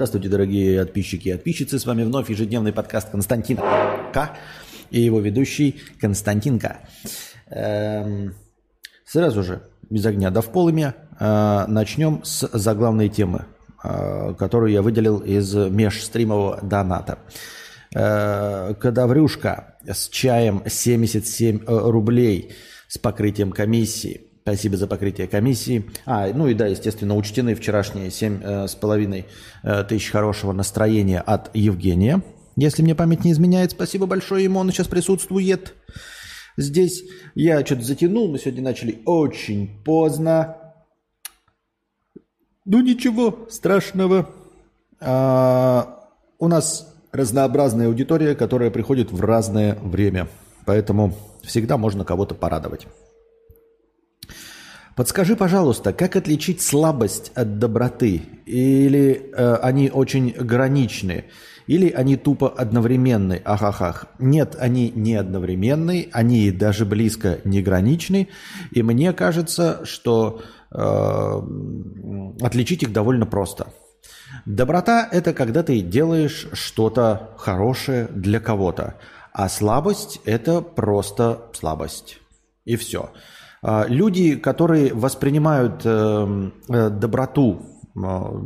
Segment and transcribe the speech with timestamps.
[0.00, 1.78] Здравствуйте, дорогие подписчики и подписчицы.
[1.78, 3.60] С вами вновь ежедневный подкаст Константина
[4.14, 4.30] К.
[4.90, 6.78] И его ведущий Константин К.
[7.50, 8.34] Эм,
[9.04, 9.60] сразу же,
[9.90, 13.44] без огня да в полыми, э, начнем с заглавной темы,
[13.84, 17.18] э, которую я выделил из межстримового доната.
[17.94, 22.54] Э, кадаврюшка с чаем 77 рублей
[22.88, 25.88] с покрытием комиссии– Спасибо за покрытие комиссии.
[26.06, 29.26] А, ну и да, естественно, учтены вчерашние семь э, с половиной
[29.62, 32.20] э, тысяч хорошего настроения от Евгения.
[32.56, 35.74] Если мне память не изменяет, спасибо большое ему, он сейчас присутствует.
[36.56, 37.04] Здесь
[37.36, 40.56] я что-то затянул, мы сегодня начали очень поздно.
[42.64, 44.30] Ну ничего страшного.
[44.98, 46.08] А,
[46.40, 50.26] у нас разнообразная аудитория, которая приходит в разное время.
[50.66, 51.14] Поэтому
[51.44, 52.88] всегда можно кого-то порадовать.
[55.00, 58.20] Подскажи, пожалуйста, как отличить слабость от доброты?
[58.44, 61.24] Или э, они очень граничны?
[61.66, 63.40] Или они тупо одновременны?
[63.42, 64.08] Ахахах.
[64.18, 68.28] Нет, они не одновременны, они даже близко не граничны.
[68.72, 71.40] И мне кажется, что э,
[72.42, 73.68] отличить их довольно просто.
[74.44, 78.96] Доброта– это когда ты делаешь что-то хорошее для кого-то.
[79.32, 82.18] А слабость– это просто слабость.
[82.66, 83.08] И все.
[83.62, 87.60] А, люди, которые воспринимают эм, э, доброту
[87.94, 88.00] э,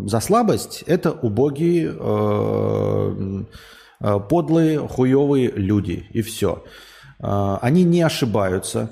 [0.06, 3.44] за слабость, это убогие, э,
[4.28, 6.06] подлые, хуевые люди.
[6.10, 6.64] И все.
[7.20, 8.90] А, они не ошибаются.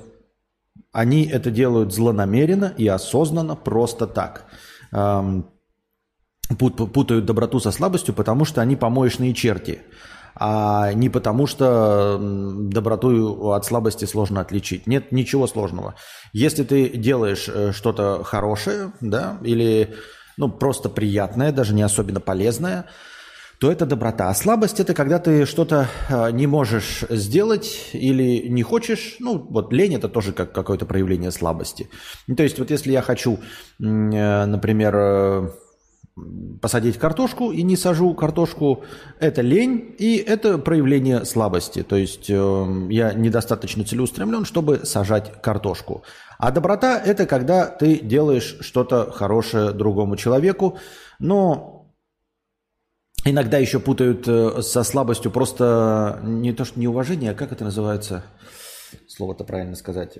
[0.93, 4.45] Они это делают злонамеренно и осознанно, просто так.
[6.59, 9.81] Путают доброту со слабостью, потому что они помоечные черти
[10.35, 14.87] а не потому, что доброту от слабости сложно отличить.
[14.87, 15.95] Нет ничего сложного.
[16.33, 19.95] Если ты делаешь э, что-то хорошее, да, или
[20.37, 22.87] ну, просто приятное, даже не особенно полезное,
[23.63, 24.29] то это доброта.
[24.29, 29.17] А слабость это когда ты что-то э, не можешь сделать или не хочешь.
[29.21, 31.89] Ну, вот лень это тоже как какое-то проявление слабости.
[32.37, 33.39] То есть, вот если я хочу,
[33.79, 35.53] э, например,
[36.61, 38.85] посадить картошку и не сажу картошку,
[39.19, 41.83] это лень и это проявление слабости.
[41.83, 46.03] То есть э, я недостаточно целеустремлен, чтобы сажать картошку.
[46.39, 50.79] А доброта– это когда ты делаешь что-то хорошее другому человеку,
[51.19, 51.91] но
[53.25, 58.25] иногда еще путают э, со слабостью просто не то что неуважение, а как это называется,
[59.09, 60.19] слово-то правильно сказать.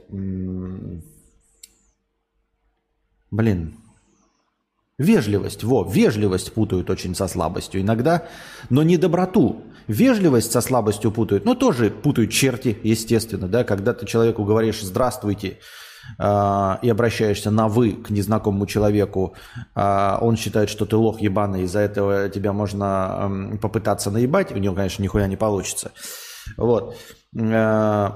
[3.31, 3.82] Блин,
[4.99, 8.25] Вежливость, во, вежливость путают очень со слабостью иногда,
[8.69, 9.63] но не доброту.
[9.89, 15.59] Вежливость со слабостью путают, но тоже путают черти, естественно, да, когда ты человеку говоришь «здравствуйте»,
[16.19, 19.35] э, и обращаешься на «вы» к незнакомому человеку,
[19.75, 24.75] э, он считает, что ты лох ебаный, из-за этого тебя можно попытаться наебать, у него,
[24.75, 25.91] конечно, нихуя не получится.
[26.57, 26.97] Вот.
[27.37, 28.11] Э,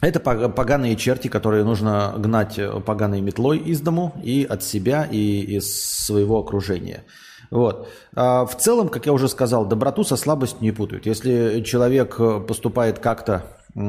[0.00, 5.40] это поганые черти, которые нужно гнать э, поганой метлой из дому и от себя, и
[5.56, 7.04] из своего окружения.
[7.50, 7.88] Вот.
[8.14, 11.06] А в целом, как я уже сказал, доброту со слабостью не путают.
[11.06, 13.44] Если человек э, поступает как-то
[13.74, 13.80] э,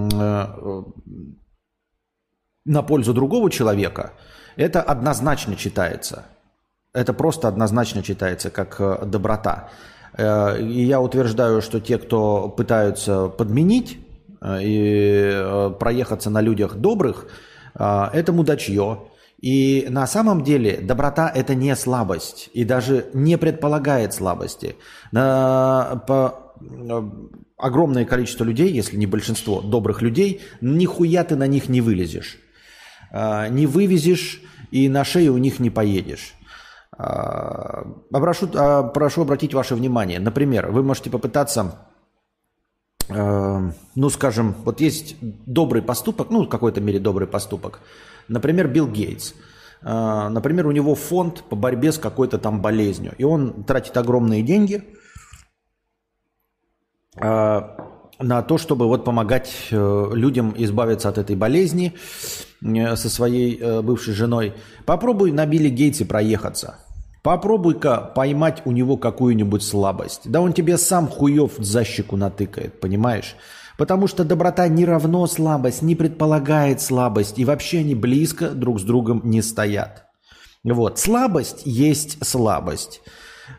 [2.66, 4.14] на пользу другого человека,
[4.56, 6.26] это однозначно читается.
[6.92, 9.70] Это просто однозначно читается как доброта.
[10.18, 14.00] И я утверждаю, что те, кто пытаются подменить
[14.44, 17.28] и э, проехаться на людях добрых,
[17.76, 19.08] э, это мудачье.
[19.42, 24.76] И на самом деле доброта– это не слабость и даже не предполагает слабости.
[25.14, 26.54] На, по,
[27.58, 32.38] огромное количество людей, если не большинство добрых людей, нихуя ты на них не вылезешь.
[33.14, 34.42] Не вывезешь
[34.72, 36.34] и на шею у них не поедешь.
[38.12, 38.50] Прошу,
[38.94, 40.20] прошу обратить ваше внимание.
[40.20, 41.89] Например, вы можете попытаться
[43.10, 47.80] Эм, ну, скажем, вот есть добрый поступок, ну, в какой-то мере добрый поступок.
[48.28, 49.34] Например, Билл Гейтс.
[49.82, 53.14] Э, например, у него фонд по борьбе с какой-то там болезнью.
[53.18, 54.84] И он тратит огромные деньги
[57.20, 57.62] э,
[58.20, 61.96] на то, чтобы вот помогать э, людям избавиться от этой болезни
[62.62, 64.54] со своей бывшей женой.
[64.86, 66.80] Попробуй на Билли Гейтсе проехаться.
[67.22, 70.22] Попробуй-ка поймать у него какую-нибудь слабость.
[70.26, 73.36] Да он тебе сам хуев за щеку натыкает, понимаешь?
[73.78, 77.40] Потому что доброта не равно слабость, не предполагает слабость.
[77.40, 80.06] И вообще они близко друг с другом не стоят.
[80.64, 81.00] Вот.
[81.00, 83.02] Слабость есть слабость.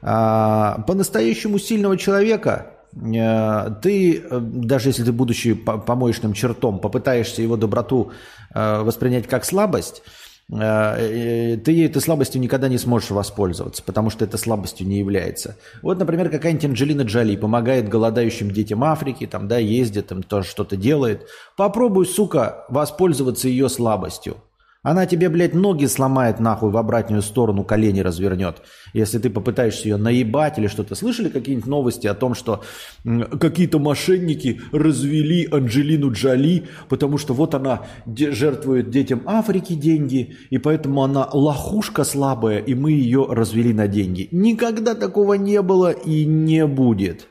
[0.03, 7.57] А, по-настоящему сильного человека э, ты, э, даже если ты, будучи помоечным чертом, попытаешься его
[7.57, 8.13] доброту
[8.55, 10.03] э, воспринять как слабость,
[10.51, 15.57] ты этой слабостью никогда не сможешь воспользоваться, потому что это слабостью не является.
[15.81, 20.77] Вот, например, какая-нибудь Анджелина Джоли помогает голодающим детям Африки, там, да, ездит, там, тоже что-то
[20.77, 21.29] делает.
[21.57, 24.39] Попробуй, сука, воспользоваться ее слабостью.
[24.83, 28.63] Она тебе, блядь, ноги сломает нахуй в обратную сторону, колени развернет.
[28.95, 30.95] Если ты попытаешься ее наебать или что-то.
[30.95, 32.63] Слышали какие-нибудь новости о том, что
[33.05, 41.03] какие-то мошенники развели Анджелину Джоли, потому что вот она жертвует детям Африки деньги, и поэтому
[41.03, 44.29] она лохушка слабая, и мы ее развели на деньги.
[44.31, 47.29] Никогда такого не было и не будет.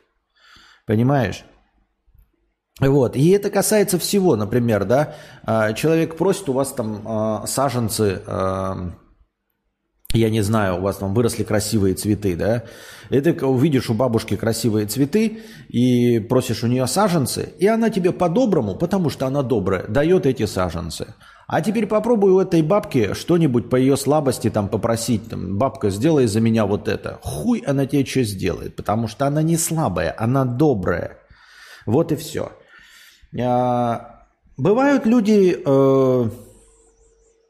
[0.86, 1.46] Понимаешь?
[2.80, 3.16] Вот.
[3.16, 8.92] И это касается всего, например, да, а, человек просит у вас там а, саженцы, а,
[10.14, 12.64] я не знаю, у вас там выросли красивые цветы, да,
[13.10, 18.12] и ты увидишь у бабушки красивые цветы и просишь у нее саженцы, и она тебе
[18.12, 21.14] по-доброму, потому что она добрая, дает эти саженцы.
[21.52, 25.30] А теперь попробуй у этой бабки что-нибудь по ее слабости там попросить.
[25.30, 27.18] Там, Бабка, сделай за меня вот это.
[27.24, 31.18] Хуй она тебе что сделает, потому что она не слабая, она добрая.
[31.88, 32.52] Вот и все.
[33.38, 34.26] А,
[34.58, 36.30] бывают люди э,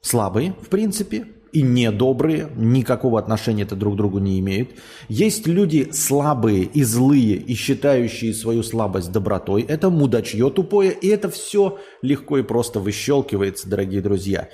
[0.02, 4.72] слабые, в принципе, и недобрые, никакого отношения это друг к другу не имеют.
[5.08, 9.64] Есть люди слабые и злые, и считающие свою слабость добротой.
[9.64, 14.50] Это мудачье тупое, и это все легко и просто выщелкивается, дорогие друзья.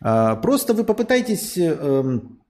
[0.00, 2.40] А, просто вы попытайтесь эм,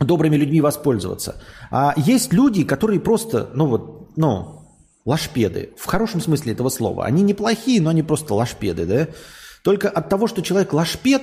[0.00, 1.42] добрыми людьми воспользоваться.
[1.70, 4.57] А есть люди, которые просто, ну вот, ну,
[5.08, 5.70] Лашпеды.
[5.78, 7.06] В хорошем смысле этого слова.
[7.06, 9.08] Они неплохие, но они просто лашпеды, да?
[9.64, 11.22] Только от того, что человек лашпед,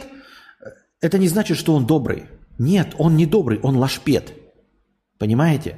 [1.01, 2.23] это не значит, что он добрый.
[2.57, 4.33] Нет, он не добрый, он лашпед.
[5.19, 5.77] Понимаете?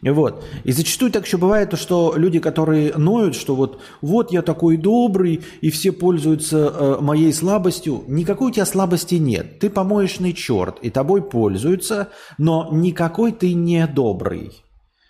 [0.00, 0.44] Вот.
[0.62, 5.42] И зачастую так еще бывает, что люди, которые ноют, что вот, вот я такой добрый,
[5.60, 9.58] и все пользуются э, моей слабостью, никакой у тебя слабости нет.
[9.58, 14.52] Ты помоечный черт, и тобой пользуются, но никакой ты не добрый.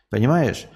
[0.09, 0.69] Понимаешь?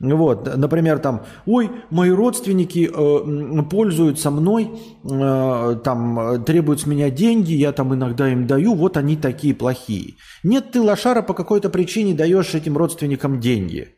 [0.00, 4.70] Вот, например, там, ой, мои родственники э, пользуются мной,
[5.04, 10.14] э, там, требуют с меня деньги, я там иногда им даю, вот они такие плохие.
[10.42, 13.94] Нет, ты, лошара, по какой-то причине даешь этим родственникам деньги.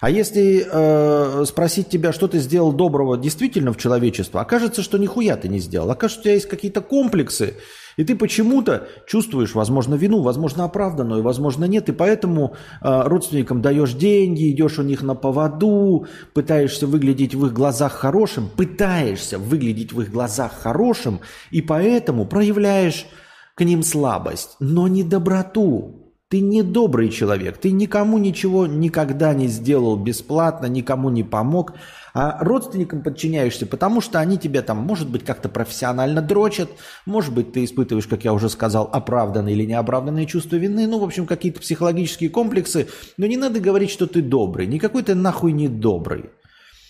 [0.00, 5.36] А если э, спросить тебя, что ты сделал доброго действительно в человечестве, окажется, что нихуя
[5.36, 5.90] ты не сделал.
[5.90, 7.54] Окажется, у тебя есть какие-то комплексы,
[7.96, 11.88] и ты почему-то чувствуешь, возможно, вину, возможно, оправданную, возможно, нет.
[11.88, 17.52] И поэтому э, родственникам даешь деньги, идешь у них на поводу, пытаешься выглядеть в их
[17.52, 21.20] глазах хорошим, пытаешься выглядеть в их глазах хорошим,
[21.50, 23.06] и поэтому проявляешь
[23.54, 26.02] к ним слабость, но не доброту.
[26.28, 31.74] Ты не добрый человек, ты никому ничего никогда не сделал бесплатно, никому не помог,
[32.18, 36.70] а родственникам подчиняешься, потому что они тебя там, может быть, как-то профессионально дрочат,
[37.04, 41.04] может быть, ты испытываешь, как я уже сказал, оправданные или неоправданные чувства вины, ну, в
[41.04, 45.68] общем, какие-то психологические комплексы, но не надо говорить, что ты добрый, никакой ты нахуй не
[45.68, 46.30] добрый.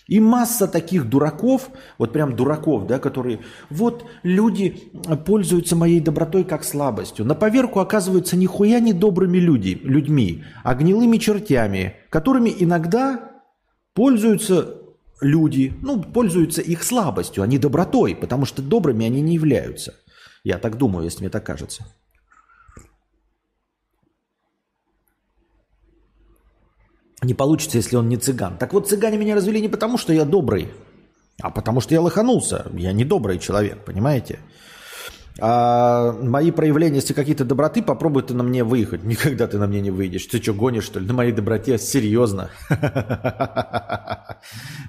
[0.07, 4.93] И масса таких дураков, вот прям дураков, да, которые, вот люди
[5.27, 7.25] пользуются моей добротой как слабостью.
[7.25, 13.33] На поверку оказываются нихуя не добрыми люди, людьми, а гнилыми чертями, которыми иногда
[13.93, 14.86] пользуются
[15.21, 19.95] люди, ну, пользуются их слабостью, а не добротой, потому что добрыми они не являются.
[20.45, 21.85] Я так думаю, если мне так кажется.
[27.23, 28.57] не получится, если он не цыган.
[28.57, 30.73] Так вот, цыгане меня развели не потому, что я добрый,
[31.43, 32.71] а потому что я лоханулся.
[32.75, 34.39] Я не добрый человек, понимаете?
[35.39, 39.05] А мои проявления, если какие-то доброты, попробуй ты на мне выехать.
[39.05, 40.27] Никогда ты на мне не выйдешь.
[40.27, 41.07] Ты что, гонишь, что ли?
[41.07, 41.79] На моей доброте?
[41.79, 42.51] Серьезно?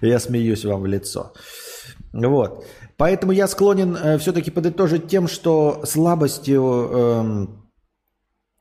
[0.02, 1.34] Я смеюсь вам в лицо.
[2.14, 2.66] Вот.
[2.98, 7.48] Поэтому я склонен э, все-таки подытожить тем, что слабостью э,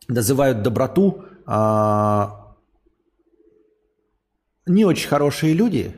[0.08, 2.26] называют доброту, э,
[4.66, 5.94] не очень хорошие люди,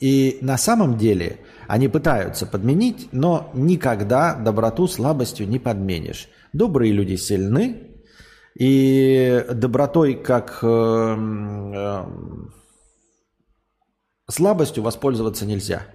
[0.00, 1.38] и на самом деле
[1.72, 6.28] они пытаются подменить, но никогда доброту слабостью не подменишь.
[6.52, 7.96] Добрые люди сильны,
[8.54, 12.04] и добротой как э, э,
[14.28, 15.86] слабостью воспользоваться нельзя.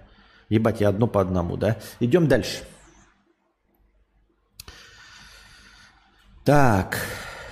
[0.48, 1.76] Ебать, я одно по одному, да?
[2.00, 2.64] Идем дальше.
[6.44, 6.98] Так,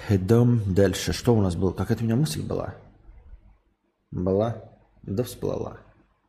[0.09, 1.13] идем дальше.
[1.13, 1.73] Что у нас было?
[1.73, 2.75] Какая-то у меня мысль была?
[4.11, 4.65] Была?
[5.05, 5.77] Да всплыла.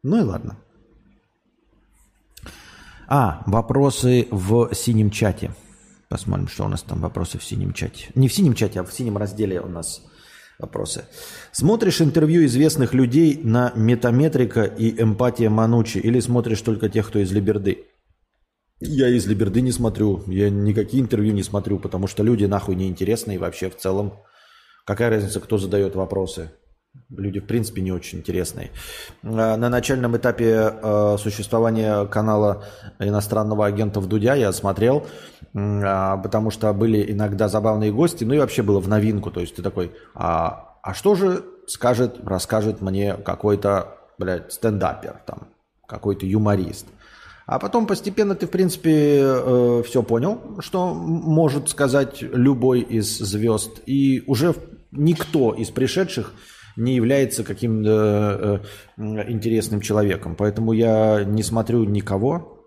[0.03, 0.57] Ну и ладно.
[3.07, 5.51] А, вопросы в синем чате.
[6.09, 8.09] Посмотрим, что у нас там вопросы в синем чате.
[8.15, 10.01] Не в синем чате, а в синем разделе у нас
[10.59, 11.05] вопросы.
[11.53, 17.31] Смотришь интервью известных людей на метаметрика и эмпатия Манучи или смотришь только тех, кто из
[17.31, 17.85] Либерды?
[18.81, 23.39] Я из Либерды не смотрю, я никакие интервью не смотрю, потому что люди нахуй неинтересные
[23.39, 24.13] вообще в целом.
[24.85, 26.51] Какая разница, кто задает вопросы?
[27.09, 28.71] Люди, в принципе, не очень интересные.
[29.23, 32.65] А, на начальном этапе а, существования канала
[32.99, 35.05] иностранного агента в Дудя я смотрел,
[35.53, 39.31] а, потому что были иногда забавные гости, ну и вообще было в новинку.
[39.31, 45.47] То есть ты такой, а, а что же скажет, расскажет мне какой-то, блядь, стендапер там,
[45.85, 46.87] какой-то юморист.
[47.47, 53.79] А потом постепенно ты, в принципе, э, все понял, что может сказать любой из звезд.
[53.85, 54.53] И уже
[54.91, 56.33] никто из пришедших
[56.77, 58.61] не является каким-то
[58.97, 60.35] э, интересным человеком.
[60.35, 62.65] Поэтому я не смотрю никого.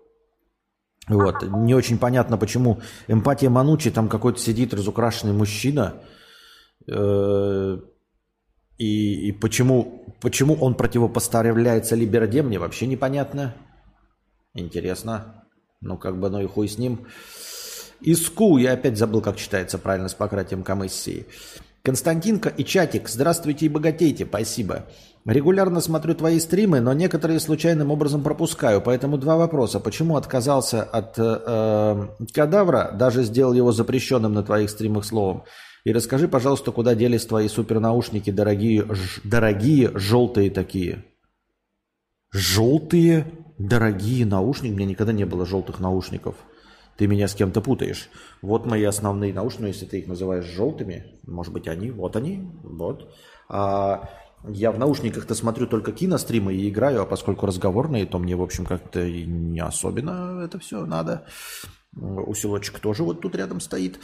[1.07, 1.41] Вот.
[1.43, 5.95] Не очень понятно, почему эмпатия Манучи, там какой-то сидит разукрашенный мужчина.
[6.87, 7.79] Э,
[8.77, 13.55] и, и почему, почему он противопоставляется Либерде, мне вообще непонятно.
[14.53, 15.45] Интересно.
[15.79, 17.07] Ну, как бы, ну и хуй с ним.
[18.01, 21.27] Иску, я опять забыл, как читается правильно с пократием комиссии.
[21.83, 24.85] Константинка и Чатик, здравствуйте и богатейте, спасибо.
[25.25, 29.79] Регулярно смотрю твои стримы, но некоторые случайным образом пропускаю, поэтому два вопроса.
[29.79, 35.43] Почему отказался от э, э, кадавра, даже сделал его запрещенным на твоих стримах словом?
[35.83, 41.05] И расскажи, пожалуйста, куда делись твои супернаушники, дорогие, ж, дорогие желтые такие?
[42.31, 43.25] Желтые
[43.57, 44.71] дорогие наушники?
[44.71, 46.35] У меня никогда не было желтых наушников.
[47.01, 48.11] Ты меня с кем-то путаешь.
[48.43, 53.11] Вот мои основные наушники, если ты их называешь желтыми, может быть они, вот они, вот.
[53.49, 54.07] А
[54.47, 58.67] я в наушниках-то смотрю только киностримы и играю, а поскольку разговорные, то мне, в общем,
[58.67, 61.25] как-то не особенно это все надо.
[61.95, 63.99] Усилочек тоже вот тут рядом стоит.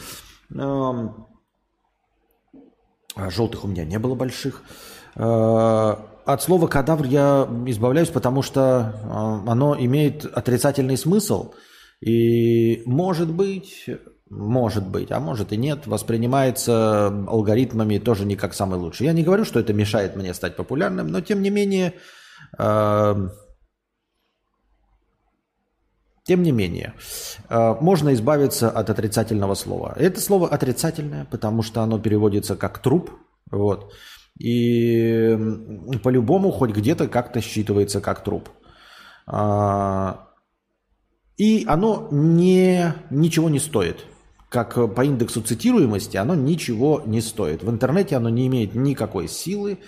[0.52, 1.04] А
[3.14, 4.64] желтых у меня не было больших.
[5.14, 11.54] А, от слова кадавр я избавляюсь, потому что а, оно имеет отрицательный смысл–
[12.00, 13.86] и может быть,
[14.30, 19.06] может быть, а может и нет, воспринимается алгоритмами тоже не как самый лучший.
[19.06, 21.94] Я не говорю, что это мешает мне стать популярным, но тем не менее,
[22.58, 23.28] э,
[26.24, 26.94] тем не менее,
[27.48, 29.94] э, можно избавиться от отрицательного слова.
[29.96, 33.10] Это слово отрицательное, потому что оно переводится как труп,
[33.50, 33.92] вот.
[34.38, 35.36] И
[36.04, 38.50] по-любому хоть где-то как-то считывается как труп.
[39.26, 40.27] А,
[41.38, 44.04] и оно не, ничего не стоит.
[44.50, 47.62] Как по индексу цитируемости оно ничего не стоит.
[47.62, 49.78] В интернете оно не имеет никакой силы,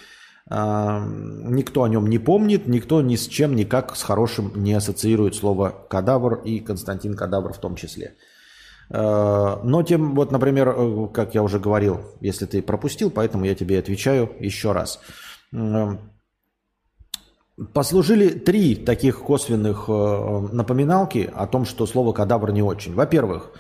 [0.49, 5.75] никто о нем не помнит, никто ни с чем никак с хорошим не ассоциирует слово
[5.89, 8.17] «кадавр» и Константин Кадавр в том числе.
[8.91, 13.55] А, но тем, вот, например, э, как я уже говорил, если ты пропустил, поэтому я
[13.55, 15.01] тебе отвечаю еще раз.
[17.75, 22.95] Послужили три таких косвенных э, напоминалки о том, что слово «кадавр» не очень.
[22.95, 23.51] Во-первых,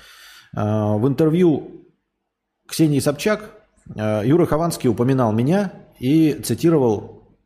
[0.57, 1.85] э, в интервью
[2.67, 3.51] Ксении Собчак
[3.95, 7.37] э, Юра Хованский упоминал меня и цитировал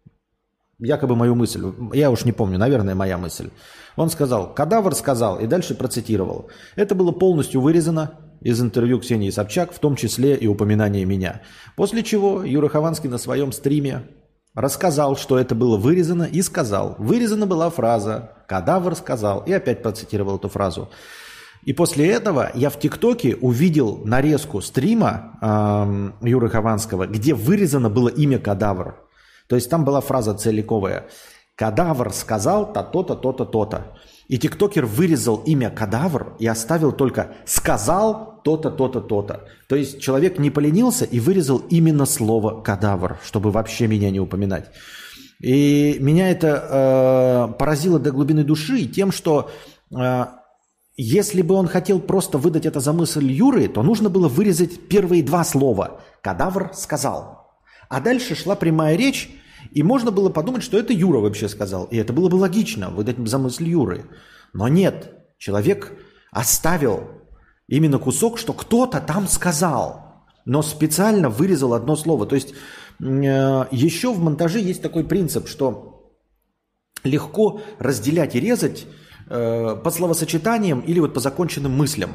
[0.78, 1.64] якобы мою мысль.
[1.92, 3.50] Я уж не помню, наверное, моя мысль.
[3.96, 6.50] Он сказал, кадавр сказал, и дальше процитировал.
[6.76, 11.42] Это было полностью вырезано из интервью Ксении Собчак, в том числе и упоминание меня.
[11.74, 14.02] После чего Юра Хованский на своем стриме
[14.54, 16.94] рассказал, что это было вырезано, и сказал.
[16.98, 20.90] Вырезана была фраза «Кадавр сказал», и опять процитировал эту фразу.
[21.64, 28.08] И после этого я в ТикТоке увидел нарезку стрима э, Юры Хованского, где вырезано было
[28.08, 28.96] имя Кадавр.
[29.48, 31.06] То есть там была фраза целиковая.
[31.56, 33.96] Кадавр сказал то-то, то-то, то-то.
[34.34, 39.44] И тиктокер вырезал имя кадавр и оставил только «сказал то-то, то-то, то-то».
[39.68, 44.72] То есть человек не поленился и вырезал именно слово «кадавр», чтобы вообще меня не упоминать.
[45.40, 46.48] И меня это
[47.48, 49.52] э, поразило до глубины души тем, что
[49.96, 50.24] э,
[50.96, 55.22] если бы он хотел просто выдать это за мысль Юры, то нужно было вырезать первые
[55.22, 57.52] два слова «кадавр сказал».
[57.88, 59.30] А дальше шла прямая речь,
[59.70, 61.84] и можно было подумать, что это Юра вообще сказал.
[61.86, 64.06] И это было бы логично, выдать за мысль Юры.
[64.52, 65.92] Но нет, человек
[66.30, 67.10] оставил
[67.66, 72.26] именно кусок, что кто-то там сказал, но специально вырезал одно слово.
[72.26, 72.54] То есть
[73.00, 76.12] э, еще в монтаже есть такой принцип, что
[77.02, 78.86] легко разделять и резать
[79.28, 82.10] э, по словосочетаниям или вот по законченным мыслям.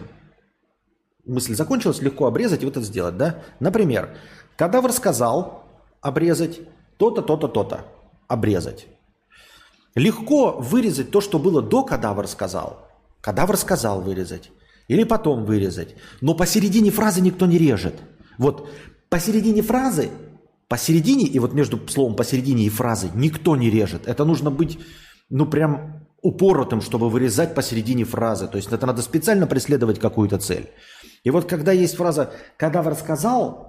[1.25, 3.43] Мысль закончилась, легко обрезать и вот это сделать, да?
[3.59, 4.15] Например,
[4.55, 5.65] кадавр сказал
[6.01, 6.61] обрезать,
[6.99, 7.85] то-то, то-то, то-то.
[8.27, 8.87] Обрезать.
[9.95, 12.87] Легко вырезать то, что было до кадавр сказал.
[13.21, 14.51] Кадавр сказал вырезать.
[14.89, 15.95] Или потом вырезать.
[16.19, 17.95] Но посередине фразы никто не режет.
[18.37, 18.69] Вот
[19.09, 20.09] посередине фразы,
[20.67, 24.05] посередине и вот между словом посередине и фразой никто не режет.
[24.05, 24.77] Это нужно быть,
[25.29, 28.47] ну прям упоротым, чтобы вырезать посередине фразы.
[28.47, 30.69] То есть это надо специально преследовать какую-то цель.
[31.23, 33.68] И вот когда есть фраза «кадавр сказал»,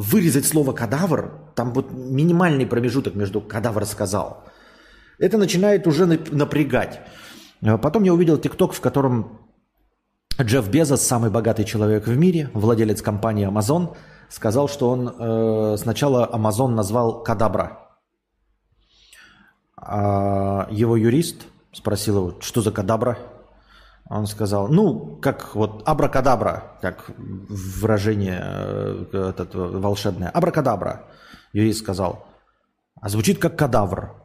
[0.00, 4.44] вырезать слово «кадавр», там вот минимальный промежуток между «кадавр сказал»,
[5.18, 7.00] это начинает уже напрягать.
[7.62, 9.38] А потом я увидел ТикТок, в котором
[10.40, 13.94] Джефф Безос, самый богатый человек в мире, владелец компании Amazon,
[14.30, 17.78] сказал, что он э, сначала Amazon назвал Кадабра.
[19.76, 23.18] А его юрист спросил его, что за Кадабра?
[24.10, 30.28] Он сказал, ну, как вот абракадабра, как выражение э, этот, волшебное.
[30.28, 31.06] Абракадабра.
[31.52, 32.26] Юрист сказал,
[33.00, 34.16] а звучит как кадавр.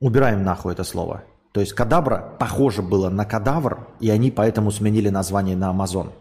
[0.00, 1.22] Убираем нахуй это слово.
[1.52, 6.12] То есть кадабра похоже было на кадавр, и они поэтому сменили название на Амазон.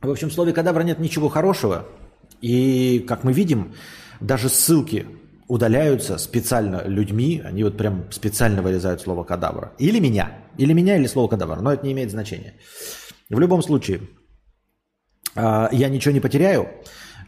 [0.00, 1.84] В общем, в слове кадавра нет ничего хорошего.
[2.40, 3.74] И, как мы видим,
[4.20, 5.06] даже ссылки
[5.48, 9.72] удаляются специально людьми, они вот прям специально вырезают слово кадавра.
[9.78, 10.38] Или меня.
[10.56, 11.60] Или меня, или слово кадавр.
[11.60, 12.54] Но это не имеет значения.
[13.28, 14.00] В любом случае,
[15.34, 16.68] а, я ничего не потеряю.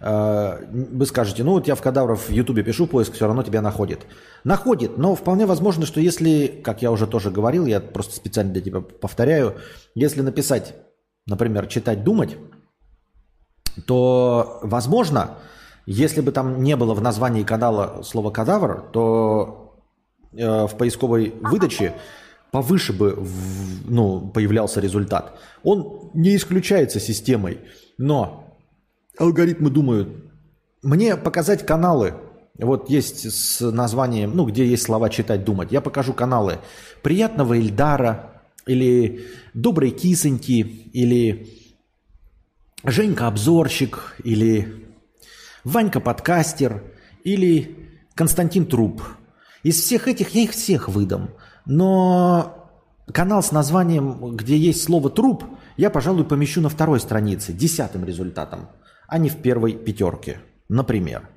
[0.01, 3.63] А, вы скажете, ну вот я в кадавров в Ютубе пишу, поиск все равно тебя
[3.63, 4.07] находит.
[4.45, 8.63] Находит, но вполне возможно, что если, как я уже тоже говорил, я просто специально для
[8.63, 9.57] тебя повторяю,
[9.95, 10.75] если написать,
[11.27, 12.37] например, читать, думать,
[13.87, 15.39] то, возможно,
[15.87, 19.79] если бы там не было в названии канала слова кадавр, то
[20.33, 21.95] э, в поисковой выдаче
[22.51, 25.39] повыше бы в, ну, появлялся результат.
[25.63, 27.61] Он не исключается системой,
[27.99, 28.59] но
[29.19, 30.09] алгоритмы думают,
[30.83, 32.15] мне показать каналы,
[32.59, 35.73] вот есть с названием, ну, где есть слова читать, думать.
[35.73, 36.59] Я покажу каналы
[37.03, 40.61] приятного Ильдара, или доброй кисоньки,
[40.93, 41.49] или
[42.85, 44.86] Женька обзорщик, или
[45.67, 46.83] Ванька подкастер,
[47.25, 49.03] или Константин Труп.
[49.65, 51.31] Из всех этих я их всех выдам.
[51.65, 52.71] Но
[53.13, 55.45] канал с названием, где есть слово труп,
[55.77, 58.69] я, пожалуй, помещу на второй странице, десятым результатом
[59.09, 60.41] а не в первой пятерке.
[60.69, 61.29] Например.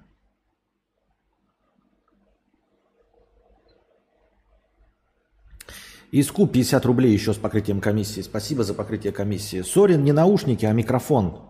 [6.12, 8.22] Иску 50 рублей еще с покрытием комиссии.
[8.22, 9.62] Спасибо за покрытие комиссии.
[9.62, 11.50] Сорин не наушники, а микрофон.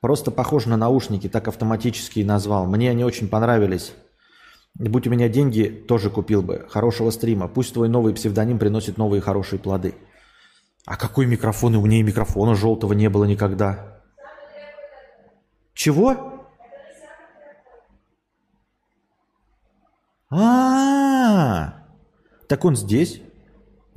[0.00, 2.66] Просто похож на наушники, так автоматически и назвал.
[2.66, 3.94] Мне они очень понравились.
[4.74, 6.66] Будь у меня деньги, тоже купил бы.
[6.68, 7.48] Хорошего стрима.
[7.48, 9.94] Пусть твой новый псевдоним приносит новые хорошие плоды.
[10.86, 11.74] А какой микрофон?
[11.74, 14.00] И у и микрофона желтого не было никогда.
[15.74, 16.46] Чего?
[20.30, 21.86] А,
[22.48, 23.22] так он здесь.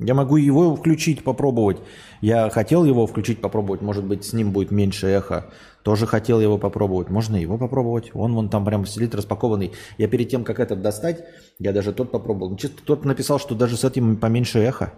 [0.04, 1.78] Я могу его включить, попробовать.
[2.20, 3.82] Я хотел его включить, попробовать.
[3.82, 5.50] Может быть, с ним будет меньше эхо.
[5.82, 7.10] Тоже хотел его попробовать.
[7.10, 8.10] Можно его попробовать.
[8.14, 9.72] Он вон там прям сидит распакованный.
[9.98, 11.24] Я перед тем, как этот достать,
[11.58, 12.56] я даже тот попробовал.
[12.56, 14.92] Чисто кто-то написал, что даже с этим поменьше эхо.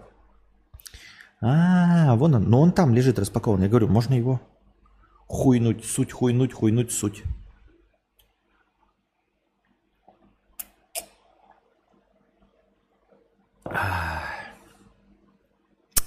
[1.41, 2.43] А, вон он.
[2.49, 3.63] Но он там лежит распакованный.
[3.65, 4.39] Я говорю, можно его
[5.27, 7.23] Хуйнуть, суть, хуйнуть, хуйнуть, суть.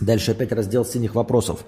[0.00, 1.64] Дальше опять раздел синих вопросов.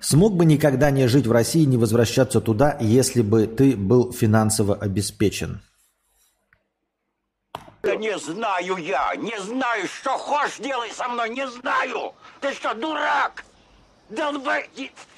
[0.00, 4.74] Смог бы никогда не жить в России, не возвращаться туда, если бы ты был финансово
[4.74, 5.62] обеспечен?
[7.82, 12.12] Да не знаю я, не знаю, что хочешь делай со мной, не знаю.
[12.40, 13.44] Ты что, дурак?
[14.10, 14.68] Долбай...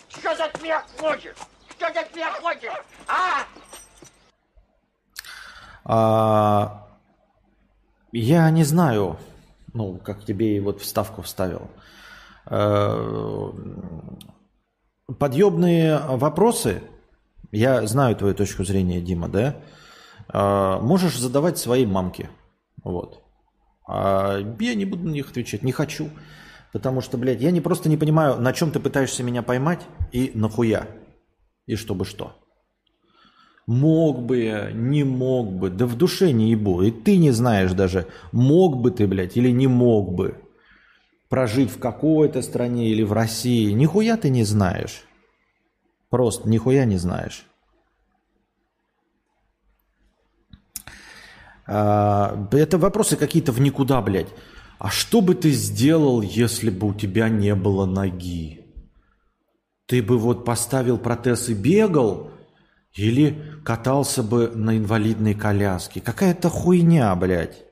[0.09, 1.37] Что от меня хочешь?
[1.71, 2.73] Что от меня хочешь?
[3.07, 3.45] А?
[5.85, 6.87] а?
[8.13, 9.19] Я не знаю,
[9.75, 11.71] ну, как тебе и вот вставку вставил.
[12.51, 13.53] А,
[15.19, 16.83] подъемные вопросы,
[17.53, 19.57] я знаю твою точку зрения, Дима, да?
[20.29, 22.31] А, можешь задавать своей мамке.
[22.83, 23.23] Вот.
[23.87, 26.09] А я не буду на них отвечать, не хочу.
[26.73, 30.33] Потому что, блядь, я не просто не понимаю, на чем ты пытаешься меня поймать и
[30.35, 30.87] нахуя.
[31.67, 32.33] И чтобы что.
[33.67, 36.83] Мог бы я, не мог бы, да в душе не ебу.
[36.83, 40.37] И ты не знаешь даже, мог бы ты, блядь, или не мог бы
[41.29, 43.73] прожить в какой-то стране или в России.
[43.73, 45.05] Нихуя ты не знаешь.
[46.11, 47.45] Просто нихуя не знаешь.
[51.67, 54.29] А, это вопросы какие-то в никуда, блядь.
[54.79, 58.65] А что бы ты сделал, если бы у тебя не было ноги?
[59.87, 62.31] Ты бы вот поставил протез и бегал?
[62.95, 66.01] Или катался бы на инвалидной коляске?
[66.01, 67.68] Какая-то хуйня, блядь.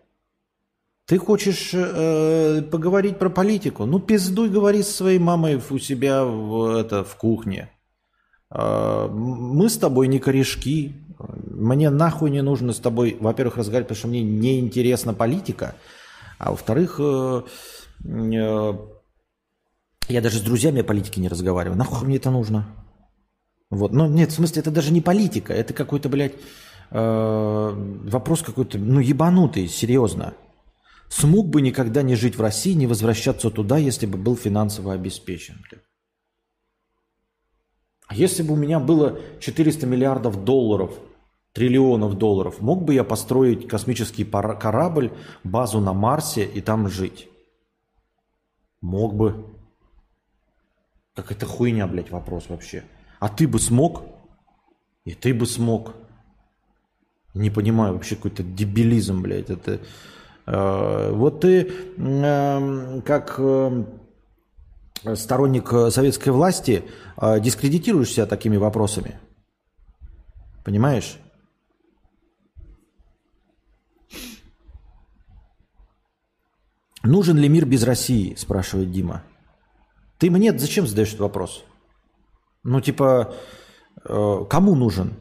[1.07, 3.87] Ты хочешь э, поговорить про политику?
[3.87, 7.71] Ну, пиздуй, говори со своей мамой у себя в, это, в кухне.
[8.51, 10.97] Э, мы с тобой не корешки.
[11.45, 15.77] мне нахуй не нужно с тобой, во-первых, разговаривать, потому что мне неинтересна политика,
[16.39, 17.43] а во-вторых, э,
[18.05, 18.73] э,
[20.09, 21.79] я даже с друзьями о политике не разговариваю.
[21.79, 22.67] Нахуй мне это нужно?
[23.71, 23.93] Вот.
[23.93, 26.35] Ну, нет, в смысле, это даже не политика, это какой-то, блядь,
[26.91, 30.35] э, вопрос какой-то, ну, ебанутый, серьезно.
[31.09, 35.63] Смог бы никогда не жить в России, не возвращаться туда, если бы был финансово обеспечен.
[38.07, 40.99] А если бы у меня было 400 миллиардов долларов,
[41.53, 47.29] триллионов долларов, мог бы я построить космический корабль, базу на Марсе и там жить?
[48.81, 49.47] Мог бы.
[51.15, 52.85] Как это хуйня, блядь, вопрос вообще.
[53.19, 54.03] А ты бы смог?
[55.05, 55.95] И ты бы смог.
[57.35, 59.51] Не понимаю, вообще какой-то дебилизм, блядь.
[59.51, 59.81] Это,
[60.47, 63.85] вот ты э, как э,
[65.15, 66.85] сторонник советской власти
[67.21, 69.19] э, дискредитируешь себя такими вопросами.
[70.65, 71.19] Понимаешь?
[77.03, 79.23] Нужен ли мир без России, спрашивает Дима.
[80.19, 81.65] Ты мне зачем задаешь этот вопрос?
[82.65, 83.35] Ну, типа,
[84.05, 85.15] э, кому нужен?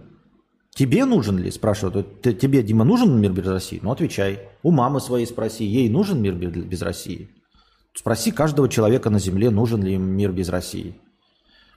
[0.75, 2.21] Тебе нужен ли, спрашивают.
[2.21, 3.79] Тебе, Дима, нужен мир без России?
[3.81, 4.49] Ну, отвечай.
[4.61, 7.29] У мамы своей спроси, ей нужен мир без России?
[7.93, 10.99] Спроси каждого человека на Земле, нужен ли им мир без России.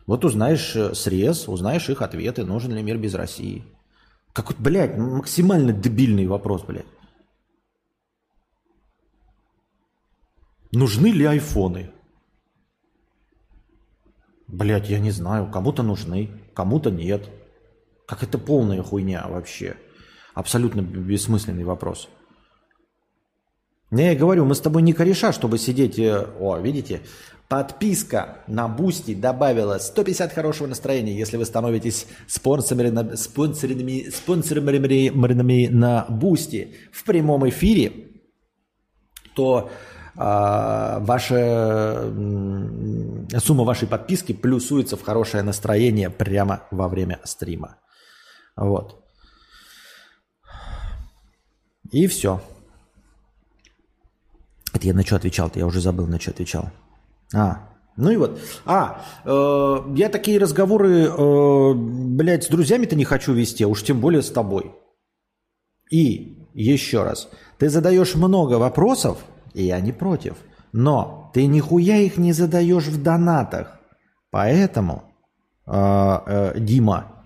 [0.05, 3.65] Вот узнаешь э, срез, узнаешь их ответы, нужен ли мир без России.
[4.33, 6.87] Какой-то, блядь, максимально дебильный вопрос, блядь.
[10.73, 11.93] Нужны ли айфоны?
[14.49, 17.31] Блять, я не знаю, кому-то нужны, кому-то нет.
[18.09, 19.77] Как это полная хуйня вообще.
[20.33, 22.09] Абсолютно бессмысленный вопрос.
[23.91, 25.99] Я говорю, мы с тобой не кореша, чтобы сидеть...
[25.99, 27.03] Э, о, видите?
[27.49, 31.19] Подписка на Boosty добавила 150 хорошего настроения.
[31.19, 37.93] Если вы становитесь спонсорами, спонсорами, спонсорами на Boosty в прямом эфире,
[39.35, 39.71] то
[40.17, 42.11] а, ваша
[43.39, 47.77] сумма вашей подписки плюсуется в хорошее настроение прямо во время стрима.
[48.59, 49.05] Вот.
[51.91, 52.41] И все.
[54.73, 55.59] Это я на что отвечал-то?
[55.59, 56.71] Я уже забыл, на что отвечал.
[57.35, 58.41] А, ну и вот.
[58.67, 64.01] А, э, я такие разговоры, э, блядь, с друзьями-то не хочу вести, а уж тем
[64.01, 64.73] более с тобой.
[65.91, 67.29] И еще раз.
[67.59, 69.19] Ты задаешь много вопросов,
[69.55, 70.37] и я не против.
[70.73, 73.81] Но ты нихуя их не задаешь в донатах.
[74.31, 75.05] Поэтому,
[75.67, 77.18] э, э, Дима,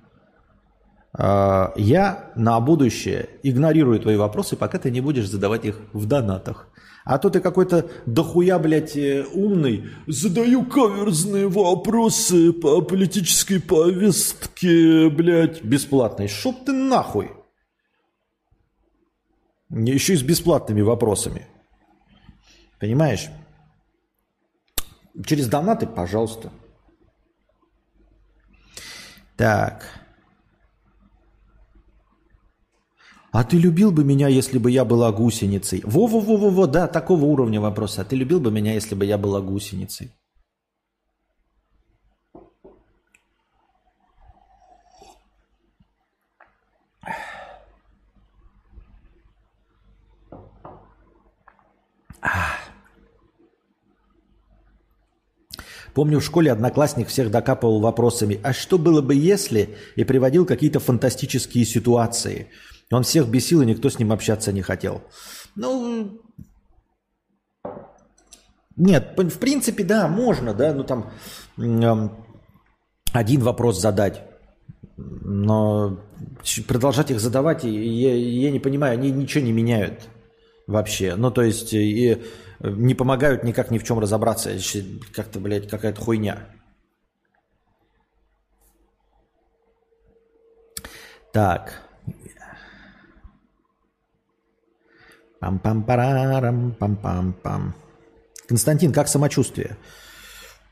[1.15, 6.73] я на будущее игнорирую твои вопросы, пока ты не будешь задавать их в донатах.
[7.05, 9.91] А то ты какой-то дохуя, блядь, э, умный.
[10.07, 16.29] Задаю каверзные вопросы по политической повестке, блядь, бесплатной.
[16.29, 17.33] Шоп ты нахуй.
[19.71, 21.49] Еще и с бесплатными вопросами.
[22.79, 23.31] Понимаешь?
[25.27, 26.53] Через донаты, пожалуйста.
[29.37, 30.02] Так.
[33.33, 35.81] А ты любил бы меня, если бы я была гусеницей?
[35.85, 38.03] Во-во-во-во-во, да, такого уровня вопроса.
[38.03, 40.13] А ты любил бы меня, если бы я была гусеницей?
[55.95, 60.81] Помню, в школе одноклассник всех докапывал вопросами, а что было бы если, и приводил какие-то
[60.81, 62.49] фантастические ситуации.
[62.93, 65.03] Он всех бесил, и никто с ним общаться не хотел.
[65.55, 66.21] Ну,
[68.77, 71.11] нет, в принципе, да, можно, да, ну там
[73.13, 74.23] один вопрос задать,
[74.97, 76.01] но
[76.67, 80.09] продолжать их задавать, я, я не понимаю, они ничего не меняют
[80.67, 81.17] вообще.
[81.17, 82.23] Ну, то есть, и
[82.61, 84.51] не помогают никак ни в чем разобраться.
[85.13, 86.49] Как-то, блядь, какая-то хуйня.
[91.33, 91.83] Так.
[95.43, 97.73] Пам-пам-парарам, пам-пам-пам.
[98.47, 99.77] Константин, как самочувствие?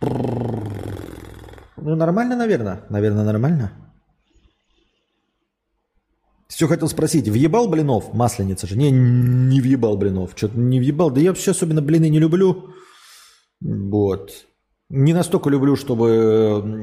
[0.01, 2.83] Ну, нормально, наверное.
[2.89, 3.73] Наверное, нормально.
[6.47, 8.15] Все хотел спросить, въебал блинов?
[8.15, 8.77] Масленица же.
[8.77, 10.35] Не, не въебал блинов.
[10.37, 11.11] Что-то не въебал.
[11.11, 12.73] Да я вообще особенно блины не люблю.
[13.61, 14.47] Вот.
[14.89, 16.07] Не настолько люблю, чтобы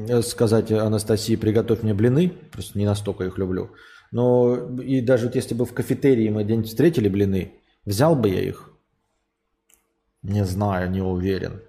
[0.10, 2.34] э, сказать Анастасии, приготовь мне блины.
[2.52, 3.70] Просто не настолько их люблю.
[4.12, 7.54] Но и даже вот если бы в кафетерии мы где-нибудь встретили блины,
[7.88, 8.70] взял бы я их?
[10.22, 11.62] Не знаю, не уверен.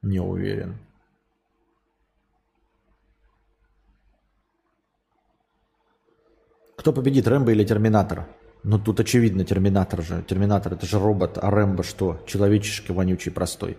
[0.00, 0.78] Не уверен.
[6.76, 8.26] Кто победит, Рэмбо или Терминатор?
[8.62, 10.22] Ну тут очевидно Терминатор же.
[10.22, 12.22] Терминатор это же робот, а Рэмбо что?
[12.26, 13.76] Человеческий, вонючий, простой.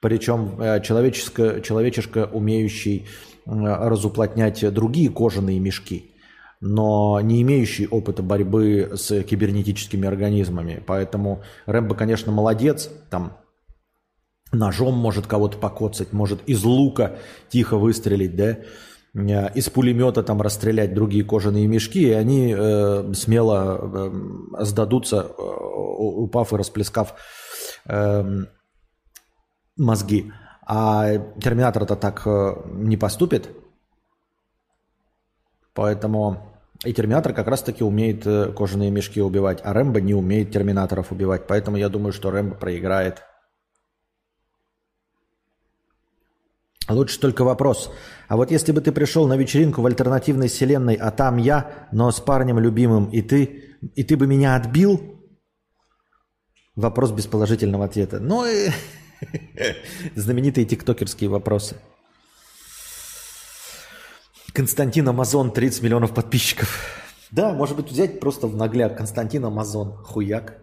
[0.00, 3.06] Причем э, человеческое, человечешка, умеющий
[3.46, 6.13] разуплотнять другие кожаные мешки,
[6.66, 10.82] но не имеющий опыта борьбы с кибернетическими организмами.
[10.86, 13.36] Поэтому Рэмбо, конечно, молодец, там
[14.50, 17.18] ножом может кого-то покоцать, может из лука
[17.50, 18.56] тихо выстрелить, да,
[19.12, 24.10] э, из пулемета там расстрелять другие кожаные мешки, и они э, смело
[24.58, 27.14] э, сдадутся, э, упав и расплескав
[27.84, 28.24] э,
[29.76, 30.32] мозги.
[30.66, 33.50] А Терминатор-то так э, не поступит.
[35.74, 36.53] Поэтому
[36.84, 41.46] и Терминатор как раз-таки умеет э, кожаные мешки убивать, а Рэмбо не умеет Терминаторов убивать.
[41.46, 43.22] Поэтому я думаю, что Рэмбо проиграет.
[46.88, 47.90] Лучше только вопрос.
[48.28, 52.10] А вот если бы ты пришел на вечеринку в альтернативной вселенной, а там я, но
[52.10, 55.00] с парнем любимым, и ты, и ты бы меня отбил?
[56.76, 58.20] Вопрос без положительного ответа.
[58.20, 58.70] Ну и
[60.14, 61.76] знаменитые тиктокерские вопросы.
[64.54, 67.02] Константин Амазон, 30 миллионов подписчиков.
[67.32, 70.62] Да, может быть, взять просто в нагляк Константин Амазон, хуяк.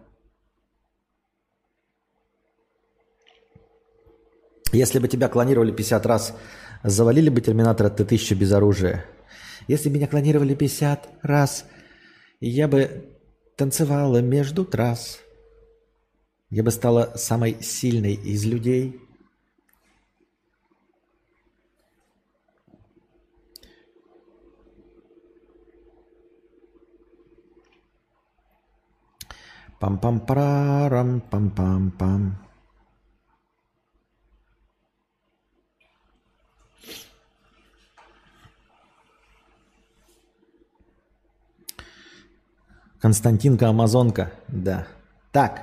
[4.72, 6.34] Если бы тебя клонировали 50 раз,
[6.82, 9.04] завалили бы Терминатора Т-1000 без оружия?
[9.68, 11.66] Если бы меня клонировали 50 раз,
[12.40, 13.18] я бы
[13.58, 15.20] танцевала между трасс.
[16.48, 19.01] Я бы стала самой сильной из людей.
[29.82, 32.38] Пам-пам-парам, пам-пам-пам.
[43.00, 44.86] Константинка Амазонка, да.
[45.32, 45.62] Так,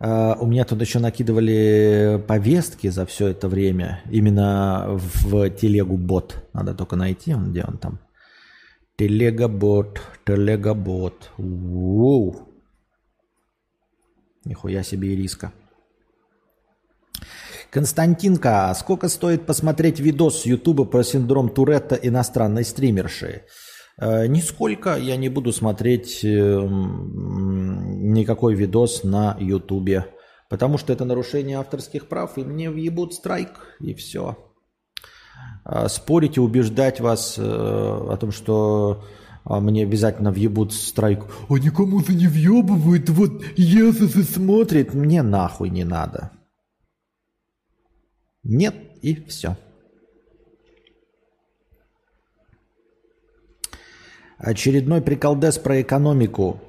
[0.00, 4.02] э, у меня тут еще накидывали повестки за все это время.
[4.10, 6.44] Именно в телегу бот.
[6.52, 8.00] Надо только найти, где он там.
[8.96, 11.30] Телега бот, телега бот.
[11.36, 12.47] Воу.
[14.48, 15.52] Нихуя себе ириска.
[17.70, 23.42] Константинка, сколько стоит посмотреть видос с Ютуба про синдром Туретта иностранной стримерши?
[24.00, 30.06] Э, нисколько я не буду смотреть эм, никакой видос на Ютубе,
[30.48, 34.38] потому что это нарушение авторских прав, и мне въебут страйк, и все.
[35.62, 39.04] А спорить и убеждать вас э, о том, что
[39.48, 41.24] а, мне обязательно въебут страйк.
[41.48, 46.30] А никому-то не въебывают, вот если смотрит, мне нахуй не надо.
[48.44, 49.56] Нет, и все.
[54.36, 56.60] Очередной приколдес про экономику.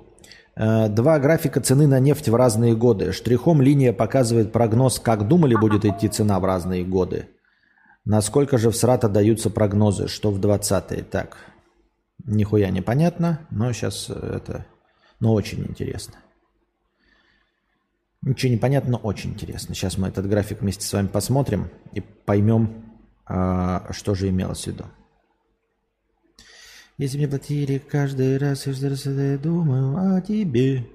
[0.55, 3.11] Э, два графика цены на нефть в разные годы.
[3.11, 7.27] Штрихом линия показывает прогноз, как думали будет идти цена в разные годы.
[8.05, 11.03] Насколько же в СРАТа даются прогнозы, что в 20-е.
[11.03, 11.37] Так,
[12.29, 14.65] нихуя непонятно, но сейчас это,
[15.19, 16.15] но очень интересно.
[18.21, 19.73] Ничего не понятно, но очень интересно.
[19.73, 22.83] Сейчас мы этот график вместе с вами посмотрим и поймем,
[23.25, 24.85] а, что же имелось в виду.
[26.97, 30.85] Если мне платили каждый раз, каждый раз я думаю о тебе.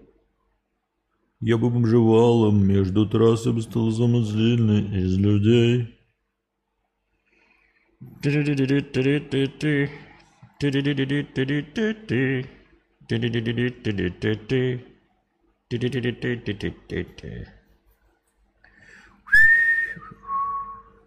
[1.41, 5.99] Я бы бомжевалом между трассами стал самый длинный из людей.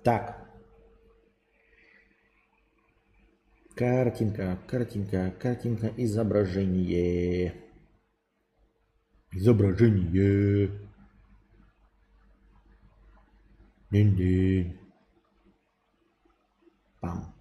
[0.04, 0.48] Так,
[3.78, 7.54] Картинка, картинка, картинка, изображение.
[9.32, 10.72] Изображение.
[13.92, 14.80] Дин-дин.
[17.00, 17.34] Пам.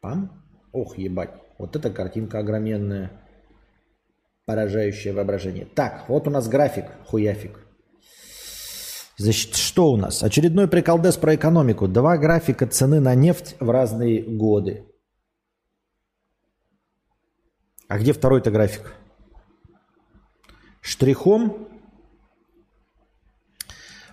[0.00, 0.39] Пам.
[0.72, 1.30] Ох, ебать.
[1.58, 3.10] Вот эта картинка огроменная.
[4.46, 5.64] Поражающее воображение.
[5.64, 7.60] Так, вот у нас график, хуяфик.
[9.16, 10.22] Значит, что у нас?
[10.22, 11.86] Очередной приколдес про экономику.
[11.86, 14.86] Два графика цены на нефть в разные годы.
[17.86, 18.94] А где второй-то график?
[20.80, 21.68] Штрихом,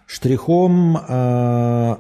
[0.06, 1.98] штрихом э,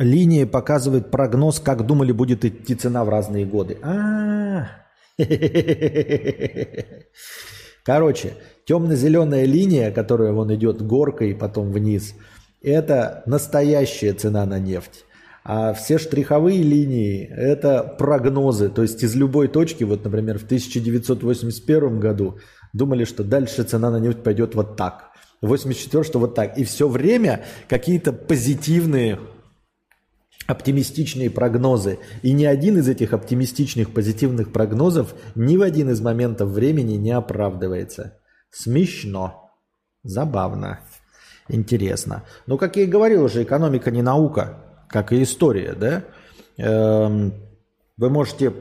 [0.00, 3.78] линия показывает прогноз, как думали будет идти цена в разные годы.
[3.82, 4.66] А,
[7.84, 8.32] Короче,
[8.64, 12.14] темно-зеленая линия, которая вон идет горкой потом вниз,
[12.62, 15.04] это настоящая цена на нефть.
[15.44, 18.68] А все штриховые линии– это прогнозы.
[18.68, 22.38] То есть из любой точки, вот, например, в 1981 году
[22.72, 25.10] думали, что дальше цена на нефть пойдет вот так.
[25.40, 26.58] 84 что вот так.
[26.58, 29.18] И все время какие-то позитивные
[30.50, 31.98] оптимистичные прогнозы.
[32.22, 37.12] И ни один из этих оптимистичных позитивных прогнозов ни в один из моментов времени не
[37.12, 38.18] оправдывается.
[38.50, 39.50] Смешно.
[40.02, 40.80] Забавно.
[41.48, 42.24] Интересно.
[42.46, 46.04] Ну, как я и говорил уже, экономика не наука, как и история, да?
[46.56, 47.32] Эм,
[47.96, 48.52] вы можете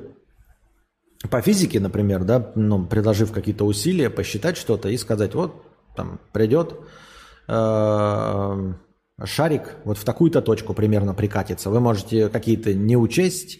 [1.30, 5.63] по физике, например, да, ну, предложив какие-то усилия, посчитать что-то и сказать, вот
[5.95, 6.75] там придет
[7.47, 8.73] э,
[9.25, 11.69] шарик вот в такую-то точку примерно прикатится.
[11.69, 13.60] Вы можете какие-то не учесть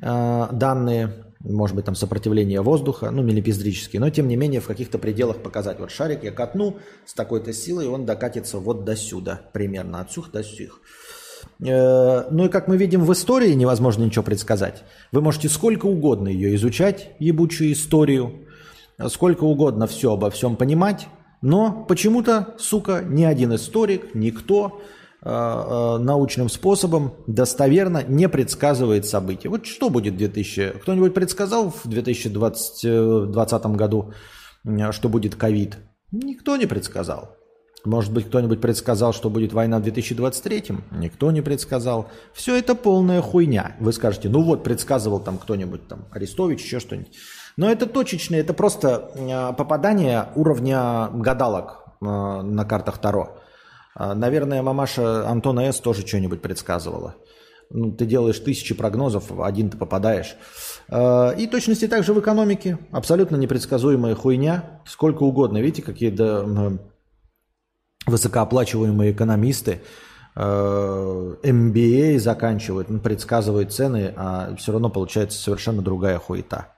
[0.00, 4.98] э, данные, может быть, там сопротивление воздуха, ну, миллипиздрические, но тем не менее в каких-то
[4.98, 5.78] пределах показать.
[5.78, 10.30] Вот шарик я катну с такой-то силой, он докатится вот до сюда, примерно от сюх
[10.30, 10.80] до сюх.
[11.64, 14.84] Э, ну и как мы видим в истории, невозможно ничего предсказать.
[15.12, 18.46] Вы можете сколько угодно ее изучать, ебучую историю,
[19.08, 21.08] сколько угодно все обо всем понимать,
[21.42, 24.82] но почему-то, сука, ни один историк, никто
[25.22, 29.48] научным способом достоверно не предсказывает события.
[29.48, 30.78] Вот что будет в 2000...
[30.82, 34.12] Кто-нибудь предсказал в 2020 году,
[34.90, 35.76] что будет ковид?
[36.10, 37.36] Никто не предсказал.
[37.84, 40.64] Может быть, кто-нибудь предсказал, что будет война в 2023?
[40.90, 42.08] Никто не предсказал.
[42.34, 43.76] Все это полная хуйня.
[43.80, 47.16] Вы скажете, ну вот, предсказывал там кто-нибудь, там, Арестович, еще что-нибудь.
[47.56, 53.39] Но это точечное, это просто э, попадание уровня гадалок э, на картах Таро.
[54.00, 55.80] Э, наверное, мамаша Антона С.
[55.80, 57.16] тоже что-нибудь предсказывала.
[57.72, 60.34] Ну, ты делаешь тысячи прогнозов, один ты попадаешь.
[60.90, 62.78] И точности также в экономике.
[62.90, 64.80] Абсолютно непредсказуемая хуйня.
[64.86, 65.58] Сколько угодно.
[65.58, 66.44] Видите, какие да,
[68.06, 69.82] высокооплачиваемые экономисты
[70.34, 76.74] MBA заканчивают, предсказывают цены, а все равно получается совершенно другая хуета.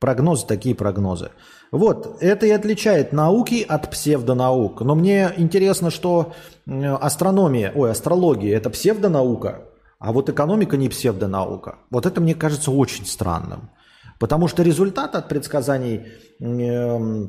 [0.00, 1.30] Прогнозы такие прогнозы.
[1.72, 4.80] Вот, это и отличает науки от псевдонаук.
[4.80, 6.32] Но мне интересно, что
[6.66, 9.68] астрономия, ой, астрология– это псевдонаука,
[10.00, 11.78] а вот экономика не псевдонаука.
[11.90, 13.70] Вот это мне кажется очень странным.
[14.18, 16.06] Потому что результат от предсказаний
[16.40, 17.26] э,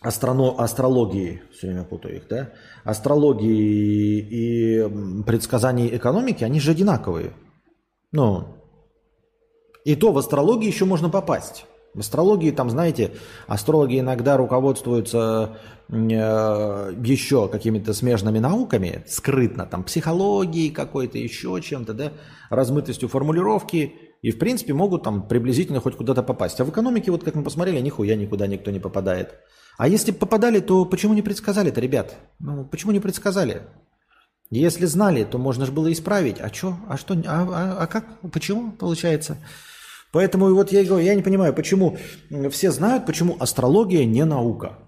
[0.00, 2.52] астрано, астрологии, все время путаю их, да,
[2.84, 7.32] астрологии и предсказаний экономики, они же одинаковые.
[8.12, 8.56] Ну,
[9.84, 11.66] и то в астрологии еще можно попасть.
[11.96, 13.12] В астрологии, там, знаете,
[13.46, 15.56] астрологи иногда руководствуются
[15.88, 15.94] э,
[17.02, 22.12] еще какими-то смежными науками, скрытно, там, психологией какой-то, еще чем-то, да,
[22.50, 26.60] размытостью формулировки, и, в принципе, могут там приблизительно хоть куда-то попасть.
[26.60, 29.34] А в экономике, вот как мы посмотрели, нихуя никуда никто не попадает.
[29.78, 32.14] А если попадали, то почему не предсказали-то, ребят?
[32.38, 33.62] Ну, почему не предсказали?
[34.50, 36.40] Если знали, то можно же было исправить.
[36.40, 36.76] А что?
[36.88, 37.14] А что?
[37.14, 38.04] А, а, а как?
[38.32, 39.38] Почему получается?
[40.16, 41.98] Поэтому вот я говорю, я не понимаю, почему
[42.50, 44.78] все знают, почему астрология не наука.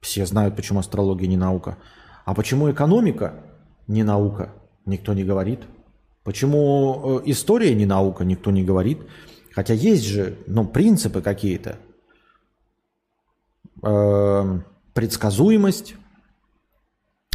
[0.00, 1.76] Все знают, почему астрология не наука.
[2.24, 3.34] А почему экономика
[3.88, 4.52] не наука,
[4.86, 5.62] никто не говорит.
[6.22, 9.00] Почему э, история не наука, никто не говорит.
[9.50, 11.78] Хотя есть же ну, принципы какие-то.
[13.82, 14.60] Э,
[14.94, 15.96] предсказуемость,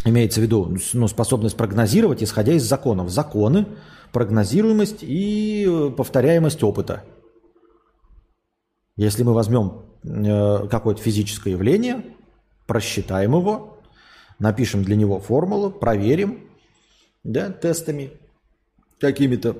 [0.06, 3.10] имеется в виду ну, способность прогнозировать, исходя из законов.
[3.10, 3.66] Законы
[4.12, 7.04] прогнозируемость и э, повторяемость опыта.
[8.96, 12.04] Если мы возьмем э, какое-то физическое явление,
[12.66, 13.78] просчитаем его,
[14.38, 16.48] напишем для него формулу, проверим
[17.24, 18.12] да, тестами
[19.00, 19.56] какими-то,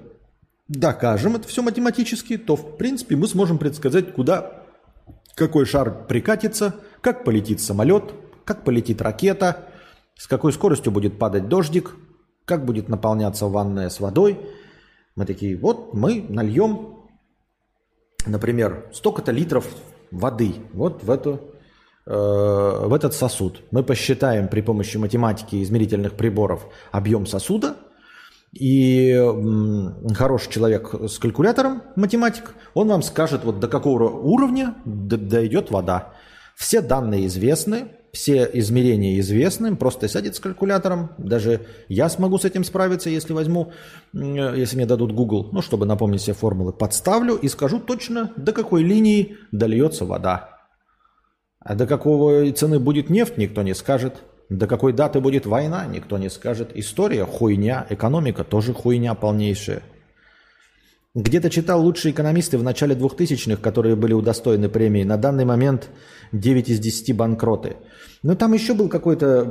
[0.69, 4.65] докажем это все математически, то в принципе мы сможем предсказать, куда
[5.35, 8.13] какой шар прикатится, как полетит самолет,
[8.45, 9.69] как полетит ракета,
[10.17, 11.95] с какой скоростью будет падать дождик,
[12.49, 14.41] как будет наполняться ванная с водой.
[15.15, 16.97] Мы такие, вот мы нальем,
[18.27, 19.69] например, столько-то литров
[20.11, 21.41] воды вот в, эту,
[22.07, 23.61] э, в этот сосуд.
[23.71, 27.77] Мы посчитаем при помощи математики и измерительных приборов объем сосуда,
[28.53, 29.15] и
[30.15, 36.15] хороший человек с калькулятором, математик, он вам скажет, вот до какого уровня дойдет вода.
[36.57, 41.11] Все данные известны, все измерения известны, просто сядет с калькулятором.
[41.19, 43.73] Даже я смогу с этим справиться, если возьму,
[44.13, 48.83] если мне дадут Google, ну, чтобы напомнить все формулы, подставлю и скажу точно, до какой
[48.83, 50.59] линии дольется вода.
[51.61, 54.23] А до какого цены будет нефть, никто не скажет.
[54.49, 56.71] До какой даты будет война, никто не скажет.
[56.75, 59.83] История– хуйня, экономика– тоже хуйня полнейшая.
[61.15, 65.05] Где-то читал лучшие экономисты в начале 2000-х, которые были удостоены премии.
[65.05, 65.89] На данный момент
[66.33, 67.77] 9 из 10 банкроты.
[68.23, 69.45] Но там еще был какой-то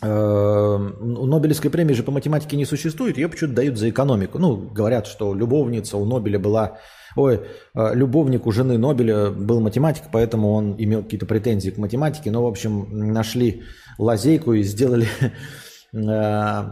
[0.00, 4.38] Э, Нобелевской премии же по математике не существует, ее почему-то дают за экономику.
[4.38, 6.78] Ну, говорят, что любовница у Нобеля была...
[7.16, 7.40] Ой,
[7.74, 12.30] э, любовник у жены Нобеля был математик, поэтому он имел какие-то претензии к математике.
[12.30, 13.64] Но, в общем, нашли
[13.98, 15.08] лазейку и сделали
[15.92, 16.62] э,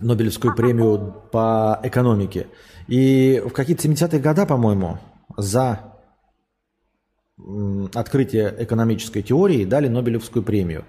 [0.00, 2.48] Нобелевскую премию по экономике.
[2.88, 4.98] И в какие-то 70-е годы, по-моему,
[5.36, 5.94] за
[7.94, 10.84] открытие экономической теории дали Нобелевскую премию.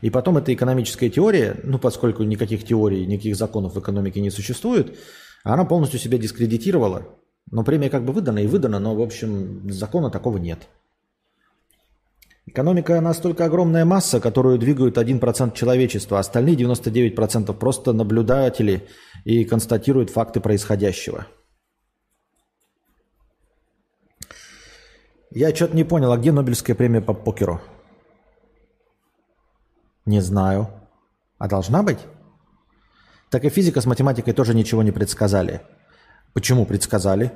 [0.00, 4.98] И потом эта экономическая теория, ну поскольку никаких теорий, никаких законов в экономике не существует,
[5.44, 7.06] она полностью себя дискредитировала.
[7.50, 10.68] Но премия как бы выдана и выдана, но в общем закона такого нет.
[12.54, 18.88] Экономика настолько огромная масса, которую двигают 1% человечества, остальные 99% просто наблюдатели
[19.24, 21.26] и констатируют факты происходящего.
[25.32, 27.60] Я что-то не понял, а где Нобелевская премия по покеру?
[30.06, 30.68] Не знаю.
[31.38, 31.98] А должна быть?
[33.30, 35.60] Так и физика с математикой тоже ничего не предсказали.
[36.34, 37.32] Почему предсказали?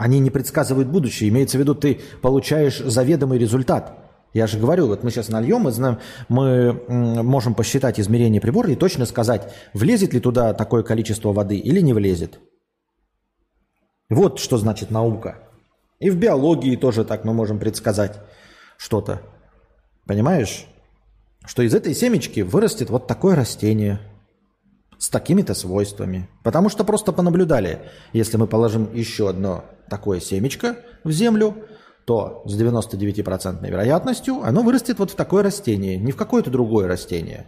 [0.00, 1.28] Они не предсказывают будущее.
[1.28, 3.98] Имеется в виду, ты получаешь заведомый результат.
[4.32, 5.98] Я же говорю, вот мы сейчас нальем, мы, знаем,
[6.28, 6.72] мы
[7.22, 11.92] можем посчитать измерение прибора и точно сказать, влезет ли туда такое количество воды или не
[11.92, 12.40] влезет.
[14.08, 15.36] Вот что значит наука.
[15.98, 18.20] И в биологии тоже так мы можем предсказать
[18.78, 19.20] что-то.
[20.06, 20.66] Понимаешь?
[21.44, 24.00] что из этой семечки вырастет вот такое растение
[24.98, 26.28] с такими-то свойствами.
[26.42, 27.80] Потому что просто понаблюдали,
[28.12, 31.68] если мы положим еще одно такое семечко в землю,
[32.06, 37.46] то с 99% вероятностью оно вырастет вот в такое растение, не в какое-то другое растение.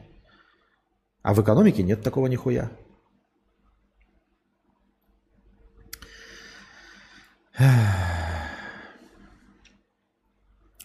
[1.22, 2.70] А в экономике нет такого нихуя.
[7.58, 8.21] Эх.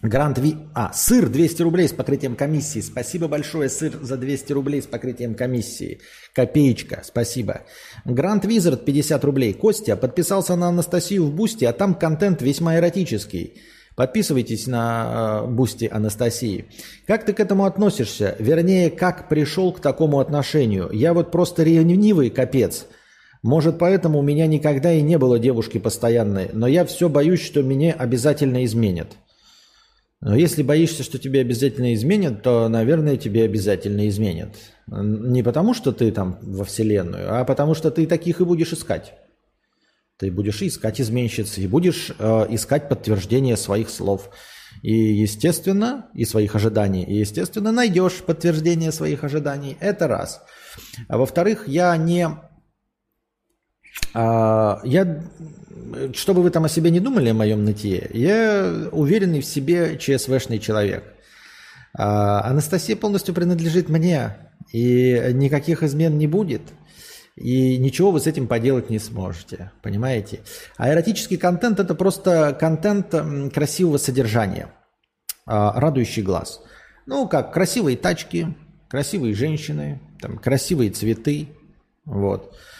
[0.02, 0.56] Grand Wi...
[0.74, 2.80] А, сыр 200 рублей с покрытием комиссии.
[2.80, 6.00] Спасибо большое, сыр, за 200 рублей с покрытием комиссии.
[6.34, 7.62] Копеечка, спасибо.
[8.04, 9.54] Grand Wizard 50 рублей.
[9.54, 13.60] Костя подписался на Анастасию в Boosty, а там контент весьма эротический.
[13.96, 16.66] Подписывайтесь на э, Boosty Анастасии.
[17.04, 18.36] Как ты к этому относишься?
[18.38, 20.90] Вернее, как пришел к такому отношению?
[20.92, 22.86] Я вот просто ревнивый капец.
[23.42, 27.62] Может, поэтому у меня никогда и не было девушки постоянной, но я все боюсь, что
[27.62, 29.16] меня обязательно изменят.
[30.20, 34.56] Но если боишься, что тебе обязательно изменят, то, наверное, тебе обязательно изменят.
[34.88, 39.14] Не потому, что ты там во Вселенную, а потому, что ты таких и будешь искать.
[40.18, 44.30] Ты будешь искать изменщиц, и будешь э, искать подтверждение своих слов.
[44.82, 47.04] И, естественно, и своих ожиданий.
[47.04, 49.76] И, естественно, найдешь подтверждение своих ожиданий.
[49.78, 50.42] Это раз.
[51.08, 52.28] А во-вторых, я не...
[54.14, 55.22] Э, я
[56.14, 59.98] что бы вы там о себе не думали, о моем нытье, я уверенный в себе
[59.98, 61.04] ЧСВшный человек.
[61.94, 64.36] А Анастасия полностью принадлежит мне,
[64.72, 66.62] и никаких измен не будет.
[67.36, 70.40] И ничего вы с этим поделать не сможете, понимаете?
[70.76, 73.14] А эротический контент– это просто контент
[73.54, 74.72] красивого содержания,
[75.46, 76.60] а, радующий глаз.
[77.06, 78.54] Ну, как красивые тачки,
[78.88, 81.48] красивые женщины, там, красивые цветы,
[82.04, 82.77] вот– а,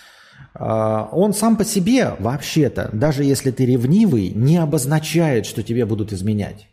[0.55, 6.66] он сам по себе, вообще-то, даже если ты ревнивый, не обозначает, что тебе будут изменять.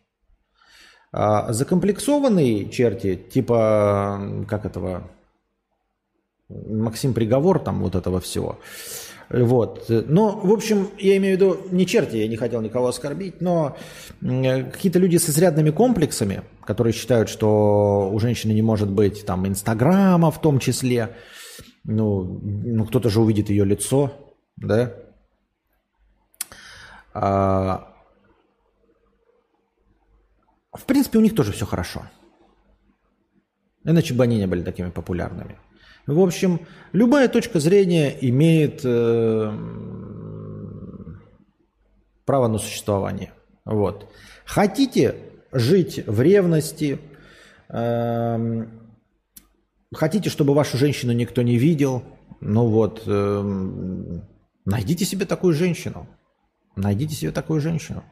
[1.18, 5.10] А, закомплексованные черти, типа, как этого,
[6.50, 8.60] Максим Приговор, там вот этого всего.
[9.30, 9.86] Вот.
[9.88, 13.78] Но, в общем, я имею в виду, не черти, я не хотел никого оскорбить, но
[14.22, 20.32] какие-то люди с изрядными комплексами, которые считают, что у женщины не может быть там Инстаграма
[20.32, 21.16] в том числе,
[21.86, 24.12] ну, ну кто-то же увидит ее лицо,
[24.58, 24.94] да?
[27.14, 27.88] А,
[30.74, 32.04] в принципе, у них тоже все хорошо.
[33.84, 35.58] Иначе бы они не были такими популярными.
[36.08, 36.60] В общем,
[36.92, 39.52] любая точка зрения имеет э,
[42.26, 43.32] право на существование.
[43.64, 44.12] Вот.
[44.46, 45.16] Хотите
[45.52, 47.00] жить в ревности,
[47.70, 48.66] э,
[49.94, 52.04] Хотите, чтобы вашу женщину никто не видел?
[52.42, 53.80] Ну вот, э,
[54.66, 56.08] найдите себе такую женщину.
[56.76, 58.04] Найдите себе такую женщину.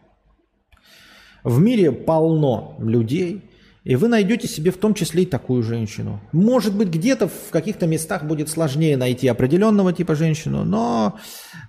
[1.44, 3.42] В мире полно людей,
[3.84, 6.22] и вы найдете себе в том числе и такую женщину.
[6.32, 11.20] Может быть, где-то в каких-то местах будет сложнее найти определенного типа женщину, но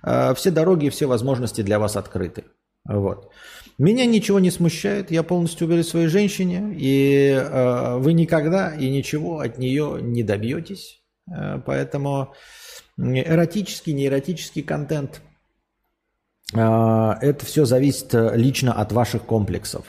[0.01, 2.45] э, все дороги и все возможности для вас открыты.
[2.87, 3.31] Вот.
[3.77, 8.89] Меня ничего не смущает, я полностью уверен в своей женщине, и э, вы никогда и
[8.89, 11.01] ничего от нее не добьетесь.
[11.29, 12.33] Э, поэтому
[12.97, 15.21] эротический, неэротический контент,
[16.53, 19.85] э, это все зависит лично от ваших комплексов.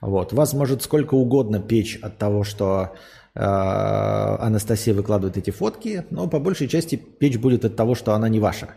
[0.00, 0.32] Вот.
[0.32, 2.94] Вас может сколько угодно печь от того, что
[3.34, 8.40] Анастасия выкладывает эти фотки, но по большей части печь будет от того, что она не
[8.40, 8.70] ваша.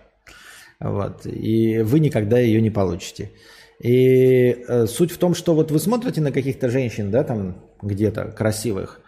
[0.82, 1.26] Вот.
[1.26, 3.32] И вы никогда ее не получите.
[3.80, 8.26] И э, суть в том, что вот вы смотрите на каких-то женщин, да, там где-то
[8.26, 9.02] красивых,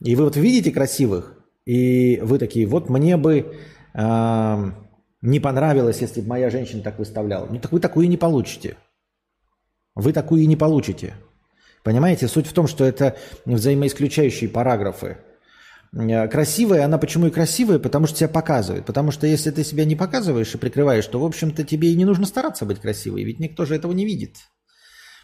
[0.00, 1.34] и вы вот видите красивых,
[1.66, 3.56] и вы такие, вот мне бы
[3.94, 4.70] э,
[5.20, 7.46] не понравилось, если бы моя женщина так выставляла.
[7.46, 8.76] Ну так вы такую и не получите.
[9.94, 11.14] Вы такую и не получите.
[11.82, 15.18] Понимаете, суть в том, что это взаимоисключающие параграфы.
[15.96, 17.78] Э, красивая, она почему и красивая?
[17.78, 18.84] Потому что тебя показывает.
[18.84, 22.04] Потому что если ты себя не показываешь и прикрываешь, то, в общем-то, тебе и не
[22.04, 24.36] нужно стараться быть красивой, ведь никто же этого не видит.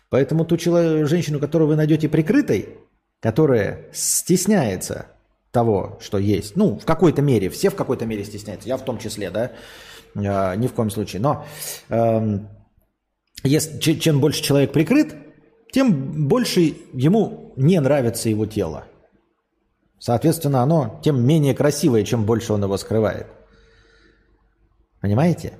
[0.08, 2.78] Поэтому ту человек, женщину, которую вы найдете прикрытой,
[3.20, 5.06] которая стесняется
[5.50, 8.98] того, что есть, ну, в какой-то мере, все в какой-то мере стесняются, я в том
[8.98, 9.52] числе, да,
[10.14, 11.46] э, ни в коем случае, но
[11.88, 12.38] э,
[13.44, 15.14] если, чем больше человек прикрыт,
[15.72, 18.86] тем больше ему не нравится его тело.
[20.02, 23.28] Соответственно, оно тем менее красивое, чем больше он его скрывает.
[25.00, 25.52] Понимаете?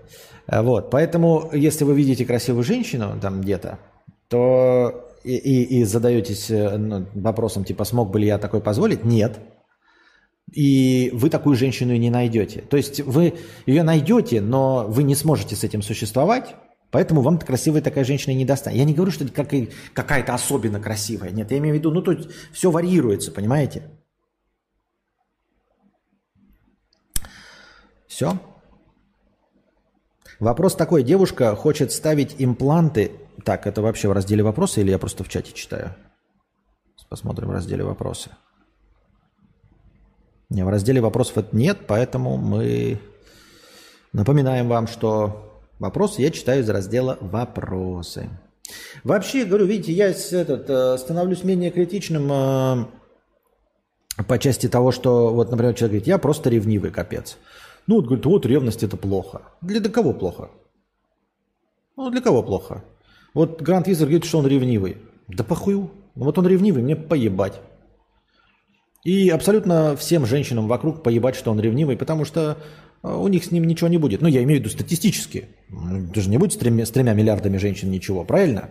[0.49, 3.79] Э, вот, поэтому, если вы видите красивую женщину там где-то,
[4.27, 9.05] то и, и, и задаетесь э, ну, вопросом, типа, смог бы ли я такой позволить?
[9.05, 9.39] Нет.
[10.53, 12.63] И вы такую женщину и не найдете.
[12.63, 13.35] То есть вы
[13.65, 16.57] ее найдете, но вы не сможете с этим существовать,
[16.91, 18.79] поэтому вам красивая такая женщина не достанет.
[18.81, 21.31] Я не говорю, что это какая-то особенно красивая.
[21.31, 23.85] Нет, я имею в виду, ну, тут все варьируется, понимаете?
[28.13, 28.39] Все?
[30.39, 31.03] Вопрос такой.
[31.03, 33.13] Девушка хочет ставить импланты.
[33.43, 35.95] Так, это вообще в разделе вопросы или я просто в чате читаю?
[37.09, 38.31] Посмотрим в разделе вопросы.
[40.51, 43.01] Не, в разделе вопросов это нет, поэтому мы
[44.13, 48.29] напоминаем вам, что вопросы я читаю из раздела вопросы.
[49.05, 52.85] Вообще, говорю, видите, я этот, э, становлюсь менее критичным э,
[54.29, 57.39] по части того, что, вот, например, человек говорит, я просто ревнивый, капец.
[57.87, 59.43] Ну, вот, говорит, вот ревность это плохо.
[59.61, 60.51] Для, для кого плохо?
[61.97, 62.85] Ну, для кого плохо?
[63.35, 64.99] Вот Грант Визер говорит, что он ревнивый.
[65.29, 65.91] Да похую.
[66.15, 67.61] Ну, вот он ревнивый, мне поебать.
[69.05, 72.59] И абсолютно всем женщинам вокруг поебать, что он ревнивый, потому что
[73.03, 74.21] э, у них с ним ничего не будет.
[74.21, 75.49] Ну, я имею в виду статистически.
[75.69, 78.71] Даже не будет с тремя, с тремя миллиардами женщин ничего, правильно?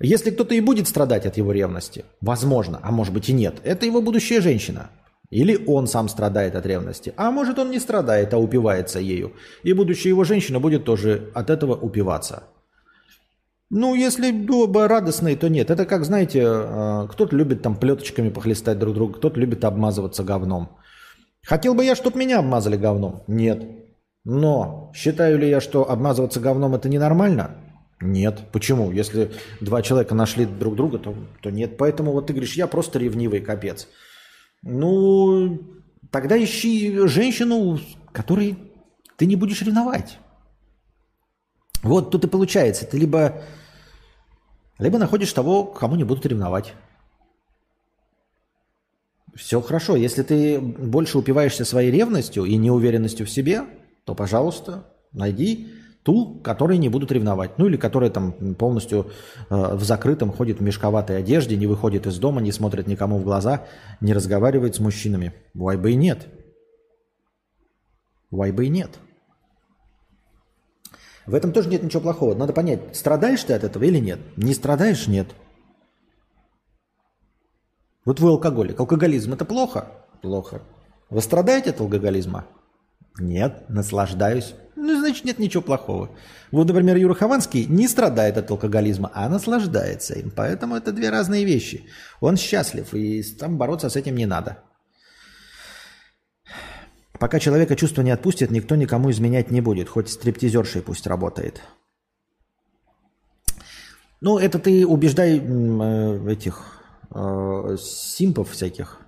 [0.00, 3.86] Если кто-то и будет страдать от его ревности, возможно, а может быть и нет, это
[3.86, 4.90] его будущая женщина.
[5.34, 7.12] Или он сам страдает от ревности.
[7.16, 9.32] А может он не страдает, а упивается ею.
[9.64, 12.44] И будущая его женщина будет тоже от этого упиваться.
[13.68, 15.70] Ну, если оба радостные, то нет.
[15.70, 20.68] Это как, знаете, э, кто-то любит там плеточками похлестать друг друга, кто-то любит обмазываться говном.
[21.44, 23.24] Хотел бы я, чтобы меня обмазали говном?
[23.26, 23.60] Нет.
[24.24, 27.56] Но считаю ли я, что обмазываться говном это ненормально?
[28.00, 28.38] Нет.
[28.52, 28.92] Почему?
[28.92, 31.12] Если два человека нашли друг друга, то,
[31.42, 31.76] то нет.
[31.76, 33.88] Поэтому вот ты говоришь, я просто ревнивый капец.
[34.66, 35.60] Ну,
[36.10, 37.78] тогда ищи женщину,
[38.12, 38.58] которой
[39.16, 40.18] ты не будешь ревновать.
[41.82, 42.86] Вот тут и получается.
[42.86, 43.42] Ты либо,
[44.78, 46.72] либо находишь того, кому не будут ревновать.
[49.34, 49.96] Все хорошо.
[49.96, 53.64] Если ты больше упиваешься своей ревностью и неуверенностью в себе,
[54.06, 55.68] то, пожалуйста, найди
[56.04, 57.58] ту, которые не будут ревновать.
[57.58, 59.10] Ну или которая там полностью
[59.50, 63.24] э, в закрытом ходит в мешковатой одежде, не выходит из дома, не смотрит никому в
[63.24, 63.66] глаза,
[64.00, 65.32] не разговаривает с мужчинами.
[65.56, 66.28] Why бы и нет.
[68.30, 68.98] Why бы и нет.
[71.26, 72.34] В этом тоже нет ничего плохого.
[72.34, 74.20] Надо понять, страдаешь ты от этого или нет.
[74.36, 75.28] Не страдаешь– нет.
[78.04, 78.78] Вот вы алкоголик.
[78.78, 79.88] Алкоголизм– это плохо?
[80.20, 80.60] Плохо.
[81.08, 82.44] Вы страдаете от алкоголизма?
[83.18, 84.54] Нет, наслаждаюсь.
[84.76, 86.10] Ну, значит, нет ничего плохого.
[86.50, 90.30] Вот, например, Юра Хованский не страдает от алкоголизма, а наслаждается им.
[90.30, 91.84] Поэтому это две разные вещи.
[92.20, 94.58] Он счастлив, и там бороться с этим не надо.
[97.18, 99.88] Пока человека чувство не отпустит, никто никому изменять не будет.
[99.88, 101.62] Хоть стриптизершей пусть работает.
[104.20, 106.82] Ну, это ты убеждай э, этих
[107.14, 109.03] э, симпов всяких.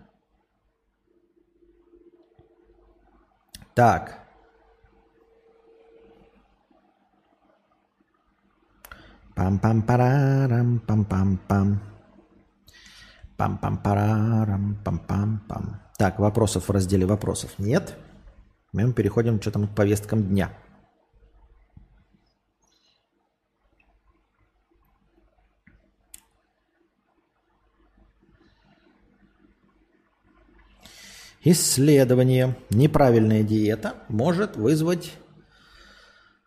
[3.77, 4.17] Так.
[9.37, 11.77] Пам-пам-парарам, пам-пам-пам.
[13.37, 15.65] Пам-пам-парарам, пам-пам-пам.
[15.99, 17.95] Так, вопросов в разделе вопросов нет.
[18.73, 20.57] Мы переходим что там к повесткам дня.
[31.49, 32.57] Исследование.
[32.71, 35.13] Неправильная диета может вызвать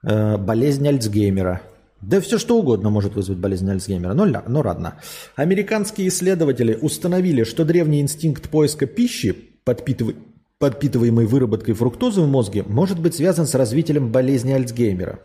[0.04, 1.62] э, болезнь Альцгеймера.
[2.02, 5.00] Да все что угодно может вызвать болезнь Альцгеймера, но, но ладно.
[5.38, 9.32] Американские исследователи установили, что древний инстинкт поиска пищи,
[9.64, 10.18] подпитыв...
[10.58, 15.20] подпитываемый выработкой фруктозы в мозге, может быть связан с развитием болезни Альцгеймера.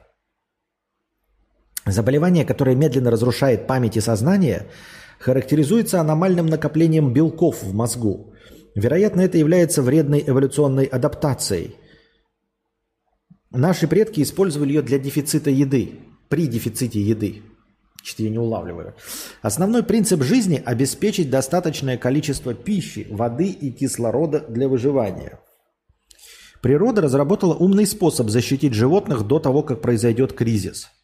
[1.84, 4.68] Заболевание, которое медленно разрушает память и сознание,
[5.18, 8.33] характеризуется аномальным накоплением белков в мозгу.
[8.74, 11.76] Вероятно, это является вредной эволюционной адаптацией.
[13.50, 17.42] Наши предки использовали ее для дефицита еды, при дефиците еды.
[18.02, 18.94] Что я не улавливаю.
[19.42, 25.40] Основной принцип жизни– обеспечить достаточное количество пищи, воды и кислорода для выживания.
[26.60, 30.88] Природа разработала умный способ защитить животных до того, как произойдет кризис–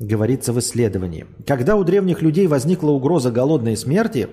[0.00, 1.26] говорится в исследовании.
[1.46, 4.28] Когда у древних людей возникла угроза голодной смерти,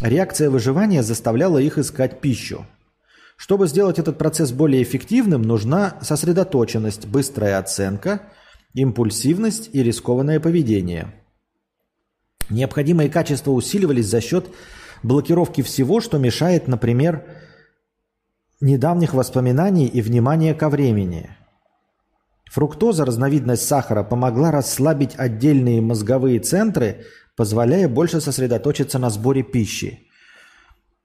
[0.00, 2.66] реакция выживания заставляла их искать пищу.
[3.36, 8.22] Чтобы сделать этот процесс более эффективным, нужна сосредоточенность, быстрая оценка,
[8.74, 11.14] импульсивность и рискованное поведение.
[12.50, 14.46] Необходимые качества усиливались за счет
[15.02, 17.24] блокировки всего, что мешает, например,
[18.60, 21.30] недавних воспоминаний и внимания ко времени–
[22.50, 27.04] Фруктоза, разновидность сахара, помогла расслабить отдельные мозговые центры,
[27.40, 30.06] позволяя больше сосредоточиться на сборе пищи.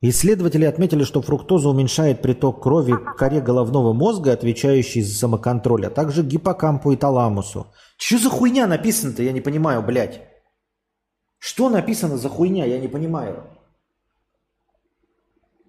[0.02, 5.90] Исследователи отметили, что фруктоза уменьшает приток крови к коре головного мозга, отвечающей за самоконтроль, а
[5.90, 7.68] также гиппокампу и таламусу.
[7.98, 10.24] Че за хуйня написано-то, я не понимаю, блядь.
[11.38, 13.46] Что написано за хуйня, я не понимаю.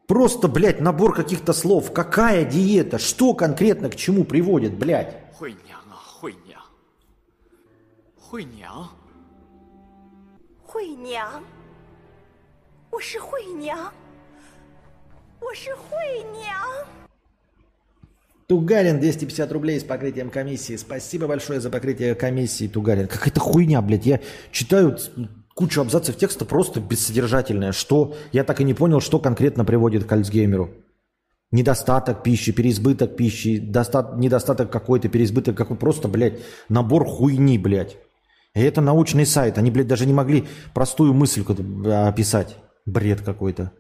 [0.09, 1.93] Просто, блядь, набор каких-то слов.
[1.93, 2.99] Какая диета?
[2.99, 5.17] Что конкретно к чему приводит, блядь?
[5.39, 5.79] Хуйня,
[6.19, 6.59] хуйня.
[8.19, 8.73] Хуйня.
[8.73, 9.06] А?
[10.76, 11.44] 惠娘，
[12.90, 13.92] 惠娘，惠娘，我是惠娘，
[15.40, 16.88] 我是惠娘。
[18.48, 20.76] Тугарин 250 рублей с покрытием комиссии.
[20.76, 23.08] Спасибо большое за покрытие комиссии, Тугарин.
[23.08, 24.06] Какая-то хуйня, блядь.
[24.06, 24.20] Я
[24.52, 24.98] читаю
[25.56, 27.72] кучу абзацев текста просто бессодержательное.
[27.72, 28.14] Что?
[28.34, 30.70] Я так и не понял, что конкретно приводит к Альцгеймеру.
[31.52, 37.98] Недостаток пищи, переизбыток пищи, достат, недостаток какой-то, переизбыток какой просто, блядь, набор хуйни, блядь.
[38.57, 39.59] И это научный сайт.
[39.59, 41.45] Они, блядь, даже не могли простую мысль
[41.87, 42.57] описать.
[42.87, 43.71] Бред какой-то.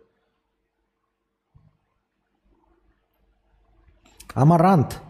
[4.35, 5.01] Амарант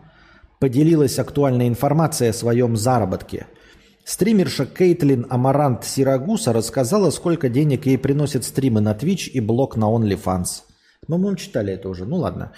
[0.61, 3.49] поделилась актуальной информацией о своем заработке.
[4.05, 9.87] Стримерша Кейтлин Амарант Сирагуса рассказала, сколько денег ей приносят стримы на Twitch и блог на
[9.87, 10.63] OnlyFans–
[11.09, 12.53] мы, мы читали это уже, ну ладно.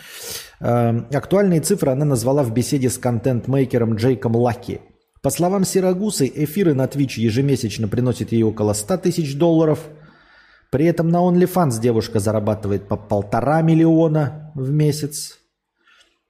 [0.60, 4.80] Э, актуальные цифры она назвала в беседе с контент-мейкером Джейком Лаки.
[5.22, 9.80] По словам Сирагусы, эфиры на Twitch ежемесячно приносят ей около 100 тысяч долларов.
[10.70, 15.38] При этом на OnlyFans девушка зарабатывает по полтора миллиона в месяц.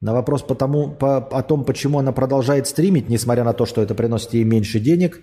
[0.01, 3.83] На вопрос по тому, по, о том, почему она продолжает стримить, несмотря на то, что
[3.83, 5.21] это приносит ей меньше денег,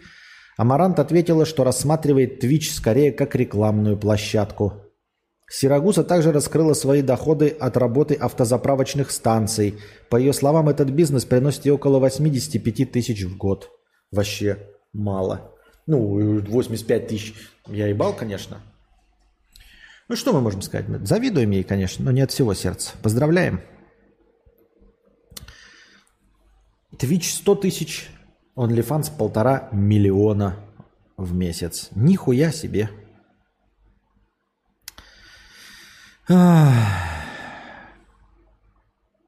[0.57, 4.73] Амарант ответила, что рассматривает Twitch скорее как рекламную площадку–
[5.47, 9.79] Сирагуса также раскрыла свои доходы от работы автозаправочных станций.
[10.09, 13.69] По ее словам, этот бизнес приносит ей около 85 тысяч в год.
[14.11, 14.57] Вообще
[14.91, 15.51] мало.
[15.85, 17.35] Ну, 85 тысяч
[17.67, 18.57] я ебал, конечно.
[20.07, 20.85] Ну, что мы можем сказать?
[21.07, 22.91] Завидуем ей, конечно, но не от всего сердца.
[23.03, 23.61] Поздравляем.
[26.97, 28.09] Twitch 100 тысяч,
[28.55, 30.57] OnlyFans полтора миллиона
[31.17, 31.89] в месяц.
[31.95, 32.89] Нихуя себе.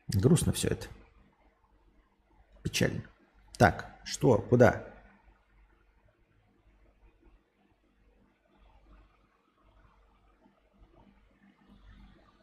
[0.07, 0.87] Грустно все это.
[2.63, 3.03] Печально.
[3.57, 4.83] Так, что, куда?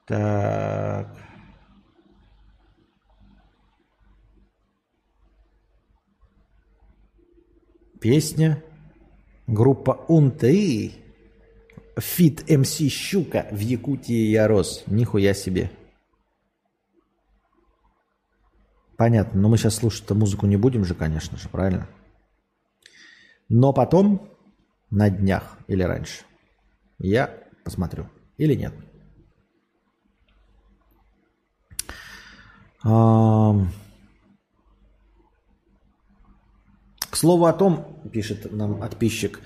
[0.06, 1.16] Так.
[8.00, 8.62] Песня.
[9.46, 11.03] Группа Унты.
[11.96, 14.82] Фит МС Щука в Якутии я рос.
[14.86, 15.70] Нихуя себе.
[18.96, 21.88] Понятно, но мы сейчас слушать-то музыку не будем же, конечно же, правильно?
[23.48, 24.30] Но потом,
[24.90, 26.24] на днях или раньше,
[26.98, 28.08] я посмотрю.
[28.36, 28.72] Или нет.
[37.14, 39.38] К слову о том, пишет нам подписчик,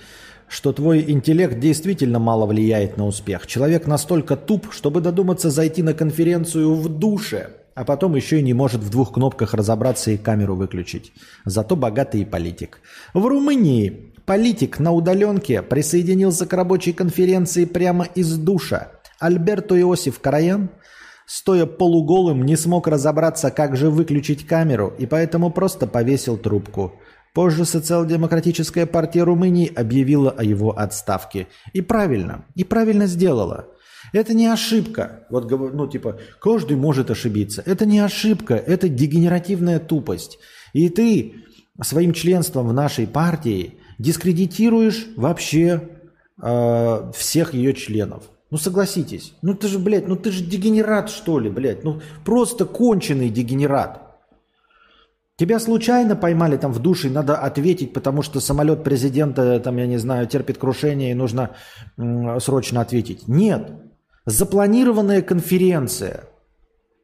[0.48, 3.46] что твой интеллект действительно мало влияет на успех.
[3.46, 8.54] Человек настолько туп, чтобы додуматься зайти на конференцию в душе, а потом еще и не
[8.54, 11.12] может в двух кнопках разобраться и камеру выключить.
[11.44, 12.80] Зато богатый политик.
[13.12, 18.92] В Румынии политик на удаленке присоединился к рабочей конференции прямо из душа.
[19.20, 20.70] Альберто Иосиф Караян,
[21.26, 26.94] стоя полуголым, не смог разобраться, как же выключить камеру, и поэтому просто повесил трубку.
[27.34, 31.46] Позже социал-демократическая партия Румынии объявила о его отставке.
[31.72, 33.66] И правильно, и правильно сделала.
[34.12, 35.26] Это не ошибка.
[35.30, 37.62] Вот, ну, типа, каждый может ошибиться.
[37.64, 40.38] Это не ошибка, это дегенеративная тупость.
[40.72, 41.34] И ты
[41.82, 45.90] своим членством в нашей партии дискредитируешь вообще
[46.42, 48.24] э, всех ее членов.
[48.50, 49.34] Ну согласитесь.
[49.42, 51.84] Ну ты же, блядь, ну ты же дегенерат, что ли, блядь.
[51.84, 54.07] Ну просто конченый дегенерат.
[55.38, 59.96] Тебя случайно поймали там в душе, надо ответить, потому что самолет президента, там, я не
[59.96, 61.50] знаю, терпит крушение, и нужно
[62.40, 63.28] срочно ответить.
[63.28, 63.70] Нет.
[64.26, 66.24] Запланированная конференция.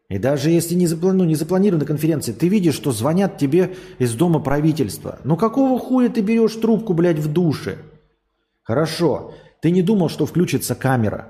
[0.08, 4.14] И даже если не, запла- ну, не запланированная конференция, ты видишь, что звонят тебе из
[4.14, 5.20] дома правительства.
[5.22, 7.78] Ну какого хуя ты берешь трубку, блядь, в душе?
[8.64, 9.34] Хорошо.
[9.62, 11.28] Ты не думал, что включится камера.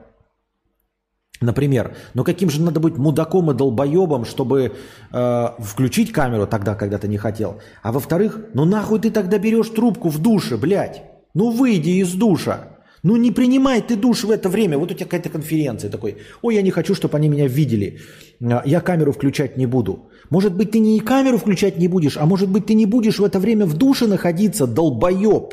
[1.41, 4.72] Например, но каким же надо быть мудаком и долбоебом, чтобы
[5.12, 7.61] э, включить камеру тогда, когда ты не хотел.
[7.82, 11.03] А во-вторых, ну нахуй ты тогда берешь трубку в душе, блядь.
[11.35, 12.68] Ну выйди из душа.
[13.03, 14.78] Ну не принимай ты душ в это время.
[14.78, 16.16] Вот у тебя какая-то конференция такой.
[16.41, 17.99] Ой, я не хочу, чтобы они меня видели.
[18.41, 20.09] А, Я камеру включать не буду.
[20.30, 23.24] Может быть, ты не камеру включать не будешь, а может быть, ты не будешь в
[23.24, 25.53] это время в душе находиться, долбоеб.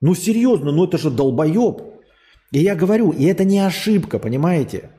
[0.00, 1.91] Ну серьезно, ну это же долбоеб.
[2.52, 4.90] И я говорю, и это не ошибка, понимаете?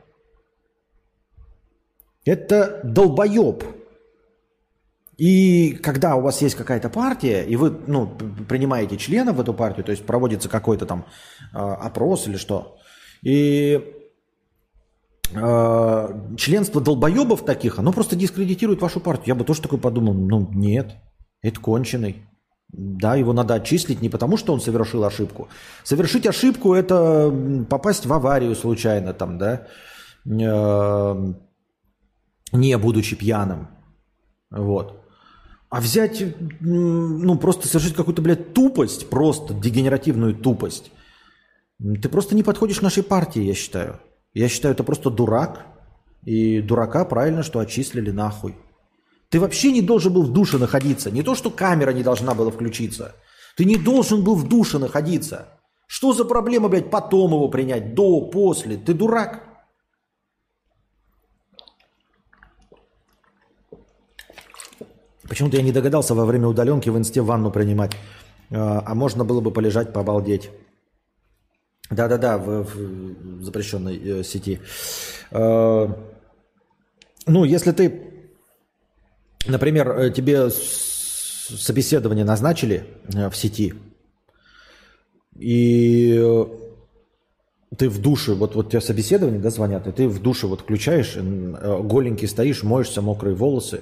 [2.25, 3.63] Это долбоеб.
[5.17, 8.07] И когда у вас есть какая-то партия, и вы ну,
[8.49, 11.05] принимаете членов в эту партию, то есть проводится какой-то там
[11.53, 12.77] э, опрос или что,
[13.21, 13.93] и
[15.35, 19.27] э, членство долбоебов таких, оно просто дискредитирует вашу партию.
[19.27, 20.95] Я бы тоже такой подумал, ну нет,
[21.43, 22.25] это конченый.
[22.73, 25.47] Да, его надо отчислить не потому, что он совершил ошибку.
[25.83, 27.31] Совершить ошибку– это
[27.69, 29.67] попасть в аварию случайно, там, да,
[30.25, 31.33] э,
[32.51, 33.67] не будучи пьяным.
[34.49, 35.05] Вот.
[35.69, 36.23] А взять,
[36.61, 40.91] ну, просто совершить какую-то, блядь, тупость, просто дегенеративную тупость.
[41.79, 43.99] Ты просто не подходишь нашей партии, я считаю.
[44.33, 45.65] Я считаю, это просто дурак.
[46.23, 48.55] И дурака правильно, что отчислили нахуй.
[49.33, 51.09] Ты вообще не должен был в душе находиться.
[51.09, 53.15] Не то, что камера не должна была включиться.
[53.57, 55.47] Ты не должен был в душе находиться.
[55.87, 57.95] Что за проблема, блядь, потом его принять?
[57.95, 58.77] До, после.
[58.77, 59.43] Ты дурак.
[65.27, 67.97] Почему-то я не догадался во время удаленки в инсте ванну принимать.
[68.51, 70.51] А а можно было бы полежать, побалдеть.
[71.89, 74.59] Да-да-да, в, в запрещенной э, сети.
[75.31, 75.87] Э,
[77.25, 78.12] ну, если ты,
[79.45, 83.73] например, э, тебе собеседование назначили э, в сети,
[85.35, 86.19] и
[87.77, 91.15] ты в душе, вот, вот тебе собеседование, да, звонят, и ты в душе вот включаешь,
[91.15, 93.81] э, голенький стоишь, моешься, мокрые волосы.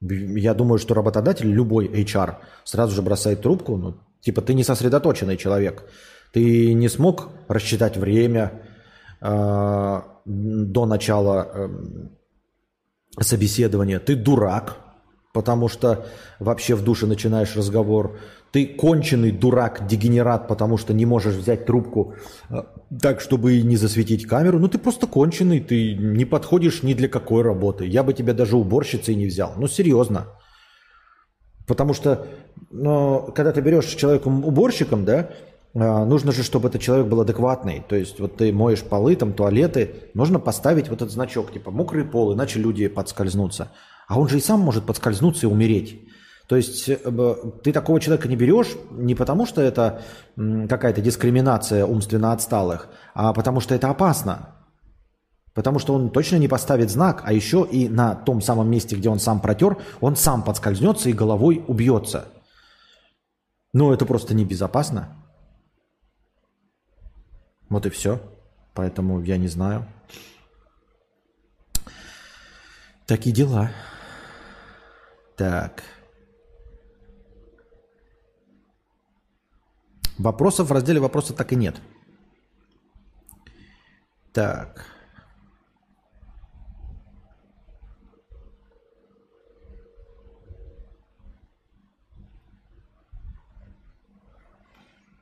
[0.00, 3.76] Я думаю, что работодатель, любой HR, сразу же бросает трубку.
[3.76, 5.84] Ну, типа, ты не сосредоточенный человек.
[6.32, 8.62] Ты не смог рассчитать время
[9.20, 11.70] э, до начала
[13.20, 13.98] собеседования.
[13.98, 14.76] Ты дурак,
[15.32, 16.06] потому что
[16.38, 18.18] вообще в душе начинаешь разговор.
[18.52, 22.14] Ты конченый дурак, дегенерат, потому что не можешь взять трубку
[22.48, 22.62] э,
[23.02, 24.58] так, чтобы не засветить камеру.
[24.58, 27.86] Ну ты просто конченый, ты не подходишь ни для какой работы.
[27.86, 29.52] Я бы тебя даже уборщицей не взял.
[29.56, 30.28] Ну серьезно.
[31.66, 32.28] Потому что
[32.70, 35.30] ну, когда ты берешь человека уборщиком, да,
[35.76, 37.84] нужно же, чтобы этот человек был адекватный.
[37.86, 42.04] То есть вот ты моешь полы, там туалеты, нужно поставить вот этот значок, типа мокрый
[42.04, 43.70] пол, иначе люди подскользнутся.
[44.08, 46.00] А он же и сам может подскользнуться и умереть.
[46.48, 46.96] То есть э,
[47.62, 50.02] ты такого человека не берешь не потому, что это
[50.36, 54.54] какая-то дискриминация умственно отсталых, а потому что это опасно.
[55.52, 59.08] Потому что он точно не поставит знак, а еще и на том самом месте, где
[59.08, 62.28] он сам протер, он сам подскользнется и головой убьется.
[63.72, 65.25] Ну, это просто небезопасно.
[67.68, 68.20] Вот и все.
[68.74, 69.86] Поэтому я не знаю.
[73.06, 73.70] Такие дела.
[75.36, 75.82] Так.
[80.18, 81.80] Вопросов в разделе вопроса так и нет.
[84.32, 84.86] Так.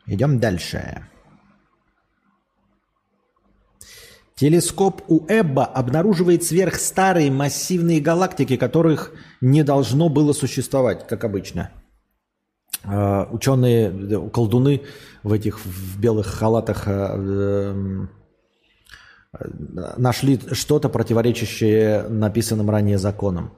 [0.07, 1.09] Идем дальше.
[4.37, 11.71] Телескоп у Эбба обнаруживает сверхстарые массивные галактики, которых не должно было существовать, как обычно.
[12.85, 14.83] Э, Ученые, колдуны
[15.23, 18.11] в этих в белых халатах э, эм,
[19.97, 23.53] нашли что-то противоречащее написанным ранее законам.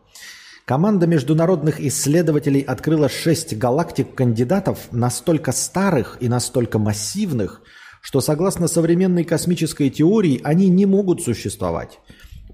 [0.66, 7.62] Команда международных исследователей открыла шесть галактик-кандидатов настолько старых и настолько массивных,
[8.06, 11.98] что согласно современной космической теории они не могут существовать.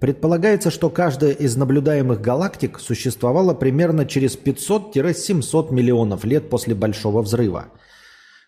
[0.01, 7.67] Предполагается, что каждая из наблюдаемых галактик существовала примерно через 500-700 миллионов лет после Большого взрыва.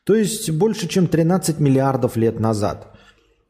[0.05, 2.97] То есть больше, чем 13 миллиардов лет назад.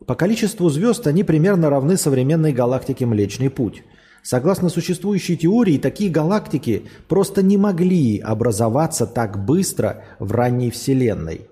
[0.05, 3.85] По количеству звезд они примерно равны современной галактике Млечный Путь.
[4.25, 11.47] Согласно существующей теории, такие галактики просто не могли образоваться так быстро в ранней Вселенной.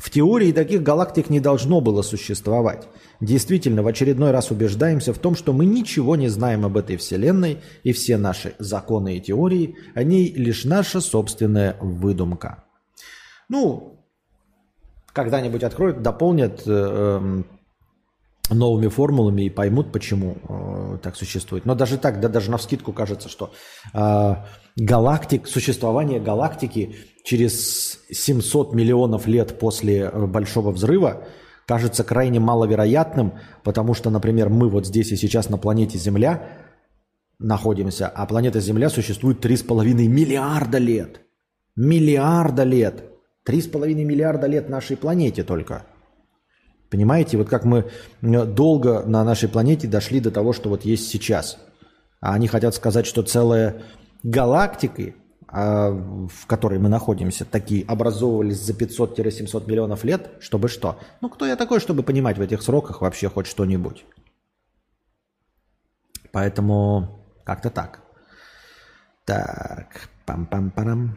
[0.00, 2.88] В теории таких галактик не должно было существовать.
[3.20, 7.58] Действительно, в очередной раз убеждаемся в том, что мы ничего не знаем об этой Вселенной,
[7.82, 12.64] и все наши законы и теории, они лишь наша собственная выдумка.
[13.48, 13.98] Ну,
[15.12, 17.46] когда-нибудь откроют, дополнят э, эм,
[18.50, 21.66] новыми формулами и поймут, почему э, так существует.
[21.66, 23.52] Но даже так, да даже на вскидку кажется, что
[23.92, 24.34] э,
[24.78, 31.24] галактик, существование галактики через 700 миллионов лет после э, Большого взрыва
[31.66, 36.48] кажется крайне маловероятным, потому что, например, мы вот здесь и сейчас на планете Земля
[37.38, 41.20] находимся, а планета Земля существует 3,5 миллиарда лет.
[41.76, 43.04] Миллиарда лет.
[43.46, 45.84] 3,5 миллиарда лет нашей планете только–
[46.90, 47.90] Понимаете, вот как мы
[48.22, 51.58] долго на нашей планете дошли до того, что вот есть сейчас.
[52.20, 53.82] А они хотят сказать, что целая
[54.22, 55.14] галактика,
[55.46, 60.98] а, в которой мы находимся, такие образовывались за 500-700 миллионов лет, чтобы что?
[61.20, 64.04] Ну, кто я такой, чтобы понимать в этих сроках вообще хоть что-нибудь?
[66.32, 68.02] Поэтому как-то так.
[69.24, 71.16] Так, пам-пам-парам.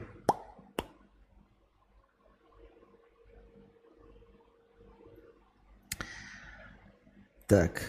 [7.47, 7.81] Так.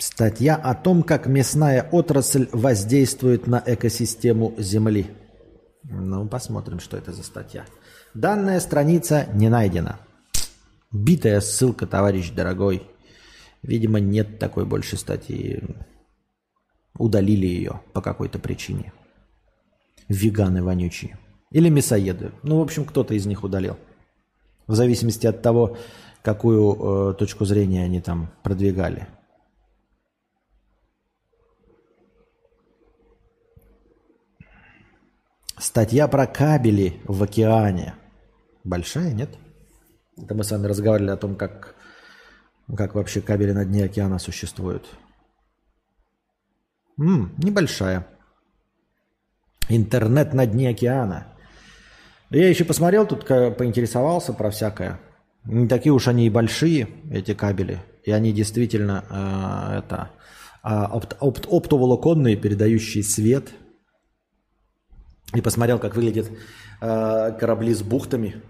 [0.00, 5.08] Статья о том, как мясная отрасль воздействует на экосистему Земли.
[5.82, 7.64] Ну, посмотрим, что это за статья.
[8.14, 9.98] Данная страница не найдена.
[10.92, 12.84] Битая ссылка, товарищ дорогой.
[13.62, 15.64] Видимо, нет такой больше статьи.
[16.96, 18.92] Удалили ее по какой-то причине.
[20.06, 21.18] Веганы вонючие.
[21.50, 22.30] Или мясоеды.
[22.44, 23.76] Ну, в общем, кто-то из них удалил.
[24.68, 25.76] В зависимости от того,
[26.22, 29.08] какую э, точку зрения они там продвигали.
[35.60, 37.94] Статья про кабели в океане.
[38.64, 39.30] Большая, нет?
[40.16, 41.74] Это мы с вами разговаривали о том, как,
[42.76, 44.86] как вообще кабели на дне океана существуют.
[46.98, 48.06] М-м, небольшая.
[49.68, 51.26] Интернет на дне океана.
[52.30, 55.00] Я еще посмотрел тут, поинтересовался про всякое.
[55.44, 57.80] Не такие уж они и большие, эти кабели.
[58.04, 60.10] И они действительно э, это,
[60.62, 63.50] э, опт, опт, оптоволоконные, передающие свет.
[65.34, 66.30] И посмотрел, как выглядят
[66.80, 68.42] э, корабли с бухтами.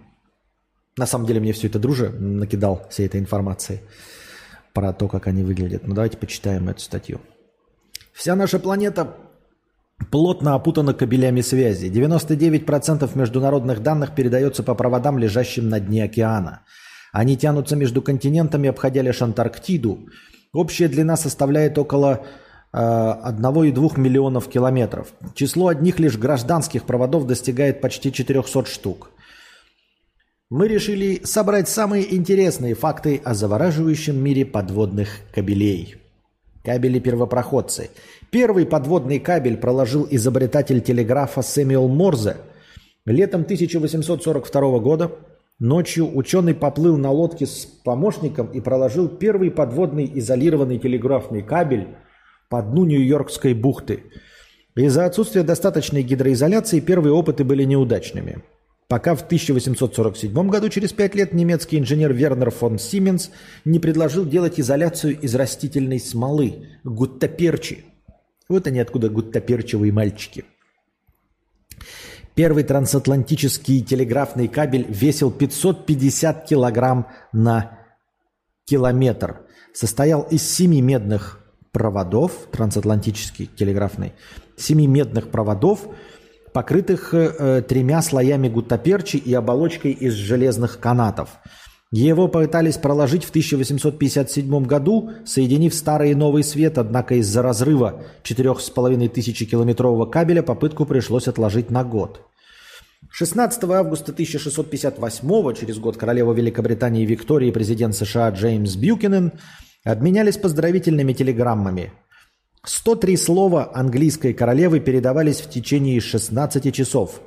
[0.96, 3.80] На самом деле мне все это друже накидал всей этой информации
[4.72, 5.86] про то, как они выглядят.
[5.86, 7.20] Ну давайте почитаем эту статью.
[8.12, 9.16] Вся наша планета
[10.10, 11.86] плотно опутана кабелями связи.
[11.86, 16.62] 99% международных данных передается по проводам, лежащим на дне океана–
[17.12, 20.08] они тянутся между континентами, обходя лишь Антарктиду.
[20.52, 22.26] Общая длина составляет около
[22.74, 25.08] 1,2 миллионов километров.
[25.34, 29.10] Число одних лишь гражданских проводов достигает почти 400 штук.
[30.50, 35.96] Мы решили собрать самые интересные факты о завораживающем мире подводных кабелей.
[36.64, 37.90] Кабели-первопроходцы.
[38.30, 42.36] Первый подводный кабель проложил изобретатель телеграфа Сэмюэл Морзе.
[43.06, 45.12] Летом 1842 года
[45.58, 51.88] Ночью ученый поплыл на лодке с помощником и проложил первый подводный изолированный телеграфный кабель
[52.48, 54.04] по дну Нью-Йоркской бухты.
[54.74, 58.42] Из-за отсутствия достаточной гидроизоляции первые опыты были неудачными.
[58.86, 63.30] Пока в 1847 году, через пять лет, немецкий инженер Вернер фон Сименс
[63.64, 67.84] не предложил делать изоляцию из растительной смолы– гуттаперчи.
[68.48, 70.44] Вот они откуда гуттаперчевые мальчики–
[72.38, 77.80] Первый трансатлантический телеграфный кабель весил 550 килограмм на
[78.64, 79.40] километр.
[79.72, 81.40] Состоял из семи медных
[81.78, 84.12] проводов, трансатлантический телеграфный,
[84.56, 85.86] семи медных проводов,
[86.52, 91.38] покрытых э, тремя слоями гуттаперчи и оболочкой из железных канатов.
[91.90, 99.08] Его пытались проложить в 1857 году, соединив старый и новый свет, однако из-за разрыва 4,5
[99.08, 102.20] тысячи километрового кабеля попытку пришлось отложить на год.
[103.10, 109.32] 16 августа 1658 через год королева Великобритании Виктория и президент США Джеймс Бьюкинен
[109.92, 111.92] обменялись поздравительными телеграммами.
[112.64, 117.22] 103 слова английской королевы передавались в течение 16 часов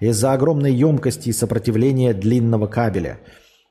[0.00, 3.20] из-за огромной емкости и сопротивления длинного кабеля.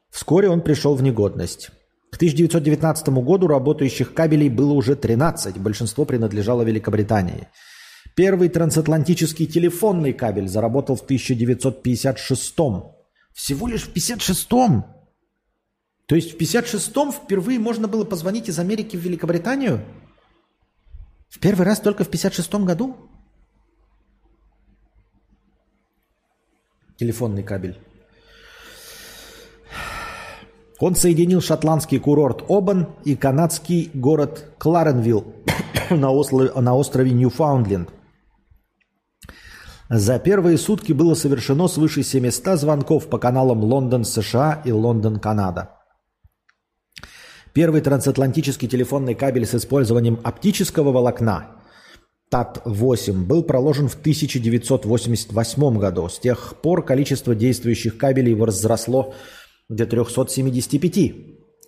[0.10, 1.70] Вскоре он пришел в негодность.
[2.12, 7.48] К 1919 году работающих кабелей было уже 13, большинство принадлежало Великобритании.
[8.16, 12.56] Первый трансатлантический телефонный кабель заработал в 1956
[13.34, 15.01] Всего лишь в 56-м?
[16.12, 19.80] То есть в 56-м впервые можно было позвонить из Америки в Великобританию?
[21.30, 22.98] В первый раз только в 56-м году?
[26.98, 27.80] Телефонный кабель.
[30.80, 35.34] Он соединил шотландский курорт Обан и канадский город Кларенвилл
[35.92, 37.90] на, острове, на острове Ньюфаундленд.
[39.90, 45.78] За первые сутки было совершено свыше 700 звонков по каналам Лондон, США и Лондон, Канада.
[47.54, 51.48] Первый трансатлантический телефонный кабель с использованием оптического волокна
[52.30, 56.08] ТАТ-8 был проложен в 1988 году.
[56.08, 59.14] С тех пор количество действующих кабелей возросло
[59.68, 61.14] до 375.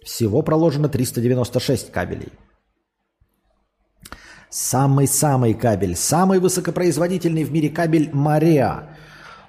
[0.06, 2.30] Всего проложено 396 кабелей.
[4.50, 8.96] Самый-самый кабель, самый высокопроизводительный в мире кабель Мариа.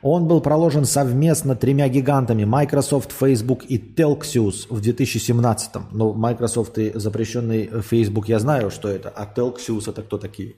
[0.06, 5.70] Он был проложен совместно тремя гигантами Microsoft, Facebook и Telxius в 2017.
[5.92, 10.56] Ну, Microsoft и запрещенный Facebook я знаю, что это, а Telxius это кто такие?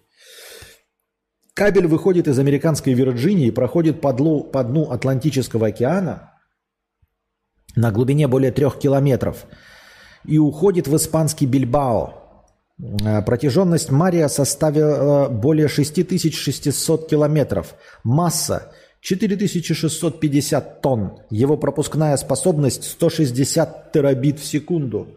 [1.54, 6.32] Кабель выходит из американской Вирджинии, проходит по дну, по дну Атлантического океана
[7.76, 9.46] на глубине более трех километров
[10.24, 12.42] и уходит в испанский Бильбао.
[12.82, 17.76] Э, протяженность Мария составила более 6600 километров.
[18.02, 18.72] Масса
[19.06, 21.20] 4650 тонн.
[21.30, 25.16] Его пропускная способность 160 терабит в секунду.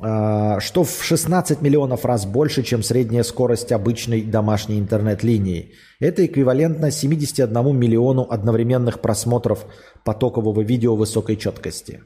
[0.00, 5.72] Э, что в 16 миллионов раз больше, чем средняя скорость обычной домашней интернет-линии.
[5.98, 9.66] Это эквивалентно 71 миллиону одновременных просмотров
[10.04, 12.04] потокового видео высокой четкости.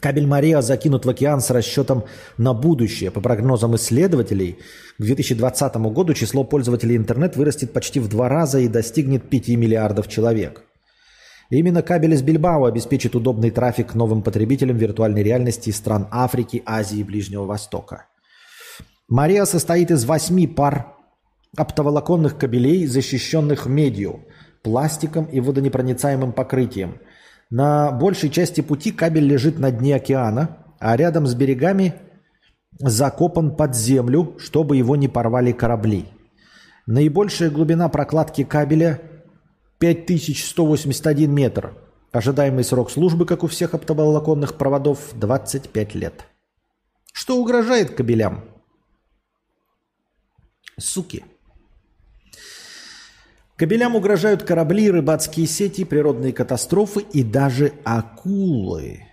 [0.00, 2.04] Кабель Мария закинут в океан с расчетом
[2.38, 3.10] на будущее.
[3.10, 4.58] По прогнозам исследователей,
[4.98, 10.08] к 2020 году число пользователей интернет вырастет почти в два раза и достигнет 5 миллиардов
[10.08, 10.62] человек.
[11.50, 17.00] Именно кабель из Бильбао обеспечит удобный трафик новым потребителям виртуальной реальности из стран Африки, Азии
[17.00, 18.06] и Ближнего Востока.
[19.08, 20.96] Мария состоит из восьми пар
[21.54, 24.24] оптоволоконных кабелей, защищенных медью,
[24.62, 26.98] пластиком и водонепроницаемым покрытием–
[27.52, 31.94] на большей части пути кабель лежит на дне океана, а рядом с берегами
[32.78, 36.06] закопан под землю, чтобы его не порвали корабли.
[36.86, 39.02] Наибольшая глубина прокладки кабеля
[39.80, 41.74] 5181 метр.
[42.10, 46.24] Ожидаемый срок службы, как у всех оптоволоконных проводов, 25 лет.
[47.12, 48.44] Что угрожает кабелям?
[50.78, 51.22] Суки.
[53.56, 59.04] Кабелям угрожают корабли, рыбацкие сети, природные катастрофы и даже акулы.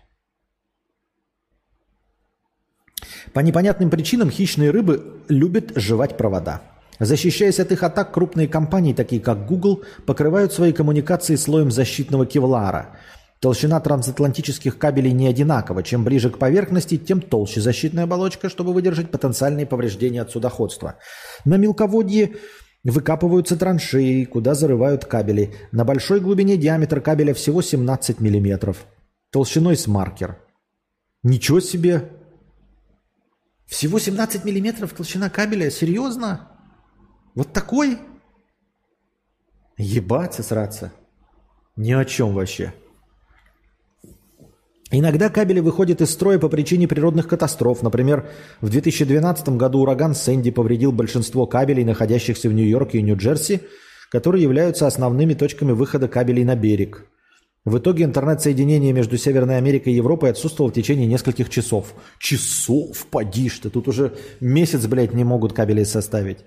[3.33, 6.61] По непонятным причинам хищные рыбы любят жевать провода.
[6.99, 12.97] Защищаясь от их атак, крупные компании, такие как Google, покрывают свои коммуникации слоем защитного кевлара.
[13.39, 15.81] Толщина трансатлантических кабелей не одинакова.
[15.81, 20.95] Чем ближе к поверхности, тем толще защитная оболочка, чтобы выдержать потенциальные повреждения от судоходства.
[21.45, 22.35] На мелководье
[22.83, 25.53] Выкапываются траншеи, куда зарывают кабели.
[25.71, 28.75] На большой глубине диаметр кабеля всего 17 мм.
[29.31, 30.39] Толщиной с маркер.
[31.23, 32.09] Ничего себе!
[33.65, 35.69] Всего 17 мм толщина кабеля?
[35.69, 36.51] Серьезно?
[37.35, 37.99] Вот такой?
[39.77, 40.91] Ебаться, сраться.
[41.75, 42.73] Ни о чем вообще.
[44.91, 47.83] Иногда кабели выходят из строя по причине природных катастроф.
[47.83, 48.27] Например,
[48.59, 53.61] в 2012 году ураган Сэнди повредил большинство кабелей, находящихся в Нью-Йорке и Нью-Джерси,
[54.09, 57.05] которые являются основными точками выхода кабелей на берег.
[57.65, 61.93] В итоге интернет-соединение между Северной Америкой и Европой отсутствовало в течение нескольких часов.
[62.17, 63.05] Часов?
[63.11, 66.39] Поди ты, тут уже месяц, блядь, не могут кабели составить.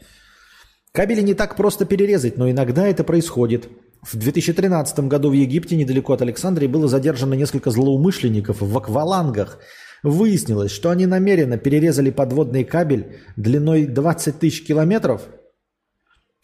[0.90, 3.68] Кабели не так просто перерезать, но иногда это происходит.
[4.02, 9.60] В 2013 году в Египте, недалеко от Александрии, было задержано несколько злоумышленников в аквалангах.
[10.02, 15.22] Выяснилось, что они намеренно перерезали подводный кабель длиной 20 тысяч километров,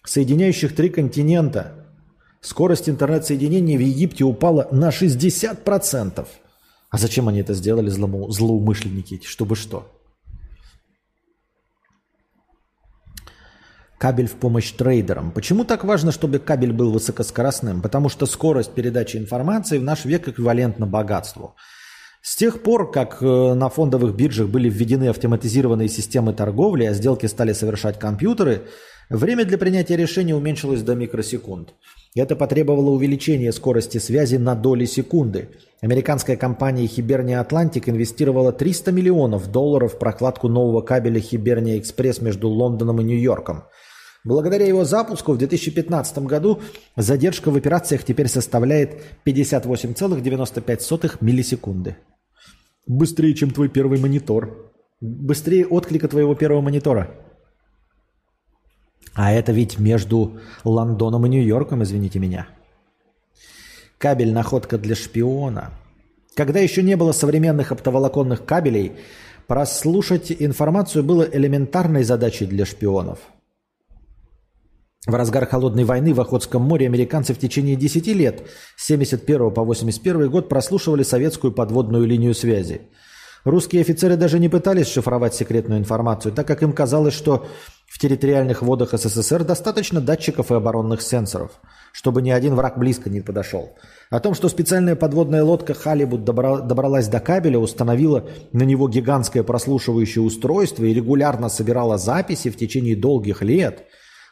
[0.05, 1.89] соединяющих три континента.
[2.41, 6.27] Скорость интернет-соединения в Египте упала на 60%.
[6.91, 9.21] А зачем они это сделали, злоумышленники?
[9.25, 9.98] Чтобы что?
[13.99, 15.33] Кабель в помощь трейдерам.
[15.33, 17.83] Почему так важно, чтобы кабель был высокоскоростным?
[17.83, 21.57] Потому что скорость передачи информации в наш век эквивалентна богатству.
[22.23, 27.27] С тех пор, как э, на фондовых биржах были введены автоматизированные системы торговли, а сделки
[27.27, 28.63] стали совершать компьютеры,
[29.09, 31.75] время для принятия решений уменьшилось до микросекунд.
[32.15, 35.51] Это потребовало увеличения скорости связи на доли секунды.
[35.81, 42.49] Американская компания Hibernia Atlantic инвестировала 300 миллионов долларов в прокладку нового кабеля Hibernia Express между
[42.49, 43.65] Лондоном и Нью-Йорком.
[44.29, 46.61] Благодаря его запуску в 2015 году
[46.97, 51.97] задержка в операциях теперь составляет 58,95 миллисекунды.
[52.87, 54.71] Быстрее, чем твой первый монитор.
[55.01, 57.09] Быстрее отклика твоего первого монитора.
[59.15, 62.49] А это ведь между Лондоном и Нью-Йорком, извините меня.
[63.97, 65.71] Кабель– находка для шпиона.
[66.35, 68.93] Когда еще не было современных оптоволоконных кабелей,
[69.47, 73.21] прослушать информацию было элементарной задачей для шпионов.
[75.09, 78.43] В разгар холодной войны в Охотском море американцы в течение 10 лет,
[78.77, 82.83] с 71 по 81 год, прослушивали советскую подводную линию связи.
[83.45, 87.47] Русские офицеры даже не пытались шифровать секретную информацию, так как им казалось, что
[87.87, 91.53] в территориальных водах СССР достаточно датчиков и оборонных сенсоров,
[91.93, 93.71] чтобы ни один враг близко не подошел.
[94.11, 99.43] О том, что специальная подводная лодка «Халибут» добра, добралась до кабеля, установила на него гигантское
[99.43, 103.87] прослушивающее устройство и регулярно собирала записи в течение долгих лет,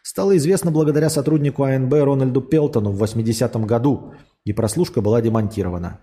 [0.06, 5.98] стало известно благодаря сотруднику АНБ Рональду Пелтону в 80-м году, и прослушка была демонтирована.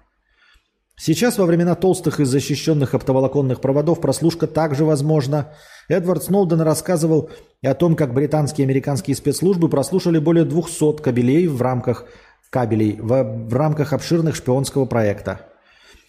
[0.98, 5.54] Сейчас, во времена толстых и защищенных оптоволоконных проводов, прослушка также возможна.
[5.88, 7.30] Эдвард Сноуден рассказывал
[7.64, 12.04] о том, как британские и американские спецслужбы прослушали более 200 кабелей в рамках
[12.50, 15.48] кабелей в, в рамках обширных шпионского проекта.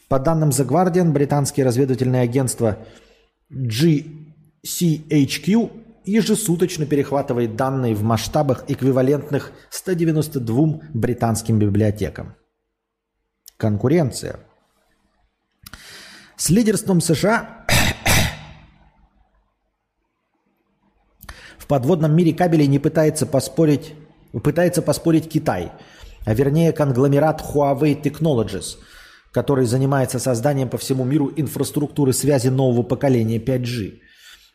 [0.09, 2.79] По данным The Guardian, британские разведывательные агентства
[3.53, 12.35] GCHQ ежесуточно перехватывает данные в масштабах, эквивалентных 192 британским библиотекам.
[13.57, 14.41] Конкуренция–
[16.37, 17.65] с лидерством США
[21.59, 23.95] в подводном мире кабелей не пытается поспорить,
[24.43, 25.71] пытается поспорить Китай,
[26.27, 28.79] а вернее конгломерат Huawei Technologies,
[29.31, 34.01] который занимается созданием по всему миру инфраструктуры связи нового поколения 5G.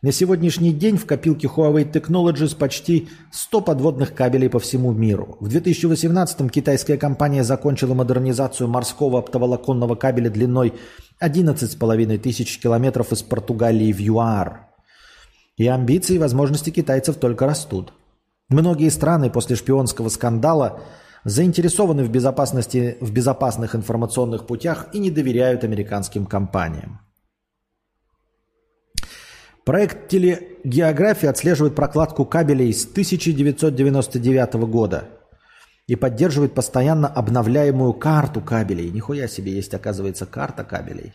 [0.01, 5.35] На сегодняшний день в копилке Huawei Technologies почти 100 подводных кабелей по всему миру.
[5.41, 10.73] В 2018-м китайская компания закончила модернизацию морского оптоволоконного кабеля длиной
[11.21, 14.69] 11,5 тысяч километров из Португалии в ЮАР.
[15.57, 17.91] И амбиции и возможности китайцев только растут.
[18.47, 20.79] Многие страны после шпионского скандала
[21.25, 27.01] заинтересованы в безопасности в безопасных информационных путях и не доверяют американским компаниям.
[29.69, 35.03] Проект телегеографии отслеживает прокладку кабелей с 1999 года–
[35.85, 38.89] и поддерживает постоянно обновляемую карту кабелей.
[38.89, 41.13] Нихуя себе есть, оказывается, карта кабелей.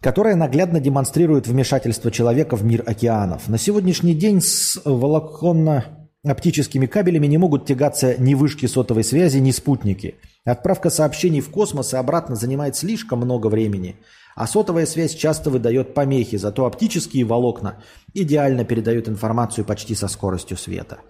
[0.00, 3.48] Которая наглядно демонстрирует вмешательство человека в мир океанов.
[3.48, 10.16] На сегодняшний день с волоконно-оптическими кабелями не могут тягаться ни вышки сотовой связи, ни спутники.
[10.44, 13.96] Отправка сообщений в космос и обратно занимает слишком много времени.
[14.38, 17.82] А сотовая связь часто выдает помехи, зато оптические волокна
[18.14, 21.00] идеально передают информацию почти со скоростью света.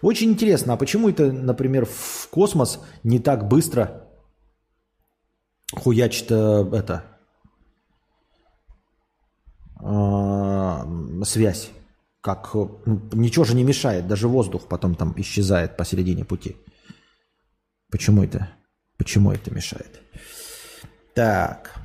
[0.00, 4.08] Очень интересно, а почему это, например, в космос не так быстро
[5.70, 7.04] хуячит э, это
[9.82, 11.68] э, связь?
[12.22, 16.56] Как ну, ничего же не мешает, даже воздух потом там исчезает посередине пути.
[17.90, 18.48] Почему это?
[18.96, 20.00] Почему это мешает?
[21.14, 21.77] Так.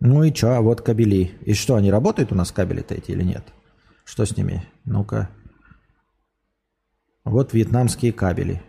[0.00, 1.32] Ну и что, а вот кабели.
[1.42, 3.44] И что, они работают у нас кабели-то эти или нет?
[4.04, 4.66] Что с ними?
[4.84, 5.28] Ну-ка.
[7.24, 8.62] Вот вьетнамские кабели.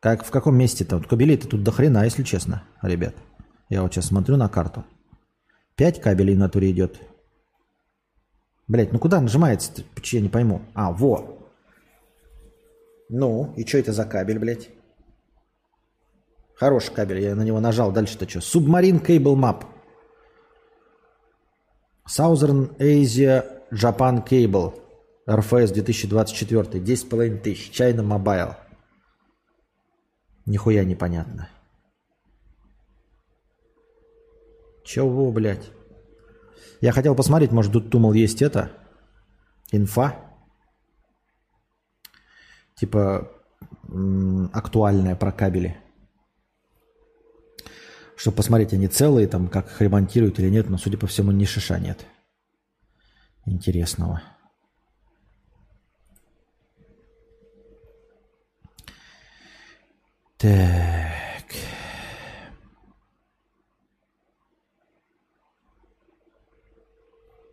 [0.00, 0.96] Как, в каком месте-то?
[0.96, 3.14] Вот кабелей-то тут до хрена, если честно, ребят.
[3.68, 4.84] Я вот сейчас смотрю на карту.
[5.76, 6.98] Пять кабелей на туре идет.
[8.66, 9.82] Блять, ну куда нажимается-то?
[10.04, 10.62] Я не пойму.
[10.74, 11.38] А, во.
[13.10, 14.70] Ну, и что это за кабель, блядь?
[16.54, 17.92] Хороший кабель, я на него нажал.
[17.92, 18.38] Дальше-то что?
[18.38, 19.66] Submarine Cable Map.
[22.12, 24.74] Southern Asia Japan Cable,
[25.26, 28.54] RFS 2024, 10,5 тысяч, China Mobile.
[30.44, 31.48] Нихуя непонятно.
[34.84, 35.70] Чего, блядь?
[36.82, 38.72] Я хотел посмотреть, может, тут думал, есть это,
[39.70, 40.16] инфа,
[42.74, 43.32] типа
[44.52, 45.78] актуальная про кабели.
[48.22, 51.44] Чтобы посмотреть, они целые, там, как их ремонтируют или нет, но, судя по всему, ни
[51.44, 52.06] шиша нет
[53.46, 54.22] интересного.
[60.38, 60.52] Так.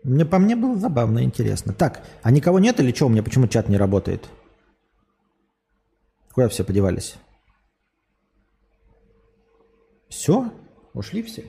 [0.04, 1.74] Мне по мне было забавно, интересно.
[1.74, 3.08] Так, а никого нет или что?
[3.08, 4.30] У меня почему чат не работает?
[6.32, 7.16] Куда все подевались?
[10.10, 10.52] Все?
[10.94, 11.46] Ушли все?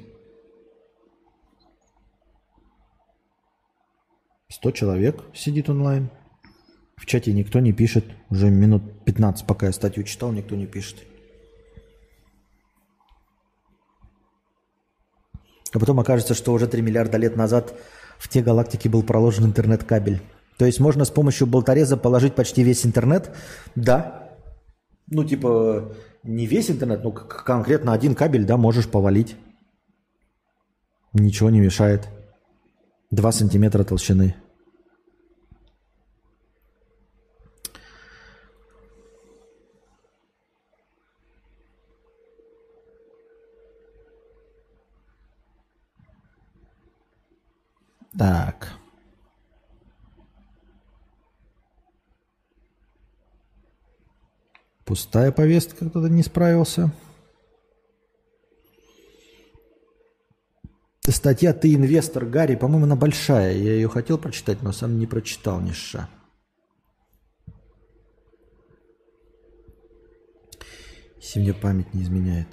[4.49, 6.11] Сто человек сидит онлайн.
[6.97, 8.05] В чате никто не пишет.
[8.29, 10.99] Уже минут 15, пока я статью читал, никто не пишет.
[15.73, 17.75] А потом окажется, что уже 3 миллиарда лет назад
[18.19, 20.21] в те галактики был проложен интернет-кабель.
[20.59, 23.35] То есть можно с помощью болтореза положить почти весь интернет?
[23.77, 24.37] Да.
[25.07, 29.37] Ну, типа, не весь интернет, но конкретно один кабель, да, можешь повалить.
[31.13, 32.09] Ничего не мешает.
[33.11, 34.37] Два сантиметра толщины.
[48.17, 48.80] Так.
[54.91, 56.91] Пустая повестка, кто-то не справился.
[61.03, 63.53] Статья «Ты инвестор, Гарри», по-моему, она большая.
[63.53, 66.09] Я ее хотел прочитать, но сам не прочитал ни ша.
[71.21, 72.49] Если память не изменяет.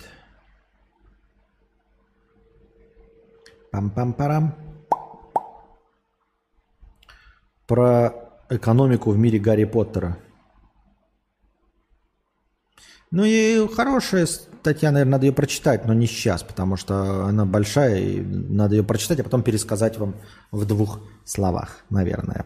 [3.72, 4.54] Пам-пам-парам.
[7.66, 10.20] Про экономику в мире Гарри Поттера.
[13.10, 18.00] Ну и хорошая статья, наверное, надо ее прочитать, но не сейчас, потому что она большая,
[18.00, 20.16] и надо ее прочитать, а потом пересказать вам
[20.52, 22.46] в двух словах, наверное.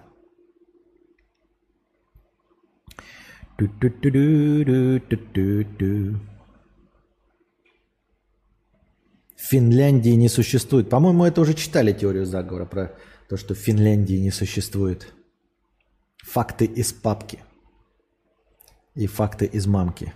[9.36, 10.90] В Финляндии не существует.
[10.90, 12.96] По-моему, это уже читали теорию заговора про
[13.30, 15.14] то, что в Финляндии не существует.
[16.24, 17.44] Факты из папки
[18.96, 20.14] и факты из мамки.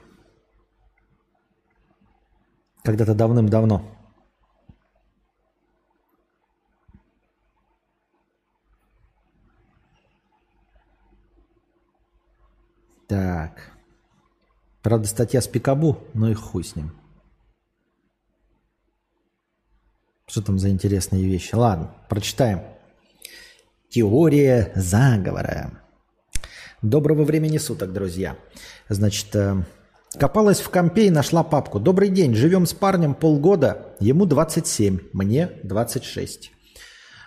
[2.85, 3.81] Когда-то давным-давно.
[13.07, 13.71] Так.
[14.83, 16.91] Правда, статья с Пикабу, но и хуй с ним.
[20.27, 21.55] Что там за интересные вещи?
[21.55, 22.61] Ладно, прочитаем.
[23.89, 25.81] Теория заговора.
[26.83, 28.37] Доброго времени суток, друзья.
[28.89, 29.63] Значит, э,
[30.19, 31.79] Копалась в компе и нашла папку.
[31.79, 36.51] Добрый день, живем с парнем полгода, ему 27, мне 26.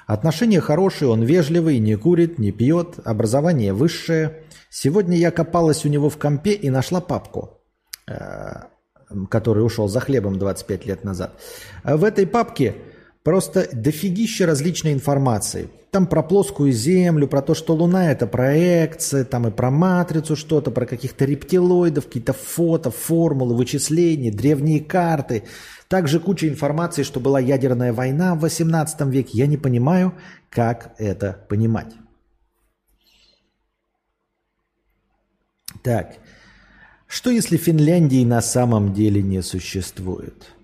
[0.07, 4.45] Отношения хорошие, он вежливый, не курит, не пьет, образование высшее.
[4.71, 7.61] Сегодня я копалась у него в компе и нашла папку,
[8.07, 8.63] э,
[9.29, 11.39] который ушел за хлебом 25 лет назад.
[11.85, 12.77] В этой папке
[13.23, 15.69] Просто дофигища различной информации.
[15.91, 20.71] Там про плоскую землю, про то, что Луна это проекция, там и про матрицу что-то,
[20.71, 25.45] про каких-то рептилоидов, какие-то фото, формулы, вычисления, древние карты.
[25.89, 29.31] Также куча информации, что была ядерная война в 18 веке.
[29.39, 30.15] Я не понимаю,
[30.51, 31.95] как это понимать.
[35.83, 36.17] Так,
[37.07, 40.58] что если Финляндии на самом деле не существует?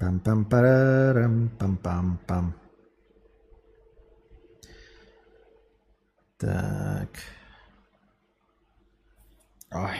[0.00, 2.54] Пам-пам-парам, пам-пам-пам.
[6.38, 7.10] Так.
[9.70, 9.98] Ой.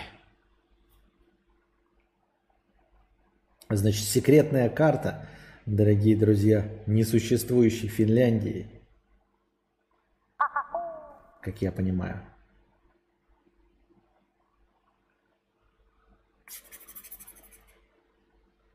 [3.69, 5.29] Значит, секретная карта,
[5.67, 8.83] дорогие друзья, несуществующей Финляндии.
[11.43, 12.27] Как я понимаю.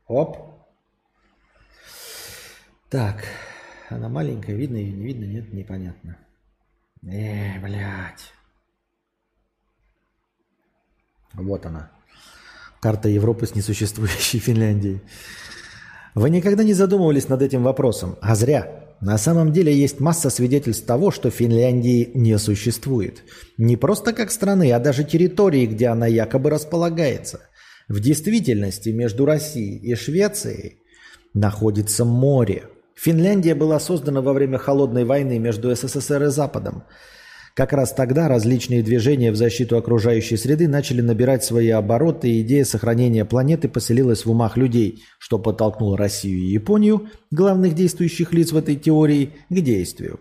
[0.06, 0.55] Оп.
[2.88, 3.24] Так,
[3.90, 6.16] она маленькая, видно ее, не видно, нет, непонятно.
[7.02, 8.32] Э, блядь.
[11.34, 11.90] Вот она.
[12.80, 15.00] Карта Европы с несуществующей Финляндией.
[16.14, 18.84] Вы никогда не задумывались над этим вопросом, а зря.
[19.00, 23.24] На самом деле есть масса свидетельств того, что Финляндии не существует.
[23.58, 27.40] Не просто как страны, а даже территории, где она якобы располагается.
[27.88, 30.78] В действительности между Россией и Швецией
[31.34, 32.68] находится море.
[32.96, 36.84] Финляндия была создана во время холодной войны между СССР и Западом.
[37.54, 42.64] Как раз тогда различные движения в защиту окружающей среды начали набирать свои обороты, и идея
[42.64, 48.56] сохранения планеты поселилась в умах людей, что подтолкнуло Россию и Японию, главных действующих лиц в
[48.56, 50.20] этой теории, к действию.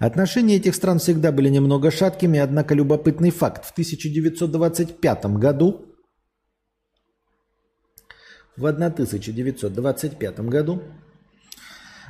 [0.00, 3.64] Отношения этих стран всегда были немного шаткими, однако любопытный факт.
[3.64, 5.86] В 1925 году
[8.56, 10.82] в 1925 году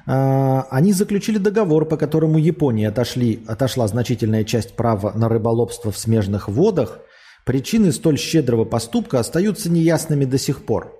[0.06, 6.48] они заключили договор, по которому Японии отошли, отошла значительная часть права на рыболовство в смежных
[6.48, 7.00] водах.
[7.44, 10.98] Причины столь щедрого поступка остаются неясными до сих пор.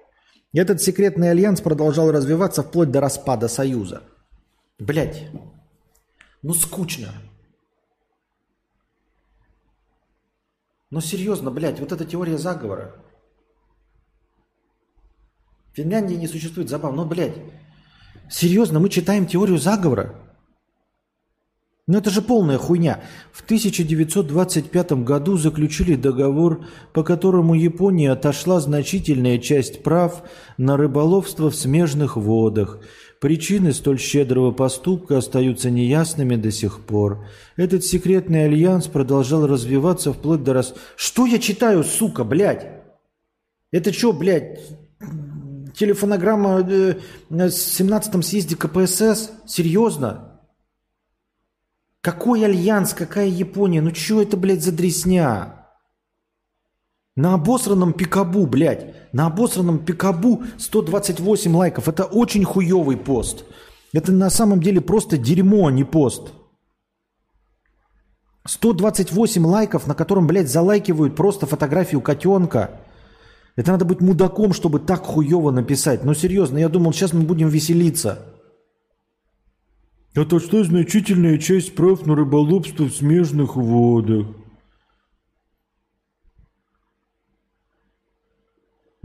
[0.55, 4.03] Этот секретный альянс продолжал развиваться вплоть до распада Союза.
[4.79, 5.29] Блять,
[6.43, 7.09] ну скучно.
[10.91, 12.95] Ну серьезно, блядь, вот эта теория заговора.
[15.73, 16.95] В Финляндии не существует забав.
[16.95, 17.37] Ну, блядь,
[18.31, 20.15] серьезно, мы читаем теорию заговора?
[21.87, 23.03] Ну это же полная хуйня.
[23.31, 26.65] В 1925 году заключили договор,
[26.95, 30.23] по которому Япония отошла значительная часть прав
[30.57, 32.81] на рыболовство в смежных водах.
[33.21, 37.27] Причины столь щедрого поступка остаются неясными до сих пор.
[37.57, 40.75] Этот секретный альянс продолжал развиваться вплоть до раз...
[40.97, 42.67] Что я читаю, сука, блядь?
[43.73, 44.59] Это что, блядь,
[45.75, 46.97] телефонограмма э,
[47.31, 49.31] с 17-м съезде КПСС?
[49.47, 50.41] Серьезно?
[52.01, 53.81] Какой альянс, какая Япония?
[53.81, 55.67] Ну что это, блядь, за дресня?
[57.17, 61.89] На обосранном пикабу, блядь, на обосранном пикабу 128 лайков.
[61.89, 63.45] Это очень хуёвый пост.
[63.93, 66.33] Это на самом деле просто дерьмо, а не пост.
[68.47, 72.81] 128 лайков, на котором, блядь, залайкивают просто фотографию котенка.
[73.57, 76.05] Это надо быть мудаком, чтобы так хуево написать.
[76.05, 78.27] Ну серьезно, я думал, сейчас мы будем веселиться.
[80.15, 84.27] Это что значительная часть прав на рыболовство в смежных водах?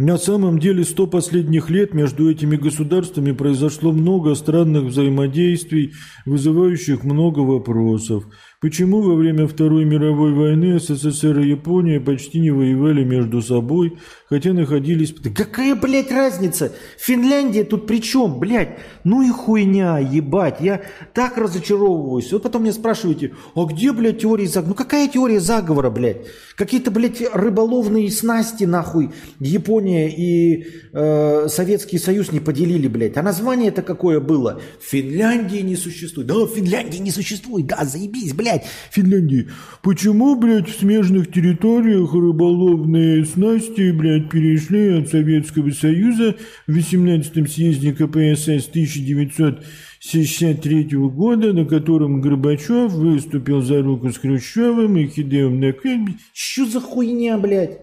[0.01, 5.91] На самом деле сто последних лет между этими государствами произошло много странных взаимодействий,
[6.25, 8.23] вызывающих много вопросов.
[8.61, 14.51] Почему во время Второй мировой войны СССР и Япония почти не воевали между собой, хотя
[14.51, 15.15] находились...
[15.33, 16.73] какая, блядь, разница?
[16.97, 18.79] Финляндия тут при чем, блядь?
[19.05, 20.57] Ну и хуйня, ебать.
[20.59, 20.81] Я
[21.13, 22.33] так разочаровываюсь.
[22.33, 24.69] Вот потом мне спрашиваете, а где, блядь, теория заговора?
[24.71, 26.27] Ну какая теория заговора, блядь?
[26.57, 33.15] Какие-то, блядь, рыболовные снасти, нахуй, Япония и э, Советский Союз не поделили, блядь.
[33.15, 34.59] А название это какое было?
[34.81, 36.27] Финляндии не существует.
[36.27, 37.65] Да, Финляндии не существует.
[37.65, 39.50] Да, заебись, блядь блядь, Финляндии.
[39.82, 46.36] Почему, блядь, в смежных территориях рыболовные снасти, блядь, перешли от Советского Союза
[46.66, 55.08] в 18-м съезде КПСС 1963 года, на котором Горбачев выступил за руку с Хрущевым и
[55.08, 56.16] Хидеем Накэль.
[56.32, 57.80] Что за хуйня, блядь?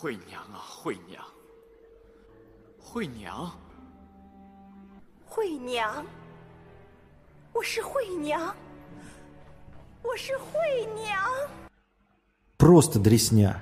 [0.00, 1.20] 惠娘啊，惠娘，
[2.78, 3.52] 惠娘，
[5.26, 6.06] 惠娘。
[7.54, 8.54] 我是惠娘，
[10.02, 11.18] 我是惠娘。
[12.56, 13.60] Просто дресня.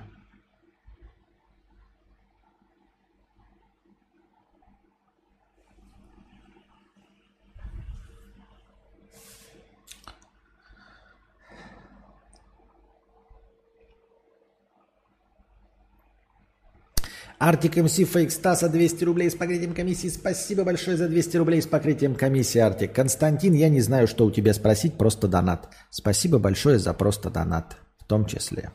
[17.45, 20.07] Артик МС Фейк Стаса 200 рублей с покрытием комиссии.
[20.07, 22.93] Спасибо большое за 200 рублей с покрытием комиссии, Артик.
[22.93, 25.67] Константин, я не знаю, что у тебя спросить, просто донат.
[25.89, 27.75] Спасибо большое за просто донат.
[27.99, 28.71] В том числе.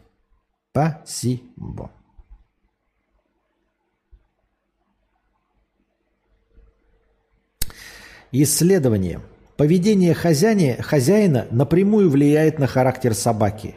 [0.71, 1.91] Спасибо.
[8.33, 9.23] Исследование.
[9.57, 13.77] Поведение хозяина, хозяина напрямую влияет на характер собаки.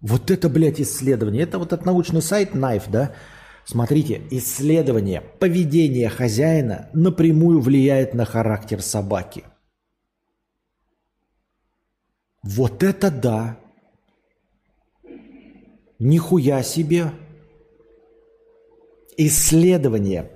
[0.00, 1.42] Вот это, блядь, исследование.
[1.42, 3.12] Это вот этот научный сайт Knife, да?
[3.70, 9.44] Смотрите, исследование поведения хозяина напрямую влияет на характер собаки.
[12.42, 13.58] Вот это да!
[15.98, 17.12] Нихуя себе!
[19.18, 20.30] Исследование.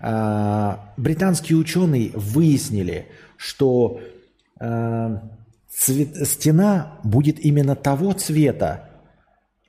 [0.00, 3.06] А, британские ученые выяснили,
[3.36, 4.00] что
[4.58, 5.22] а,
[5.70, 8.93] стена будет именно того цвета,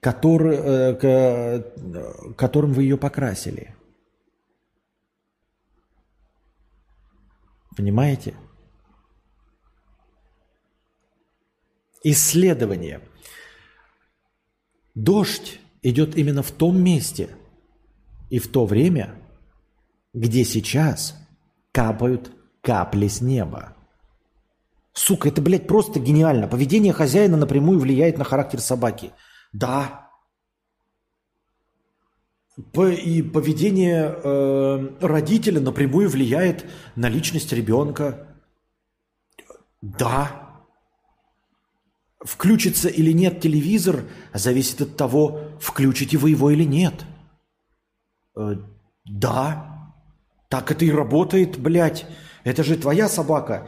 [0.05, 3.73] который, э, которым вы ее покрасили.
[7.75, 8.35] Понимаете?
[12.03, 13.01] Исследование.
[14.93, 17.29] Дождь идет именно в том месте
[18.29, 19.15] и в то время,
[20.13, 21.15] где сейчас
[21.71, 23.75] капают капли с неба.
[24.93, 26.47] Сука, это, блядь, просто гениально.
[26.47, 29.11] Поведение хозяина напрямую влияет на характер собаки–
[29.55, 30.11] да.
[32.77, 36.65] И поведение э, родителя напрямую влияет
[36.95, 38.27] на личность ребенка.
[39.81, 40.63] Да.
[42.19, 44.03] Включится или нет телевизор,
[44.33, 47.05] зависит от того, включите вы его или нет.
[48.37, 48.55] Э,
[49.05, 49.93] да,
[50.49, 52.05] так это и работает, блядь.
[52.43, 53.67] Это же твоя собака.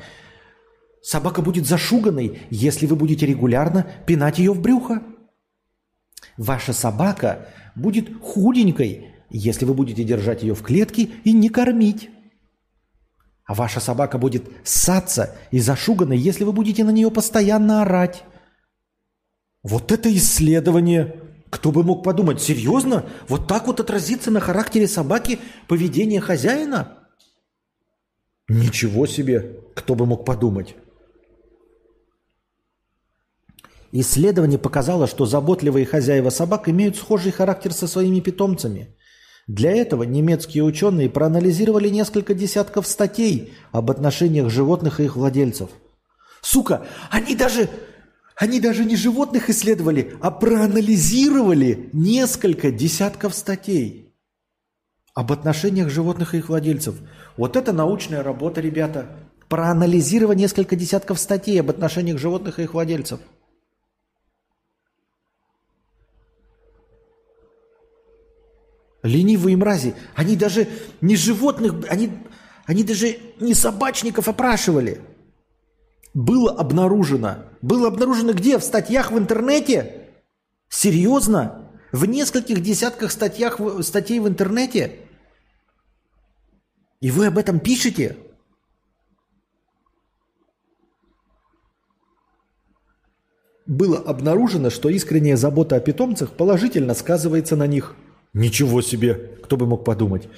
[1.02, 5.02] Собака будет зашуганной, если вы будете регулярно пинать ее в брюхо.
[6.38, 12.10] Ваша собака будет худенькой, если вы будете держать ее в клетке и не кормить.
[13.46, 18.24] А ваша собака будет ссаться и зашуганной, если вы будете на нее постоянно орать.
[19.64, 21.24] Вот это исследование!
[21.50, 23.06] Кто бы мог подумать, серьезно?
[23.30, 27.08] Вот так вот отразится на характере собаки поведение хозяина?
[28.50, 29.62] Ничего себе!
[29.74, 30.76] Кто бы мог подумать?
[33.92, 38.96] Исследование показало, что заботливые хозяева собак имеют схожий характер со своими питомцами.
[39.48, 45.70] Для этого немецкие ученые проанализировали несколько десятков статей об отношениях животных и их владельцев.
[46.42, 47.70] Сука, они даже,
[48.36, 54.14] они даже не животных исследовали, а проанализировали несколько десятков статей
[55.14, 56.96] об отношениях животных и их владельцев.
[57.38, 59.16] Вот это научная работа, ребята.
[59.48, 63.22] Проанализировать несколько десятков статей об отношениях животных и их владельцев–
[69.08, 69.96] Ленивые мрази.
[70.16, 70.68] Они даже
[71.02, 72.12] не животных, они,
[72.66, 75.02] они даже не собачников опрашивали.
[76.14, 77.46] Было обнаружено.
[77.62, 78.58] Было обнаружено где?
[78.58, 80.10] В статьях в интернете?
[80.70, 81.72] Серьезно?
[81.92, 85.00] В нескольких десятках статьях, статей в интернете?
[87.00, 88.18] И вы об этом пишете?
[93.66, 97.96] Было обнаружено, что искренняя забота о питомцах положительно сказывается на них–
[98.38, 100.30] Ничего себе, кто бы мог подумать.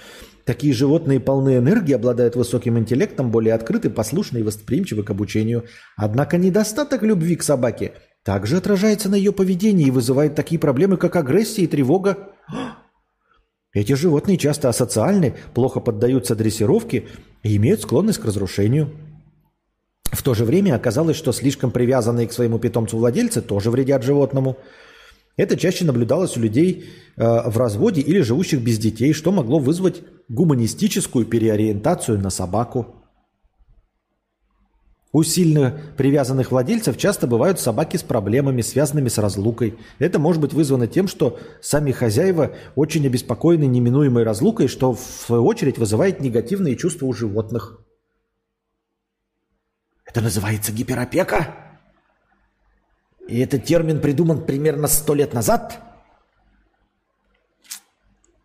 [0.45, 5.65] Такие животные полны энергии, обладают высоким интеллектом, более открыты, послушны и восприимчивы к обучению.
[5.97, 7.91] Однако недостаток любви к собаке
[8.23, 12.30] также отражается на ее поведении и вызывает такие проблемы, как агрессия и тревога.
[13.73, 17.07] Эти животные часто асоциальны, плохо поддаются дрессировке
[17.43, 18.91] и имеют склонность к разрушению.
[20.05, 24.57] В то же время оказалось, что слишком привязанные к своему питомцу владельцы тоже вредят животному–
[25.40, 30.02] это чаще наблюдалось у людей э, в разводе или живущих без детей, что могло вызвать
[30.28, 33.06] гуманистическую переориентацию на собаку.
[35.14, 39.80] У сильно привязанных владельцев часто бывают собаки с проблемами, связанными с разлукой.
[39.98, 45.45] Это может быть вызвано тем, что сами хозяева очень обеспокоены неминуемой разлукой, что в свою
[45.45, 47.80] очередь вызывает негативные чувства у животных.
[50.06, 51.69] Это называется гиперопека?
[53.30, 55.80] И этот термин придуман примерно сто лет назад.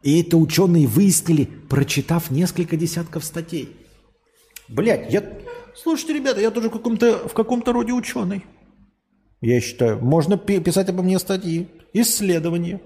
[0.03, 3.75] И это ученые выяснили, прочитав несколько десятков статей.
[4.69, 5.25] Блять, я...
[5.75, 8.45] Слушайте, ребята, я тоже в каком-то, в каком-то роде ученый.
[9.41, 11.67] Я считаю, можно писать обо мне статьи.
[11.95, 12.83] Исследования.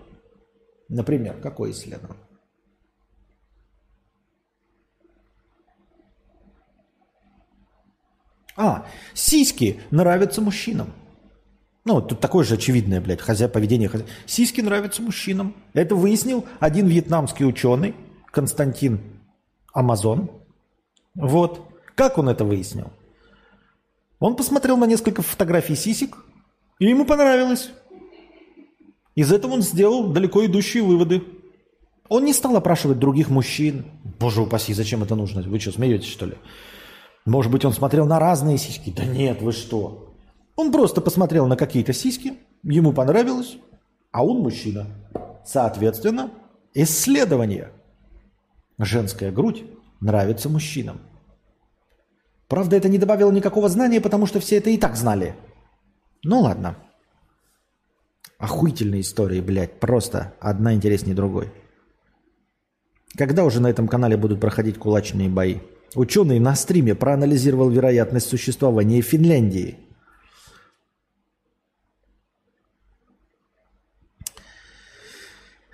[0.89, 2.23] Например, какое исследование?
[8.57, 10.93] А, сиськи нравятся мужчинам.
[11.85, 13.49] Ну, тут такое же очевидное, блядь, хозя...
[13.49, 13.89] поведение.
[13.89, 14.05] Хозя...
[14.27, 15.55] Сиськи нравятся мужчинам.
[15.73, 17.95] Это выяснил один вьетнамский ученый,
[18.31, 19.01] Константин
[19.73, 20.31] Амазон.
[21.15, 21.67] Вот.
[21.95, 22.93] Как он это выяснил?
[24.21, 26.17] Он посмотрел на несколько фотографий сисек,
[26.79, 27.71] и ему понравилось.
[29.15, 31.23] Из этого он сделал далеко идущие выводы.
[32.09, 33.85] Он не стал опрашивать других мужчин.
[34.19, 35.43] Боже упаси, зачем это нужно?
[35.43, 36.35] Вы что, смеетесь, что ли?
[37.27, 38.91] Может быть, он смотрел на разные сиськи?
[38.91, 40.08] Да нет, вы что?
[40.59, 43.59] Он просто посмотрел на какие-то сиськи, ему понравилось,
[44.11, 44.89] а он мужчина.
[45.47, 46.33] Соответственно,
[46.75, 47.71] исследование.
[48.77, 49.63] Женская грудь
[50.01, 51.01] нравится мужчинам.
[52.49, 55.37] Правда, это не добавило никакого знания, потому что все это и так знали.
[56.25, 56.77] Ну ладно.
[58.39, 59.79] Охуительные истории, блядь.
[59.79, 61.53] Просто одна интереснее другой.
[63.17, 65.59] Когда уже на этом канале будут проходить кулачные бои?
[65.95, 69.79] Ученый на стриме проанализировал вероятность существования Финляндии–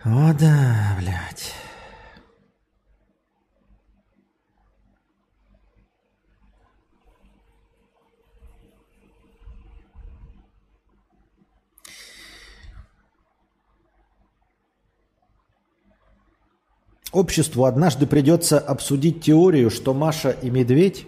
[0.05, 1.55] О да, блядь.
[17.12, 21.06] Обществу однажды придется обсудить теорию, что Маша и Медведь,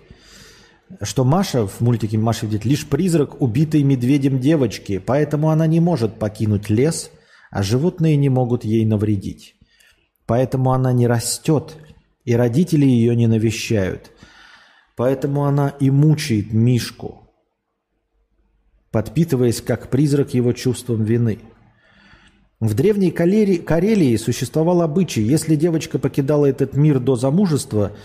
[1.02, 5.80] что Маша в мультике Маша и Медведь лишь призрак убитой медведем девочки, поэтому она не
[5.80, 7.10] может покинуть лес–
[7.56, 9.54] а животные не могут ей навредить.
[10.26, 11.78] Поэтому она не растет,
[12.26, 14.12] и родители ее не навещают.
[14.94, 17.30] Поэтому она и мучает Мишку,
[18.90, 21.38] подпитываясь как призрак его чувством вины.
[22.60, 27.96] В древней Карелии существовал обычай, если девочка покидала этот мир до замужества,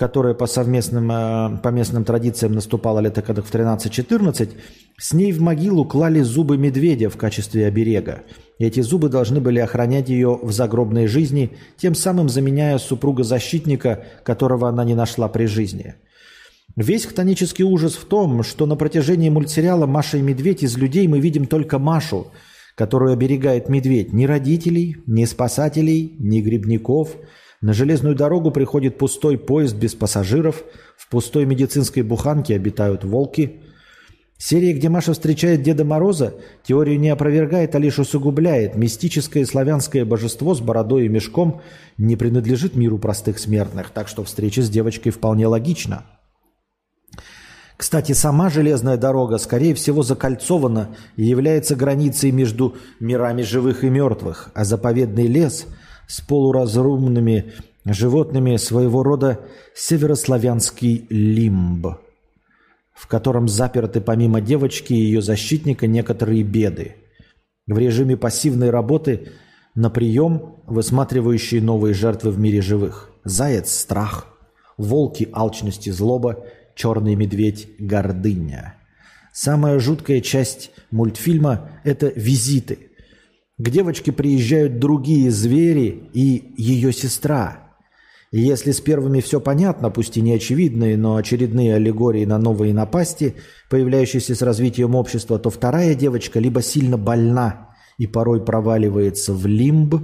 [0.00, 4.48] которое по совместным, э, по местным традициям наступало лет в 13-14,
[4.96, 8.22] с ней в могилу клали зубы медведя в качестве оберега.
[8.58, 14.84] Эти зубы должны были охранять ее в загробной жизни, тем самым заменяя супруга-защитника, которого она
[14.84, 15.96] не нашла при жизни.
[16.76, 21.20] Весь хтонический ужас в том, что на протяжении мультсериала «Маша и медведь» из людей мы
[21.20, 22.28] видим только Машу,
[22.74, 24.14] которую оберегает медведь.
[24.14, 27.18] Ни родителей, ни спасателей, ни грибников.
[27.60, 30.64] На железную дорогу приходит пустой поезд без пассажиров.
[30.96, 33.60] В пустой медицинской буханке обитают волки.
[34.38, 38.76] Серия, где Маша встречает Деда Мороза, теорию не опровергает, а лишь усугубляет.
[38.76, 41.60] Мистическое славянское божество с бородой и мешком
[41.98, 46.06] не принадлежит миру простых смертных, так что встреча с девочкой вполне логична.
[47.76, 54.50] Кстати, сама железная дорога, скорее всего, закольцована и является границей между мирами живых и мертвых,
[54.54, 55.66] а заповедный лес
[56.10, 57.52] с полуразрумными
[57.84, 59.40] животными своего рода
[59.74, 61.86] северославянский лимб,
[62.92, 66.96] в котором заперты помимо девочки и ее защитника некоторые беды.
[67.68, 69.28] В режиме пассивной работы
[69.76, 73.10] на прием высматривающие новые жертвы в мире живых.
[73.22, 74.26] Заяц– страх,
[74.76, 78.74] волки– алчность и злоба– черный медведь– гордыня.
[79.32, 82.89] Самая жуткая часть мультфильма– это визиты.
[83.60, 87.74] К девочке приезжают другие звери и ее сестра.
[88.32, 93.34] Если с первыми все понятно, пусть и не очевидные, но очередные аллегории на новые напасти,
[93.68, 97.68] появляющиеся с развитием общества, то вторая девочка либо сильно больна
[97.98, 99.96] и порой проваливается в лимб,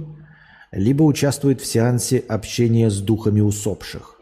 [0.71, 4.16] либо участвует в сеансе общения с духами усопших.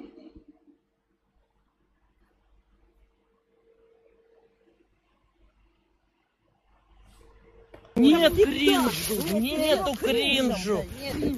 [7.95, 10.83] Нет кринжу, нету кринжу.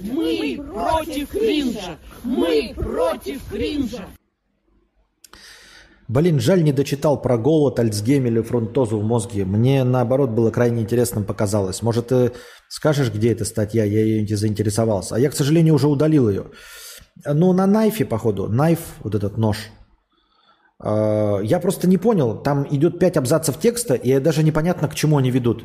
[0.03, 1.97] Мы против кринжа.
[2.23, 4.07] Мы против кринжа.
[6.07, 9.45] Блин, жаль, не дочитал про голод, Альцгеймер или фронтозу в мозге.
[9.45, 11.81] Мне, наоборот, было крайне интересным показалось.
[11.81, 12.31] Может, ты
[12.69, 13.83] скажешь, где эта статья?
[13.83, 15.15] Я ее не заинтересовался.
[15.15, 16.45] А я, к сожалению, уже удалил ее.
[17.25, 18.47] Ну, на найфе, походу.
[18.47, 19.57] Найф, вот этот нож.
[20.81, 22.41] Э, Я просто не понял.
[22.41, 25.63] Там идет пять абзацев текста, и даже непонятно, к чему они ведут.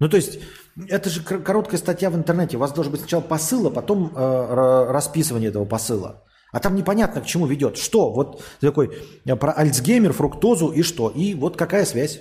[0.00, 0.40] Ну, то есть,
[0.88, 2.56] это же кор- короткая статья в интернете.
[2.56, 6.24] У вас должен быть сначала посыл, а потом э, расписывание этого посыла.
[6.52, 7.76] А там непонятно, к чему ведет.
[7.76, 8.12] Что?
[8.12, 8.90] Вот такой
[9.24, 11.10] э, про Альцгеймер, фруктозу и что?
[11.10, 12.20] И вот какая связь?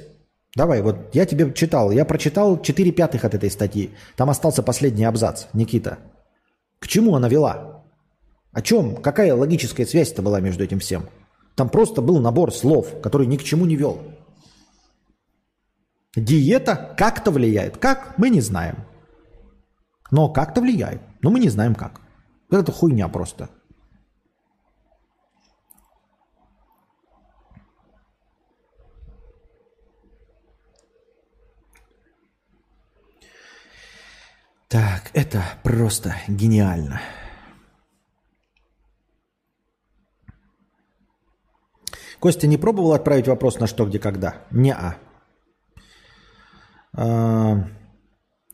[0.56, 1.91] Давай, вот я тебе читал.
[1.91, 3.91] Я прочитал 4 пятых от этой статьи.
[4.16, 5.45] Там остался последний абзац.
[5.54, 5.98] Никита.
[6.80, 7.84] К чему она вела?
[8.52, 8.98] О чем?
[8.98, 11.10] Какая логическая связь-то была между этим всем?
[11.56, 14.00] Там просто был набор слов, который ни к чему не вел.
[16.15, 17.77] Диета как-то влияет.
[17.77, 18.18] Как?
[18.18, 18.85] Мы не знаем.
[20.11, 21.02] Но как-то влияет.
[21.22, 22.02] Но мы не знаем как.
[22.52, 23.49] Это хуйня просто.
[34.68, 36.99] Так, это просто гениально.
[42.19, 44.45] Костя не пробовал отправить вопрос на что, где, когда?
[44.49, 44.98] Не-а.
[46.95, 47.68] А,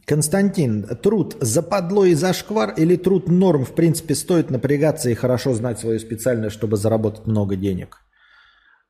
[0.05, 3.65] Константин, труд западло и зашквар или труд норм?
[3.65, 7.97] В принципе, стоит напрягаться и хорошо знать свою специальность, чтобы заработать много денег.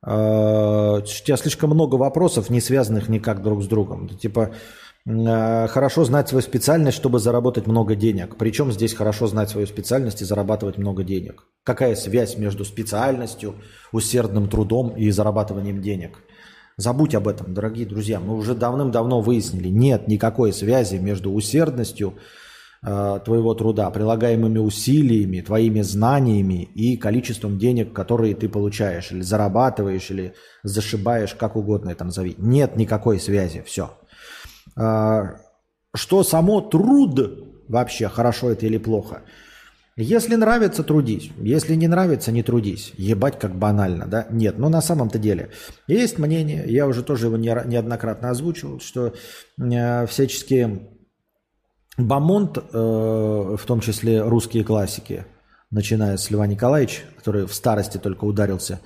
[0.02, 4.08] А, У тебя слишком много вопросов, не связанных никак друг с другом.
[4.08, 4.54] Типа,
[5.08, 8.36] а, хорошо знать свою специальность, чтобы заработать много денег.
[8.36, 11.44] Причем здесь хорошо знать свою специальность и зарабатывать много денег?
[11.64, 13.54] Какая связь между специальностью,
[13.92, 16.18] усердным трудом и зарабатыванием денег?
[16.80, 18.20] Забудь об этом, дорогие друзья.
[18.20, 22.14] Мы уже давным-давно выяснили, нет никакой связи между усердностью
[22.82, 30.10] э, твоего труда, прилагаемыми усилиями, твоими знаниями и количеством денег, которые ты получаешь, или зарабатываешь,
[30.10, 30.32] или
[30.62, 32.34] зашибаешь, как угодно это назови.
[32.38, 33.98] Нет никакой связи, все.
[34.74, 37.20] Что само труд
[37.68, 39.20] вообще, хорошо это или плохо?
[39.96, 41.30] Если нравится, трудись.
[41.38, 42.92] Если не нравится, не трудись.
[42.96, 44.26] Ебать, как банально, да?
[44.30, 45.50] Нет, но на самом-то деле
[45.88, 49.14] есть мнение, я уже тоже его не- неоднократно озвучивал, что
[49.58, 50.88] э, всяческие
[51.98, 55.26] Бамонт, э, в том числе русские классики,
[55.70, 58.80] начиная с Льва Николаевича, который в старости только ударился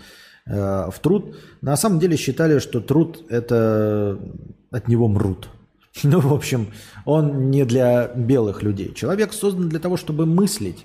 [0.46, 0.52] э,
[0.90, 4.18] в труд, на самом деле считали, что труд– это
[4.70, 5.48] от него мрут.
[6.02, 6.68] Ну, в общем,
[7.04, 8.92] он не для белых людей.
[8.94, 10.84] Человек создан для того, чтобы мыслить,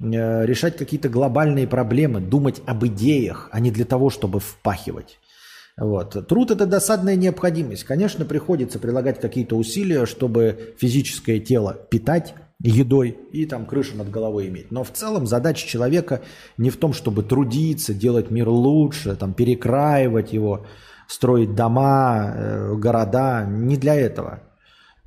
[0.00, 5.18] э, решать какие-то глобальные проблемы, думать об идеях, а не для того, чтобы впахивать.
[5.78, 6.28] Вот.
[6.28, 7.84] Труд– это досадная необходимость.
[7.84, 14.48] Конечно, приходится прилагать какие-то усилия, чтобы физическое тело питать едой и там крышу над головой
[14.48, 14.70] иметь.
[14.70, 16.20] Но в целом задача человека
[16.58, 20.66] не в том, чтобы трудиться, делать мир лучше, там, перекраивать его,
[21.12, 23.44] строить дома, э, города.
[23.44, 24.40] Не для этого.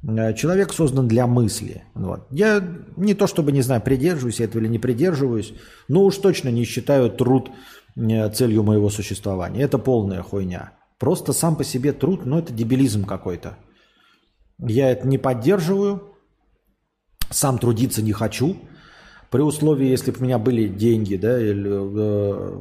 [0.07, 1.84] Э, человек создан для мысли.
[1.95, 2.27] Вот.
[2.32, 2.64] Я
[2.95, 5.53] не то чтобы, не знаю, придерживаюсь этого или не придерживаюсь,
[5.88, 7.49] но уж точно не считаю труд
[7.95, 9.64] э, целью моего существования.
[9.64, 10.72] Это полная хуйня.
[10.99, 13.57] Просто сам по себе труд, ну это дебилизм какой-то.
[14.60, 16.15] Я это не поддерживаю,
[17.30, 18.56] сам трудиться не хочу.
[19.36, 22.57] При условии, если бы у меня были деньги, да, или э,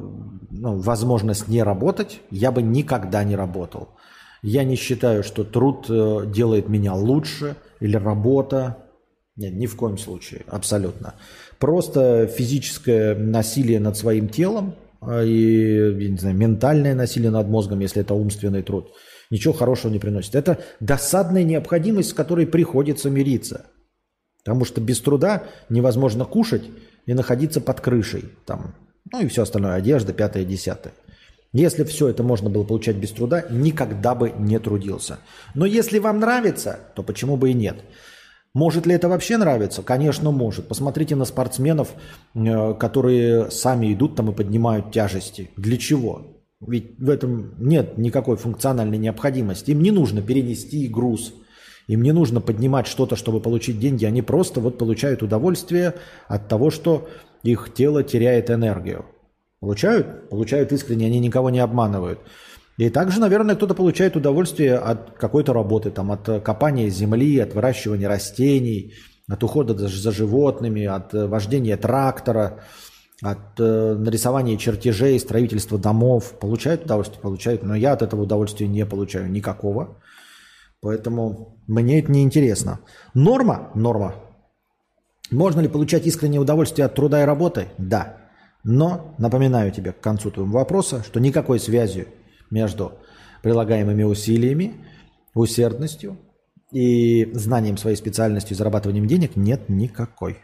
[0.51, 3.91] ну, возможность не работать, я бы никогда не работал.
[4.41, 8.89] Я не считаю, что труд э, делает меня лучше или работа.
[9.37, 11.13] Нет, ни в коем случае, абсолютно.
[11.59, 17.79] Просто физическое насилие над своим телом э, и, я не знаю, ментальное насилие над мозгом,
[17.79, 18.91] если это умственный труд,
[19.31, 20.35] ничего хорошего не приносит.
[20.35, 23.67] Это досадная необходимость, с которой приходится мириться.
[24.45, 26.63] Потому что без труда невозможно кушать
[27.07, 28.25] и находиться под крышей.
[28.45, 28.75] Там,
[29.11, 30.93] ну и все остальное, одежда, пятое, десятое.
[31.51, 35.19] Если все это можно было получать без труда, никогда бы не трудился.
[35.55, 37.77] Но если вам нравится, то почему бы и нет?
[38.53, 39.81] Может ли это вообще нравиться?
[39.81, 40.67] Конечно, может.
[40.67, 41.93] Посмотрите на спортсменов,
[42.35, 45.49] э, которые сами идут там и поднимают тяжести.
[45.57, 46.41] Для чего?
[46.65, 49.71] Ведь в этом нет никакой функциональной необходимости.
[49.71, 51.33] Им не нужно перенести груз.
[51.87, 54.05] Им не нужно поднимать что-то, чтобы получить деньги.
[54.05, 55.93] Они просто вот получают удовольствие
[56.27, 57.07] от того, что
[57.43, 59.05] их тело теряет энергию.
[59.59, 60.29] Получают?
[60.29, 62.19] Получают искренне, они никого не обманывают.
[62.77, 68.07] И также, наверное, кто-то получает удовольствие от какой-то работы, там, от копания земли, от выращивания
[68.09, 68.93] растений,
[69.29, 72.63] от ухода за животными, от вождения трактора,
[73.21, 76.33] от э, нарисования чертежей, строительства домов.
[76.39, 77.21] Получают удовольствие?
[77.21, 77.63] Получают.
[77.63, 80.01] Но я от этого удовольствия не получаю никакого.
[80.85, 82.79] Поэтому мне это не интересно.
[83.15, 83.71] Норма?
[83.73, 84.13] Норма.
[85.31, 87.69] Можно ли получать искреннее удовольствие от труда и работы?
[87.79, 88.17] Да.
[88.63, 92.07] Но напоминаю тебе к концу твоего вопроса, что никакой связи
[92.51, 92.91] между
[93.41, 94.75] прилагаемыми усилиями,
[95.33, 96.19] усердностью
[96.71, 100.37] и знанием своей специальности и зарабатыванием денег нет никакой.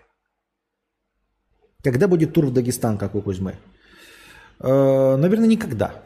[1.84, 3.58] Когда будет тур в Дагестан, как у Кузьмы?
[4.60, 6.02] Э, наверное, никогда.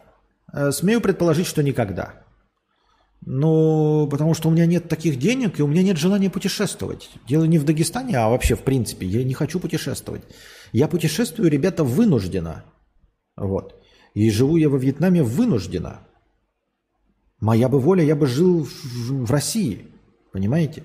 [0.52, 2.25] Э, смею предположить, что никогда.
[3.28, 7.10] Ну, потому что у меня нет таких денег, и у меня нет желания путешествовать.
[7.28, 9.08] Дело не в Дагестане, а вообще в принципе.
[9.08, 10.22] Я не хочу путешествовать.
[10.72, 12.66] Я путешествую, ребята, вынужденно.
[13.36, 13.84] Вот.
[14.14, 16.02] И живу я во Вьетнаме вынужденно.
[17.40, 19.88] Моя бы воля, я бы жил в, в России.
[20.32, 20.84] Понимаете?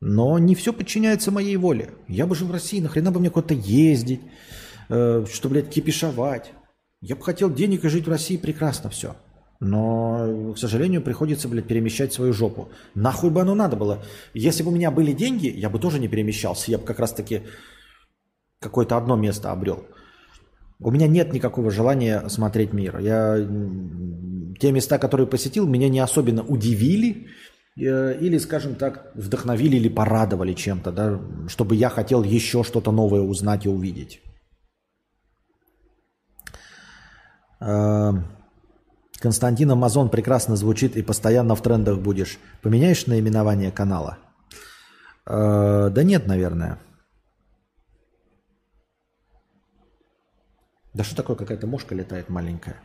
[0.00, 1.90] Но не все подчиняется моей воле.
[2.08, 4.20] Я бы жил в России, нахрена бы мне куда-то ездить,
[4.90, 6.52] э, что, блядь, кипишовать.
[7.00, 9.16] Я бы хотел денег и жить в России, прекрасно все.
[9.60, 12.68] Но, к сожалению, приходится, блядь, перемещать свою жопу.
[12.94, 14.04] Нахуй бы оно надо было.
[14.32, 16.70] Если бы у меня были деньги, я бы тоже не перемещался.
[16.70, 17.42] Я бы как раз-таки
[18.60, 19.84] какое-то одно место обрел.
[20.80, 22.98] У меня нет никакого желания смотреть мир.
[22.98, 23.36] Я...
[24.60, 27.28] Те места, которые посетил, меня не особенно удивили
[27.76, 33.20] э, или, скажем так, вдохновили или порадовали чем-то, да, чтобы я хотел еще что-то новое
[33.20, 34.20] узнать и увидеть.
[39.18, 42.38] Константин Амазон прекрасно звучит и постоянно в трендах будешь.
[42.62, 44.18] Поменяешь наименование канала?
[45.26, 46.78] Э, да нет, наверное.
[50.94, 52.76] Да что такое, какая-то мошка летает маленькая?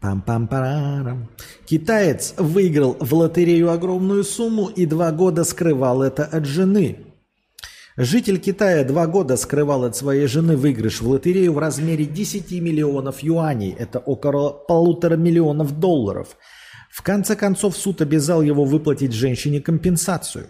[0.00, 1.28] Пам-пам-парам.
[1.66, 7.07] Китаец выиграл в лотерею огромную сумму и два года скрывал это от жены.
[8.00, 13.24] Житель Китая два года скрывал от своей жены выигрыш в лотерею в размере 10 миллионов
[13.24, 13.74] юаней.
[13.76, 16.36] Это около полутора миллионов долларов.
[16.92, 20.46] В конце концов суд обязал его выплатить женщине компенсацию.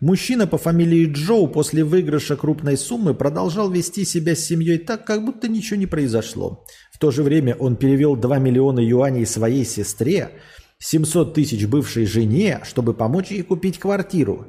[0.00, 5.24] Мужчина по фамилии Джоу после выигрыша крупной суммы продолжал вести себя с семьей так, как
[5.24, 6.66] будто ничего не произошло.
[6.92, 10.32] В то же время он перевел 2 миллиона юаней своей сестре,
[10.80, 14.48] 700 тысяч бывшей жене, чтобы помочь ей купить квартиру.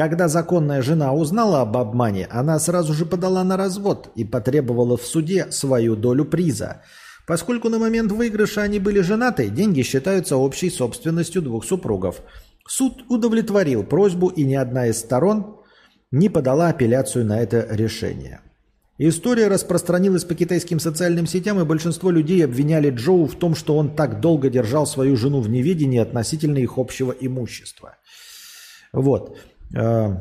[0.00, 5.02] Когда законная жена узнала об обмане, она сразу же подала на развод и потребовала в
[5.02, 6.80] суде свою долю приза.
[7.26, 12.22] Поскольку на момент выигрыша они были женаты, деньги считаются общей собственностью двух супругов.
[12.66, 15.58] Суд удовлетворил просьбу, и ни одна из сторон
[16.10, 18.40] не подала апелляцию на это решение.
[18.96, 23.94] История распространилась по китайским социальным сетям, и большинство людей обвиняли Джоу в том, что он
[23.94, 27.96] так долго держал свою жену в неведении относительно их общего имущества.
[28.94, 29.36] Вот.
[29.76, 30.20] А,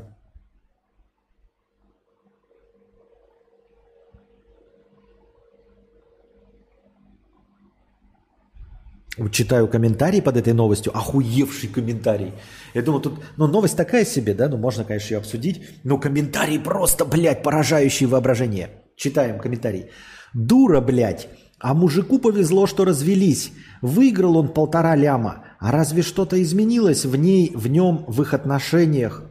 [9.31, 12.33] читаю комментарий под этой новостью, охуевший комментарий.
[12.73, 16.59] Я думаю, тут, ну, новость такая себе, да, ну, можно, конечно, ее обсудить, но комментарий
[16.59, 18.69] просто, блядь, поражающий воображение.
[18.95, 19.89] Читаем комментарий.
[20.33, 21.27] Дура, блядь,
[21.59, 23.51] а мужику повезло, что развелись.
[23.81, 25.43] Выиграл он полтора ляма.
[25.59, 29.28] А разве что-то изменилось в ней, в нем, в их отношениях?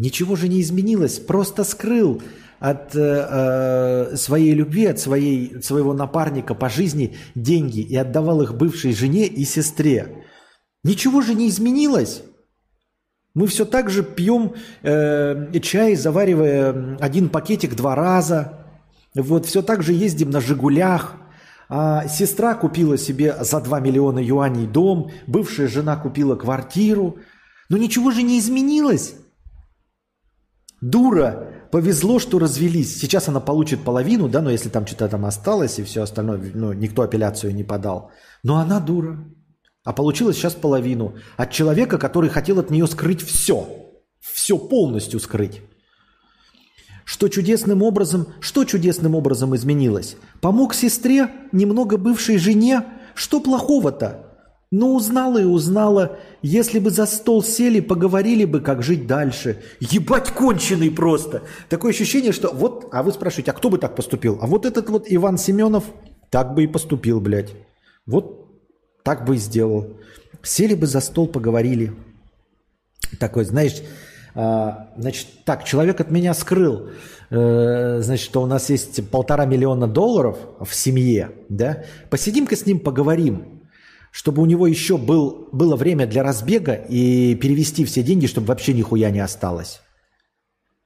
[0.00, 2.22] Ничего же не изменилось, просто скрыл
[2.58, 8.54] от э, э, своей любви, от своей, своего напарника по жизни деньги и отдавал их
[8.54, 10.24] бывшей жене и сестре.
[10.84, 12.22] Ничего же не изменилось.
[13.34, 18.66] Мы все так же пьем э, чай, заваривая один пакетик два раза.
[19.14, 21.16] Вот все так же ездим на «Жигулях».
[21.68, 27.18] А сестра купила себе за 2 миллиона юаней дом, бывшая жена купила квартиру.
[27.68, 29.16] Но ничего же не изменилось.
[30.80, 32.98] Дура, повезло, что развелись.
[32.98, 36.72] Сейчас она получит половину, да, но если там что-то там осталось и все остальное, ну,
[36.72, 38.10] никто апелляцию не подал.
[38.42, 39.18] Но она дура.
[39.84, 41.14] А получилось сейчас половину.
[41.36, 43.66] От человека, который хотел от нее скрыть все.
[44.20, 45.62] Все полностью скрыть.
[47.04, 50.16] Что чудесным образом, что чудесным образом изменилось?
[50.40, 52.84] Помог сестре, немного бывшей жене?
[53.14, 54.29] Что плохого-то?
[54.72, 56.18] Ну, узнала и узнала.
[56.42, 59.60] Если бы за стол сели, поговорили бы, как жить дальше.
[59.80, 61.42] Ебать конченый просто.
[61.68, 64.38] Такое ощущение, что вот, а вы спрашиваете, а кто бы так поступил?
[64.40, 65.84] А вот этот вот Иван Семенов
[66.30, 67.52] так бы и поступил, блядь.
[68.06, 68.46] Вот
[69.02, 69.96] так бы и сделал.
[70.42, 71.92] Сели бы за стол, поговорили.
[73.18, 73.82] Такой, знаешь,
[74.36, 76.90] а, значит, так, человек от меня скрыл,
[77.30, 81.82] э, значит, что у нас есть полтора миллиона долларов в семье, да?
[82.08, 83.59] Посидим-ка с ним, поговорим,
[84.10, 88.72] чтобы у него еще был, было время для разбега и перевести все деньги, чтобы вообще
[88.72, 89.80] нихуя не осталось.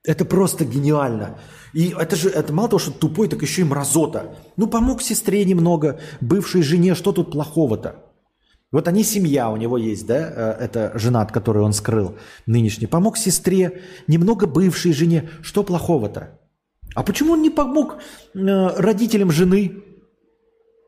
[0.04, 1.38] Это просто гениально.
[1.72, 4.36] И это же, это мало того, что тупой, так еще и мразота.
[4.56, 8.04] Ну, помог сестре немного, бывшей жене, что тут плохого-то?
[8.70, 12.86] Вот они семья у него есть, да, э, это жена, от которой он скрыл нынешний.
[12.86, 15.30] Помог сестре, немного бывшей жене.
[15.42, 16.40] Что плохого-то?
[16.94, 17.98] А почему он не помог
[18.34, 18.38] э,
[18.76, 19.82] родителям жены?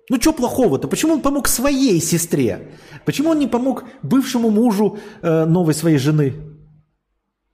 [0.09, 0.89] Ну что плохого-то?
[0.89, 2.79] Почему он помог своей сестре?
[3.05, 6.35] Почему он не помог бывшему мужу э, новой своей жены?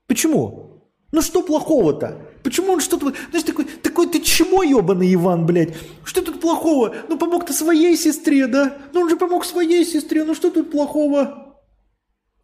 [0.07, 0.83] Почему?
[1.11, 2.19] Ну что плохого-то?
[2.43, 3.13] Почему он что-то...
[3.29, 5.75] Знаешь, такой, такой ты чмо ебаный Иван, блядь.
[6.03, 6.93] Что тут плохого?
[7.07, 8.77] Ну помог ты своей сестре, да?
[8.93, 11.59] Ну он же помог своей сестре, ну что тут плохого?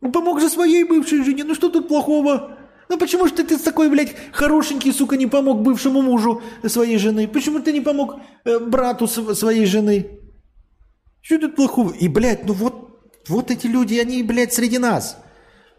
[0.02, 2.58] Ну помог же своей бывшей жене, ну что тут плохого?
[2.90, 7.28] Ну почему ты, ты такой, блядь, хорошенький, сука, не помог бывшему мужу своей жены?
[7.28, 10.20] Почему ты не помог э, брату своей жены?
[11.22, 11.94] Что тут плохого?
[11.94, 15.18] И, блядь, ну вот, вот эти люди, они, блядь, среди нас.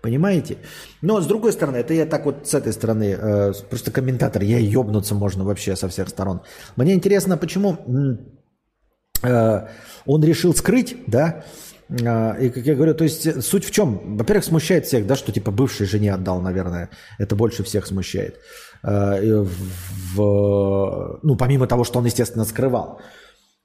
[0.02, 0.58] Понимаете?
[1.02, 4.58] Но с другой стороны, это я так вот с этой стороны, э, просто комментатор, я
[4.58, 6.42] ебнуться можно вообще со всех сторон.
[6.76, 7.76] Мне интересно, почему
[9.22, 9.66] э,
[10.06, 11.42] он решил скрыть, да, э,
[11.96, 14.16] и как я говорю, то есть суть в чем?
[14.16, 16.90] Во-первых, смущает всех, да, что типа бывшей жене отдал, наверное.
[17.18, 18.36] Это больше всех смущает.
[18.82, 19.44] Э,
[20.14, 23.00] в, ну, помимо того, что он, естественно, скрывал.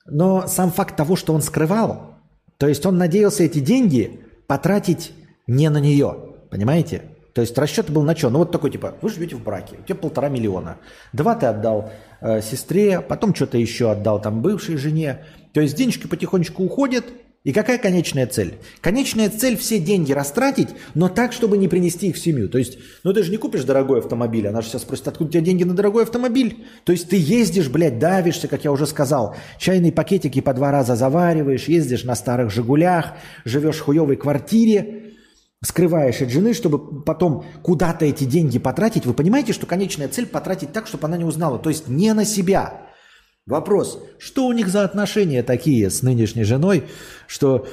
[0.06, 2.16] Но сам факт того, что он скрывал,
[2.58, 5.14] то есть он надеялся эти деньги потратить
[5.48, 6.16] не на нее.
[6.50, 7.04] Понимаете?
[7.34, 8.30] То есть расчет был на что?
[8.30, 10.78] Ну вот такой типа, вы живете в браке, у тебя полтора миллиона.
[11.12, 11.92] Два ты отдал
[12.22, 15.26] э, сестре, потом что-то еще отдал там бывшей жене.
[15.54, 17.06] То есть денежки потихонечку уходят.
[17.46, 18.56] И какая конечная цель?
[18.82, 22.50] Конечная цель все деньги растратить, но так, чтобы не принести их в семью.
[22.50, 24.48] То есть, ну ты же не купишь дорогой автомобиль.
[24.48, 26.66] Она же сейчас спросит, откуда у тебя деньги на дорогой автомобиль?
[26.86, 29.36] То есть ты ездишь, блядь, давишься, как я уже сказал.
[29.60, 33.14] Чайные пакетики по два раза завариваешь, ездишь на старых «Жигулях»,
[33.46, 35.14] живешь в хуевой квартире,
[35.64, 40.74] скрываешь от жены, чтобы потом куда-то эти деньги потратить, вы понимаете, что конечная цель потратить
[40.74, 42.85] так, чтобы она не узнала, то есть не на себя.
[43.46, 46.86] Вопрос, что у них за отношения такие с нынешней женой,
[47.28, 47.68] что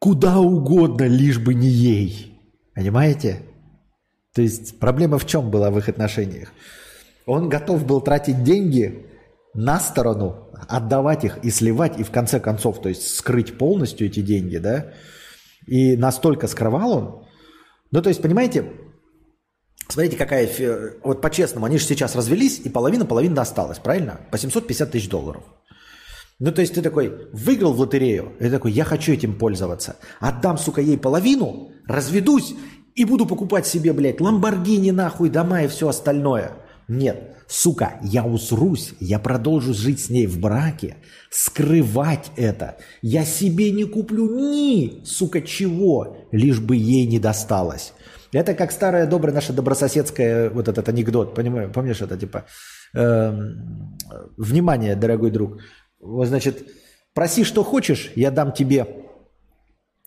[0.00, 2.40] куда угодно, лишь бы не ей.
[2.74, 3.42] Понимаете?
[4.34, 6.52] То есть проблема в чем была в их отношениях?
[7.24, 9.06] Он готов был тратить деньги
[9.54, 14.20] на сторону, отдавать их и сливать, и в конце концов, то есть скрыть полностью эти
[14.20, 14.92] деньги, да,
[15.66, 17.26] и настолько скрывал он.
[17.92, 18.72] Ну, то есть, понимаете,
[19.90, 20.48] смотрите, какая...
[21.02, 24.20] Вот по-честному, они же сейчас развелись, и половина-половина досталась, правильно?
[24.30, 25.42] По 750 тысяч долларов.
[26.38, 29.96] Ну, то есть ты такой, выиграл в лотерею, и ты такой, я хочу этим пользоваться.
[30.20, 32.54] Отдам, сука, ей половину, разведусь
[32.94, 36.52] и буду покупать себе, блядь, ламборгини, нахуй, дома и все остальное.
[36.88, 40.96] Нет, сука, я усрусь, я продолжу жить с ней в браке,
[41.30, 42.78] скрывать это.
[43.02, 47.92] Я себе не куплю ни, сука, чего, лишь бы ей не досталось.
[48.32, 52.44] Это как старая добрая наша добрососедская вот этот анекдот, понимаю, помнишь это типа,
[52.94, 53.32] э,
[54.36, 55.58] внимание, дорогой друг,
[55.98, 56.68] вот, значит,
[57.14, 58.86] проси, что хочешь, я дам тебе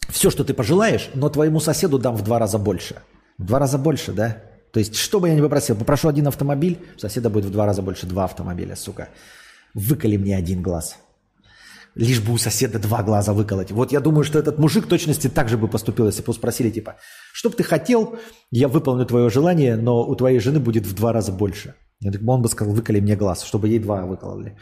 [0.09, 2.95] все, что ты пожелаешь, но твоему соседу дам в два раза больше.
[3.37, 4.37] В два раза больше, да?
[4.71, 7.81] То есть, что бы я ни попросил, попрошу один автомобиль, соседа будет в два раза
[7.81, 9.09] больше два автомобиля, сука.
[9.73, 10.97] Выколи мне один глаз.
[11.95, 13.71] Лишь бы у соседа два глаза выколоть.
[13.71, 16.95] Вот я думаю, что этот мужик точности так же бы поступил, если бы спросили, типа,
[17.33, 18.17] что бы ты хотел,
[18.49, 21.75] я выполню твое желание, но у твоей жены будет в два раза больше.
[22.27, 24.57] Он бы сказал, выколи мне глаз, чтобы ей два выкололи.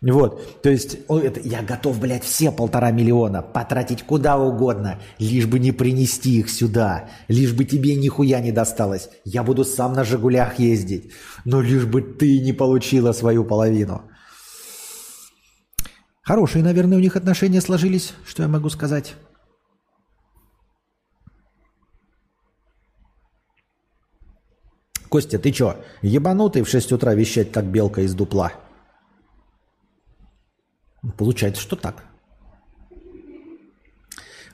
[0.00, 5.58] Вот, то есть это, я готов, блядь, все полтора миллиона потратить куда угодно, лишь бы
[5.58, 9.08] не принести их сюда, лишь бы тебе нихуя не досталось.
[9.24, 11.12] Я буду сам на «Жигулях» ездить,
[11.46, 14.02] но лишь бы ты не получила свою половину.
[16.24, 19.14] Хорошие, наверное, у них отношения сложились, что я могу сказать.
[25.10, 28.52] Костя, ты чё, ебанутый в 6 утра вещать, как белка из дупла?
[31.18, 32.04] Получается, что так.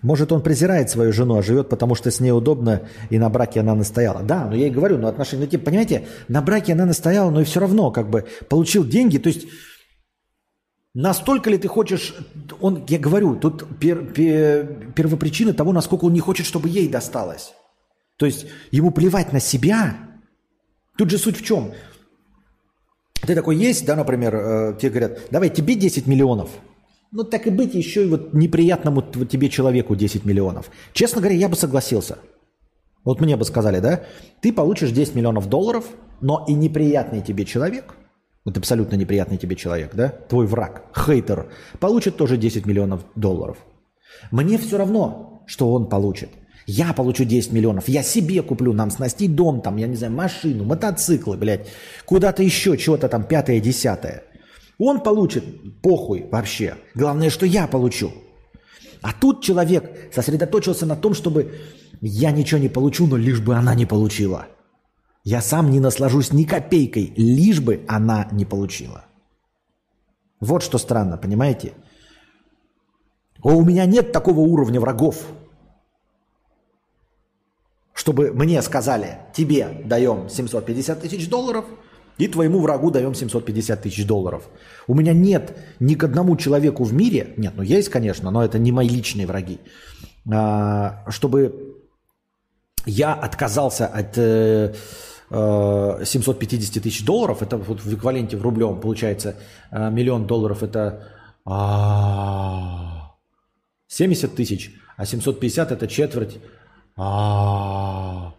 [0.02, 3.60] Может, он презирает свою жену, а живет, потому что с ней удобно, и на браке
[3.60, 4.22] она настояла.
[4.22, 7.42] Да, но я и говорю, но отношения, ну, типа, понимаете, на браке она настояла, но
[7.42, 9.46] и все равно, как бы, получил деньги, то есть,
[10.94, 12.14] настолько ли ты хочешь,
[12.60, 17.54] он, я говорю, тут пер, пер, первопричина того, насколько он не хочет, чтобы ей досталось.
[18.16, 19.96] То есть, ему плевать на себя.
[20.96, 21.72] Тут же суть в чем?
[23.22, 26.50] Ты такой есть, да, например, э, тебе говорят, давай тебе 10 миллионов.
[27.12, 30.70] Ну, так и быть, еще и вот неприятному тебе человеку 10 миллионов.
[30.92, 32.18] Честно говоря, я бы согласился.
[33.04, 34.04] Вот мне бы сказали, да,
[34.40, 35.86] ты получишь 10 миллионов долларов,
[36.20, 37.94] но и неприятный тебе человек,
[38.44, 43.58] вот абсолютно неприятный тебе человек, да, твой враг, хейтер, получит тоже 10 миллионов долларов.
[44.30, 46.30] Мне все равно, что он получит.
[46.66, 50.64] Я получу 10 миллионов, я себе куплю нам снастить дом, там, я не знаю, машину,
[50.64, 51.68] мотоциклы, блядь,
[52.04, 54.24] куда-то еще, чего-то там, пятое, десятое.
[54.78, 55.44] Он получит,
[55.82, 56.76] похуй вообще.
[56.94, 58.12] Главное, что я получу.
[59.02, 61.54] А тут человек сосредоточился на том, чтобы
[62.00, 64.46] я ничего не получу, но лишь бы она не получила.
[65.22, 69.04] Я сам не наслажусь ни копейкой, лишь бы она не получила.
[70.40, 71.74] Вот что странно, понимаете?
[73.42, 75.24] О, у меня нет такого уровня врагов,
[77.92, 81.66] чтобы мне сказали, тебе даем 750 тысяч долларов,
[82.16, 84.48] и твоему врагу даем 750 тысяч долларов.
[84.86, 88.58] У меня нет ни к одному человеку в мире, нет, ну есть, конечно, но это
[88.58, 89.58] не мои личные враги,
[90.30, 91.76] а, чтобы
[92.86, 94.74] я отказался от э,
[95.30, 99.36] 750 тысяч долларов, это вот в эквиваленте в рублевом получается
[99.70, 101.08] э, миллион долларов, это
[101.44, 103.12] а,
[103.86, 106.38] 70 тысяч, а 750 это четверть,
[106.96, 108.34] а,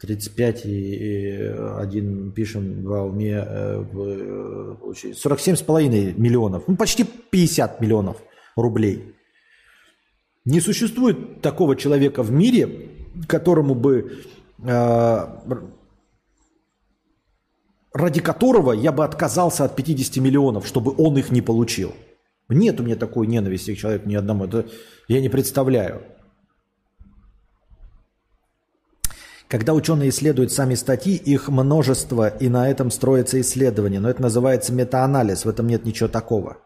[0.00, 1.36] 35 и, и
[1.78, 7.80] один пишем, два уме, э, в- э, получается 47 с половиной миллионов, ну почти 50
[7.80, 8.18] миллионов
[8.56, 9.14] рублей.
[10.44, 12.90] Не существует такого человека в мире,
[13.26, 14.18] которому бы
[14.62, 15.26] э,
[17.96, 21.94] ради которого я бы отказался от 50 миллионов, чтобы он их не получил.
[22.48, 24.44] Нет у меня такой ненависти к человеку ни одному.
[24.44, 24.66] Это
[25.08, 26.02] я не представляю.
[29.48, 34.00] Когда ученые исследуют сами статьи, их множество, и на этом строится исследование.
[34.00, 36.58] Но это называется метаанализ, в этом нет ничего такого.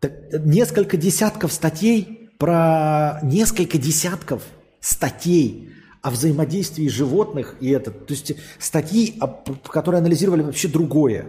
[0.00, 0.12] Так,
[0.44, 4.42] несколько десятков статей про несколько десятков
[4.80, 5.72] статей
[6.02, 9.28] о взаимодействии животных и это, то есть статьи, о-
[9.68, 11.26] которые анализировали вообще другое.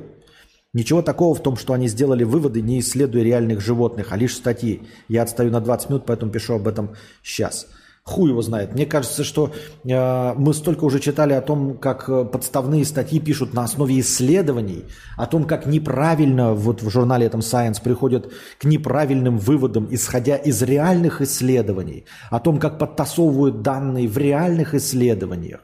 [0.74, 4.84] Ничего такого в том, что они сделали выводы, не исследуя реальных животных, а лишь статьи.
[5.08, 7.68] Я отстаю на 20 минут, поэтому пишу об этом сейчас.
[8.10, 8.73] Хуй его знает.
[8.73, 9.52] Мне кажется, что
[9.84, 14.86] э, мы столько уже читали о том, как э, подставные статьи пишут на основе исследований,
[15.15, 20.64] о том, как неправильно вот в журнале этом Science приходят к неправильным выводам, исходя из
[20.64, 25.60] реальных исследований, о том, как подтасовывают данные в реальных исследованиях.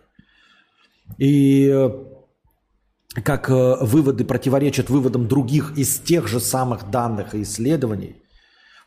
[1.17, 1.89] И э,
[3.23, 8.15] как э, выводы противоречат выводам других из тех же самых данных и исследований.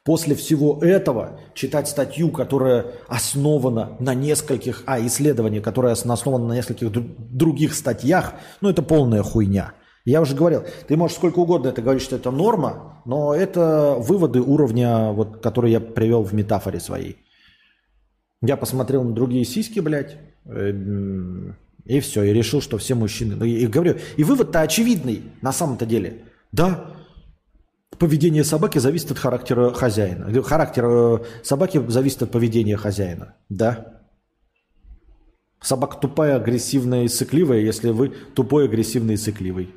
[0.05, 6.89] После всего этого читать статью, которая основана на нескольких, а, исследование, которое основано на нескольких
[6.89, 9.73] дру- других статьях, ну, это полная хуйня.
[10.05, 14.41] Я уже говорил, ты можешь сколько угодно это говорить, что это норма, но это выводы
[14.41, 17.19] уровня, вот, которые я привел в метафоре своей.
[18.41, 20.17] Я посмотрел на другие сиськи, блядь,
[20.47, 23.35] эм, и все, и решил, что все мужчины...
[23.37, 26.23] Ну, и говорю, и вывод-то очевидный на самом-то деле.
[26.53, 26.93] Да,
[27.97, 30.27] поведение собаки зависит от характера хозяина.
[30.31, 33.35] Э, Характер э, собаки зависит от поведения хозяина.
[33.49, 34.03] Да.
[35.61, 39.75] Собака тупая, агрессивная и сыкливая, если вы тупой, агрессивный и сыкливый.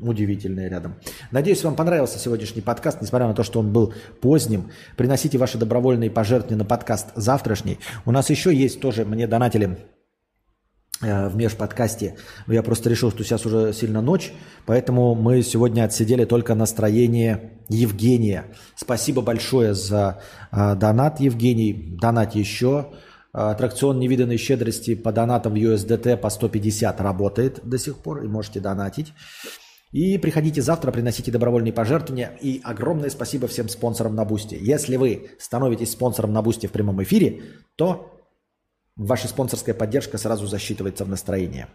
[0.00, 0.96] удивительное рядом.
[1.30, 4.70] Надеюсь, вам понравился сегодняшний подкаст, несмотря на то, что он был поздним.
[4.96, 7.78] Приносите ваши добровольные пожертвования на подкаст завтрашний.
[8.04, 9.78] У нас еще есть тоже, мне донатили
[11.00, 12.16] в межподкасте.
[12.46, 14.32] Я просто решил, что сейчас уже сильно ночь,
[14.64, 18.46] поэтому мы сегодня отсидели только настроение Евгения.
[18.76, 20.20] Спасибо большое за
[20.52, 21.96] э, донат, Евгений.
[22.00, 22.92] Донат еще.
[23.32, 28.28] Э, Аттракцион невиданной щедрости по донатам в USDT по 150 работает до сих пор, и
[28.28, 29.12] можете донатить.
[29.92, 32.36] И приходите завтра, приносите добровольные пожертвования.
[32.40, 34.58] И огромное спасибо всем спонсорам на Boosty.
[34.60, 37.42] Если вы становитесь спонсором на Boosty в прямом эфире,
[37.76, 38.13] то
[38.96, 41.68] ваша спонсорская поддержка сразу засчитывается в настроение.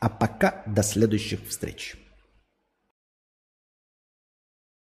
[0.00, 1.96] А пока до следующих встреч.